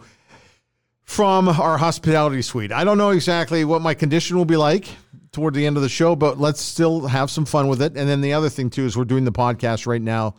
from 1.03 1.49
our 1.49 1.77
hospitality 1.77 2.41
suite. 2.41 2.71
I 2.71 2.83
don't 2.83 2.97
know 2.97 3.09
exactly 3.09 3.65
what 3.65 3.81
my 3.81 3.93
condition 3.93 4.37
will 4.37 4.45
be 4.45 4.55
like 4.57 4.87
toward 5.31 5.53
the 5.53 5.65
end 5.65 5.75
of 5.77 5.83
the 5.83 5.89
show, 5.89 6.15
but 6.15 6.39
let's 6.39 6.61
still 6.61 7.07
have 7.07 7.29
some 7.29 7.43
fun 7.45 7.67
with 7.67 7.81
it. 7.81 7.97
And 7.97 8.07
then 8.07 8.21
the 8.21 8.33
other 8.33 8.49
thing 8.49 8.69
too 8.69 8.85
is 8.85 8.95
we're 8.95 9.03
doing 9.03 9.25
the 9.25 9.31
podcast 9.31 9.85
right 9.87 10.01
now, 10.01 10.35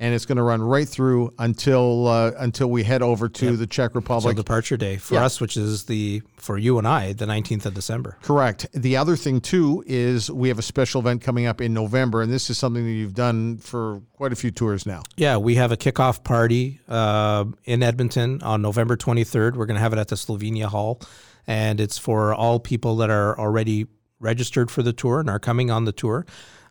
and 0.00 0.14
it's 0.14 0.26
going 0.26 0.36
to 0.36 0.42
run 0.44 0.62
right 0.62 0.88
through 0.88 1.32
until 1.40 2.06
uh, 2.06 2.30
until 2.38 2.70
we 2.70 2.84
head 2.84 3.02
over 3.02 3.28
to 3.28 3.56
the 3.56 3.66
Czech 3.66 3.90
So 3.92 3.96
Republic. 3.96 4.36
departure 4.36 4.76
day 4.76 4.96
for 4.96 5.14
Yeah. 5.14 5.24
us, 5.24 5.40
which 5.40 5.56
is 5.56 5.84
the 5.84 6.22
for 6.36 6.56
you 6.56 6.78
and 6.78 6.86
I, 6.86 7.12
the 7.14 7.26
19th 7.26 7.66
of 7.66 7.74
December. 7.74 8.16
Correct. 8.22 8.66
The 8.72 8.96
other 8.96 9.16
thing 9.16 9.40
too 9.40 9.82
is 9.86 10.30
we 10.30 10.48
have 10.48 10.58
a 10.58 10.62
special 10.62 11.00
event 11.00 11.22
coming 11.22 11.46
up 11.46 11.60
in 11.60 11.74
November, 11.74 12.22
and 12.22 12.32
this 12.32 12.48
is 12.48 12.58
something 12.58 12.84
that 12.84 12.90
you've 12.92 13.14
done 13.14 13.58
for 13.58 14.00
quite 14.12 14.32
a 14.32 14.36
few 14.36 14.50
tours 14.52 14.86
now. 14.86 15.02
Yeah, 15.16 15.36
we 15.36 15.56
have 15.56 15.72
a 15.72 15.76
kickoff 15.76 16.22
party 16.22 16.80
uh, 16.88 17.44
in 17.64 17.82
Edmonton 17.82 18.40
on 18.42 18.62
November 18.62 18.96
23rd. 18.96 19.56
We're 19.56 19.66
going 19.66 19.76
to 19.76 19.80
have 19.82 19.92
it 19.92 19.98
at 19.98 20.08
the 20.08 20.16
Slovenia 20.16 20.66
Hall, 20.66 21.00
and 21.46 21.80
it's 21.80 21.98
for 21.98 22.32
all 22.34 22.60
people 22.60 22.96
that 22.96 23.10
are 23.10 23.38
already 23.38 23.86
registered 24.20 24.70
for 24.70 24.82
the 24.82 24.92
tour 24.92 25.20
and 25.20 25.28
are 25.30 25.38
coming 25.40 25.70
on 25.70 25.84
the 25.86 25.92
tour. 25.92 26.24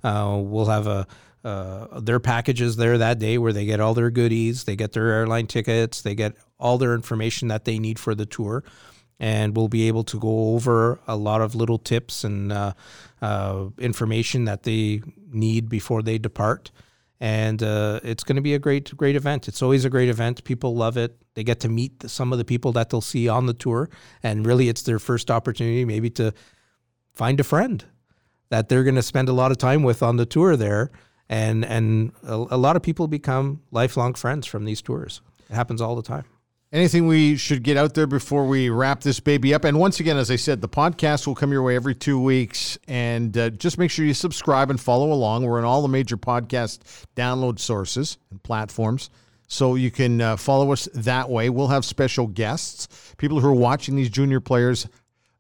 Uh, 0.03 0.38
we'll 0.41 0.65
have 0.65 0.86
a 0.88 1.07
uh, 1.47 2.01
their 2.01 2.19
packages 2.19 2.75
there 2.75 2.97
that 2.97 3.19
day 3.19 3.37
where 3.37 3.53
they 3.53 3.65
get 3.65 3.79
all 3.79 3.93
their 3.93 4.11
goodies, 4.11 4.65
they 4.65 4.75
get 4.75 4.91
their 4.91 5.07
airline 5.07 5.47
tickets, 5.47 6.01
they 6.01 6.13
get 6.13 6.35
all 6.59 6.77
their 6.77 6.93
information 6.93 7.47
that 7.47 7.63
they 7.63 7.79
need 7.79 7.97
for 7.97 8.13
the 8.13 8.25
tour. 8.25 8.65
And 9.17 9.55
we'll 9.55 9.69
be 9.69 9.87
able 9.87 10.03
to 10.03 10.19
go 10.19 10.53
over 10.55 10.99
a 11.07 11.15
lot 11.15 11.41
of 11.41 11.55
little 11.55 11.77
tips 11.77 12.25
and 12.25 12.51
uh, 12.51 12.73
uh, 13.21 13.67
information 13.79 14.43
that 14.45 14.63
they 14.63 15.01
need 15.31 15.69
before 15.69 16.01
they 16.03 16.17
depart. 16.17 16.69
And 17.19 17.63
uh, 17.63 18.01
it's 18.03 18.25
going 18.25 18.35
to 18.35 18.41
be 18.41 18.53
a 18.53 18.59
great 18.59 18.95
great 18.97 19.15
event. 19.15 19.47
It's 19.47 19.61
always 19.61 19.85
a 19.85 19.89
great 19.89 20.09
event. 20.09 20.43
People 20.43 20.75
love 20.75 20.97
it. 20.97 21.15
They 21.33 21.45
get 21.45 21.61
to 21.61 21.69
meet 21.69 22.03
some 22.09 22.33
of 22.33 22.39
the 22.39 22.45
people 22.45 22.73
that 22.73 22.89
they'll 22.89 23.01
see 23.01 23.29
on 23.29 23.45
the 23.45 23.53
tour. 23.55 23.89
And 24.21 24.45
really 24.45 24.67
it's 24.67 24.83
their 24.83 24.99
first 24.99 25.31
opportunity 25.31 25.85
maybe 25.85 26.09
to 26.11 26.33
find 27.15 27.39
a 27.39 27.43
friend 27.43 27.85
that 28.49 28.67
they're 28.67 28.83
going 28.83 28.95
to 28.95 29.01
spend 29.01 29.29
a 29.29 29.33
lot 29.33 29.51
of 29.51 29.57
time 29.57 29.81
with 29.81 30.03
on 30.03 30.17
the 30.17 30.25
tour 30.25 30.57
there 30.57 30.91
and 31.30 31.65
and 31.65 32.11
a, 32.23 32.34
a 32.34 32.57
lot 32.57 32.75
of 32.75 32.82
people 32.82 33.07
become 33.07 33.61
lifelong 33.71 34.13
friends 34.13 34.45
from 34.45 34.65
these 34.65 34.82
tours 34.82 35.21
it 35.49 35.53
happens 35.53 35.82
all 35.82 35.95
the 35.95 36.03
time 36.03 36.25
Anything 36.73 37.07
we 37.07 37.38
should 37.38 37.63
get 37.63 37.78
out 37.78 37.93
there 37.93 38.07
before 38.07 38.45
we 38.45 38.69
wrap 38.69 38.99
this 38.99 39.21
baby 39.21 39.53
up? 39.53 39.63
And 39.63 39.80
once 39.80 40.01
again, 40.01 40.17
as 40.17 40.30
I 40.30 40.36
said, 40.36 40.59
the 40.59 40.67
podcast 40.67 41.25
will 41.25 41.34
come 41.34 41.49
your 41.49 41.63
way 41.63 41.78
every 41.78 41.95
two 41.95 42.21
weeks. 42.21 42.78
And 42.89 43.38
uh, 43.38 43.51
just 43.51 43.78
make 43.78 43.89
sure 43.89 44.05
you 44.05 44.13
subscribe 44.13 44.69
and 44.69 44.78
follow 44.78 45.13
along. 45.13 45.45
We're 45.45 45.59
on 45.59 45.63
all 45.63 45.82
the 45.82 45.88
major 45.88 46.17
podcast 46.17 47.05
download 47.15 47.59
sources 47.59 48.17
and 48.32 48.43
platforms. 48.43 49.09
So 49.47 49.75
you 49.75 49.91
can 49.91 50.19
uh, 50.19 50.36
follow 50.36 50.73
us 50.73 50.89
that 50.93 51.30
way. 51.30 51.49
We'll 51.49 51.69
have 51.69 51.86
special 51.86 52.28
guests, 52.28 53.15
people 53.17 53.39
who 53.39 53.47
are 53.47 53.53
watching 53.53 53.95
these 53.95 54.09
junior 54.09 54.41
players 54.41 54.89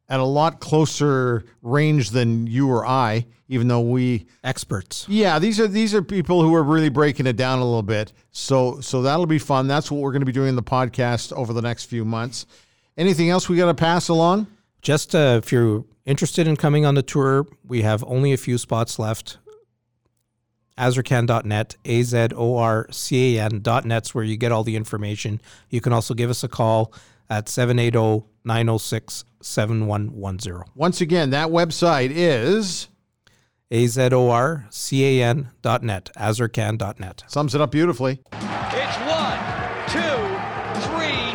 at 0.09 0.19
a 0.19 0.23
lot 0.23 0.59
closer 0.59 1.45
range 1.61 2.11
than 2.11 2.47
you 2.47 2.69
or 2.69 2.85
I, 2.85 3.25
even 3.49 3.67
though 3.67 3.81
we 3.81 4.25
experts 4.43 5.05
yeah, 5.09 5.39
these 5.39 5.59
are 5.59 5.67
these 5.67 5.93
are 5.93 6.01
people 6.01 6.41
who 6.41 6.53
are 6.55 6.63
really 6.63 6.89
breaking 6.89 7.27
it 7.27 7.35
down 7.37 7.59
a 7.59 7.65
little 7.65 7.83
bit. 7.83 8.13
So 8.31 8.81
so 8.81 9.01
that'll 9.01 9.25
be 9.25 9.39
fun. 9.39 9.67
That's 9.67 9.91
what 9.91 10.01
we're 10.01 10.11
going 10.11 10.21
to 10.21 10.25
be 10.25 10.31
doing 10.31 10.49
in 10.49 10.55
the 10.55 10.63
podcast 10.63 11.33
over 11.33 11.53
the 11.53 11.61
next 11.61 11.85
few 11.85 12.05
months. 12.05 12.45
Anything 12.97 13.29
else 13.29 13.47
we 13.47 13.57
got 13.57 13.67
to 13.67 13.75
pass 13.75 14.09
along? 14.09 14.47
just 14.81 15.13
uh, 15.15 15.39
if 15.43 15.51
you're 15.51 15.83
interested 16.05 16.47
in 16.47 16.55
coming 16.55 16.85
on 16.85 16.95
the 16.95 17.01
tour 17.01 17.45
we 17.65 17.81
have 17.81 18.01
only 18.07 18.31
a 18.33 18.37
few 18.37 18.57
spots 18.57 18.97
left 18.97 19.37
azorcan.net 20.77 21.75
a-z-o-r-c-a-n.net's 21.83 22.95
where 24.15 24.23
you 24.23 24.37
get 24.37 24.53
all 24.53 24.63
the 24.63 24.77
information 24.77 25.41
you 25.69 25.81
can 25.81 25.91
also 25.91 26.13
give 26.13 26.29
us 26.29 26.43
a 26.43 26.47
call 26.47 26.93
at 27.29 27.47
780-906-7110 29.41 30.63
Once 30.75 31.01
again, 31.01 31.29
that 31.31 31.47
website 31.49 32.11
is 32.11 32.87
a-z-o-r-c-a-n.net 33.69 34.69
azorcan.net 36.15 37.23
sums 37.27 37.53
it 37.55 37.59
up 37.61 37.71
beautifully. 37.71 38.13
It's 38.31 38.97
one, 39.03 39.39
two, 39.89 39.99
three, 40.87 41.31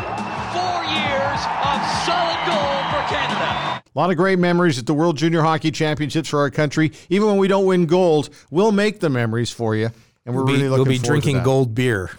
four 0.52 0.80
years 0.88 1.40
of 1.60 1.78
solid 2.06 2.40
gold 2.46 2.84
for 2.88 3.02
Canada. 3.12 3.82
A 3.84 3.98
lot 3.98 4.10
of 4.10 4.16
great 4.16 4.38
memories 4.38 4.78
at 4.78 4.86
the 4.86 4.94
World 4.94 5.18
Junior 5.18 5.42
Hockey 5.42 5.70
Championships 5.70 6.30
for 6.30 6.38
our 6.40 6.50
country. 6.50 6.92
Even 7.10 7.28
when 7.28 7.36
we 7.36 7.48
don't 7.48 7.66
win 7.66 7.84
gold, 7.84 8.30
we'll 8.50 8.72
make 8.72 9.00
the 9.00 9.10
memories 9.10 9.50
for 9.50 9.76
you, 9.76 9.90
and 10.24 10.34
we're 10.34 10.44
Be- 10.44 10.52
really 10.54 10.68
looking 10.70 10.84
we'll 10.84 10.92
be 10.92 10.98
forward 10.98 11.20
to 11.20 11.22
drinking 11.30 11.42
gold 11.44 11.74
beer 11.74 12.10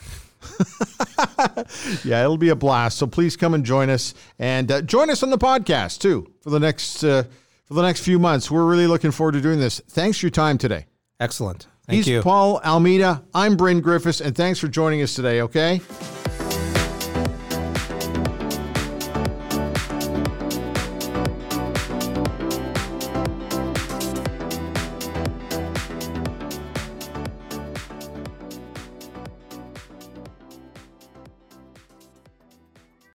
Yeah, 2.04 2.24
it'll 2.24 2.38
be 2.38 2.50
a 2.50 2.56
blast. 2.56 2.98
So 2.98 3.08
please 3.08 3.36
come 3.36 3.54
and 3.54 3.66
join 3.66 3.90
us, 3.90 4.14
and 4.40 4.72
uh, 4.72 4.82
join 4.82 5.10
us 5.10 5.24
on 5.24 5.30
the 5.30 5.38
podcast 5.38 6.00
too 6.00 6.32
for 6.42 6.50
the 6.50 6.60
next 6.60 7.04
uh, 7.04 7.24
for 7.66 7.74
the 7.74 7.82
next 7.82 8.02
few 8.02 8.20
months. 8.20 8.52
We're 8.52 8.66
really 8.66 8.88
looking 8.88 9.12
forward 9.12 9.34
to 9.34 9.42
doing 9.42 9.60
this. 9.60 9.82
Thanks 9.90 10.20
for 10.20 10.28
your 10.28 10.32
time 10.32 10.58
today. 10.58 10.86
excellent 11.20 11.68
thank 11.88 11.98
He's 11.98 12.08
you 12.08 12.22
Paul 12.22 12.60
Almeida. 12.64 13.24
I'm 13.34 13.56
Bryn 13.56 13.82
Griffiths, 13.82 14.22
and 14.22 14.36
thanks 14.36 14.60
for 14.60 14.68
joining 14.68 15.02
us 15.02 15.16
today. 15.16 15.42
Okay. 15.42 15.82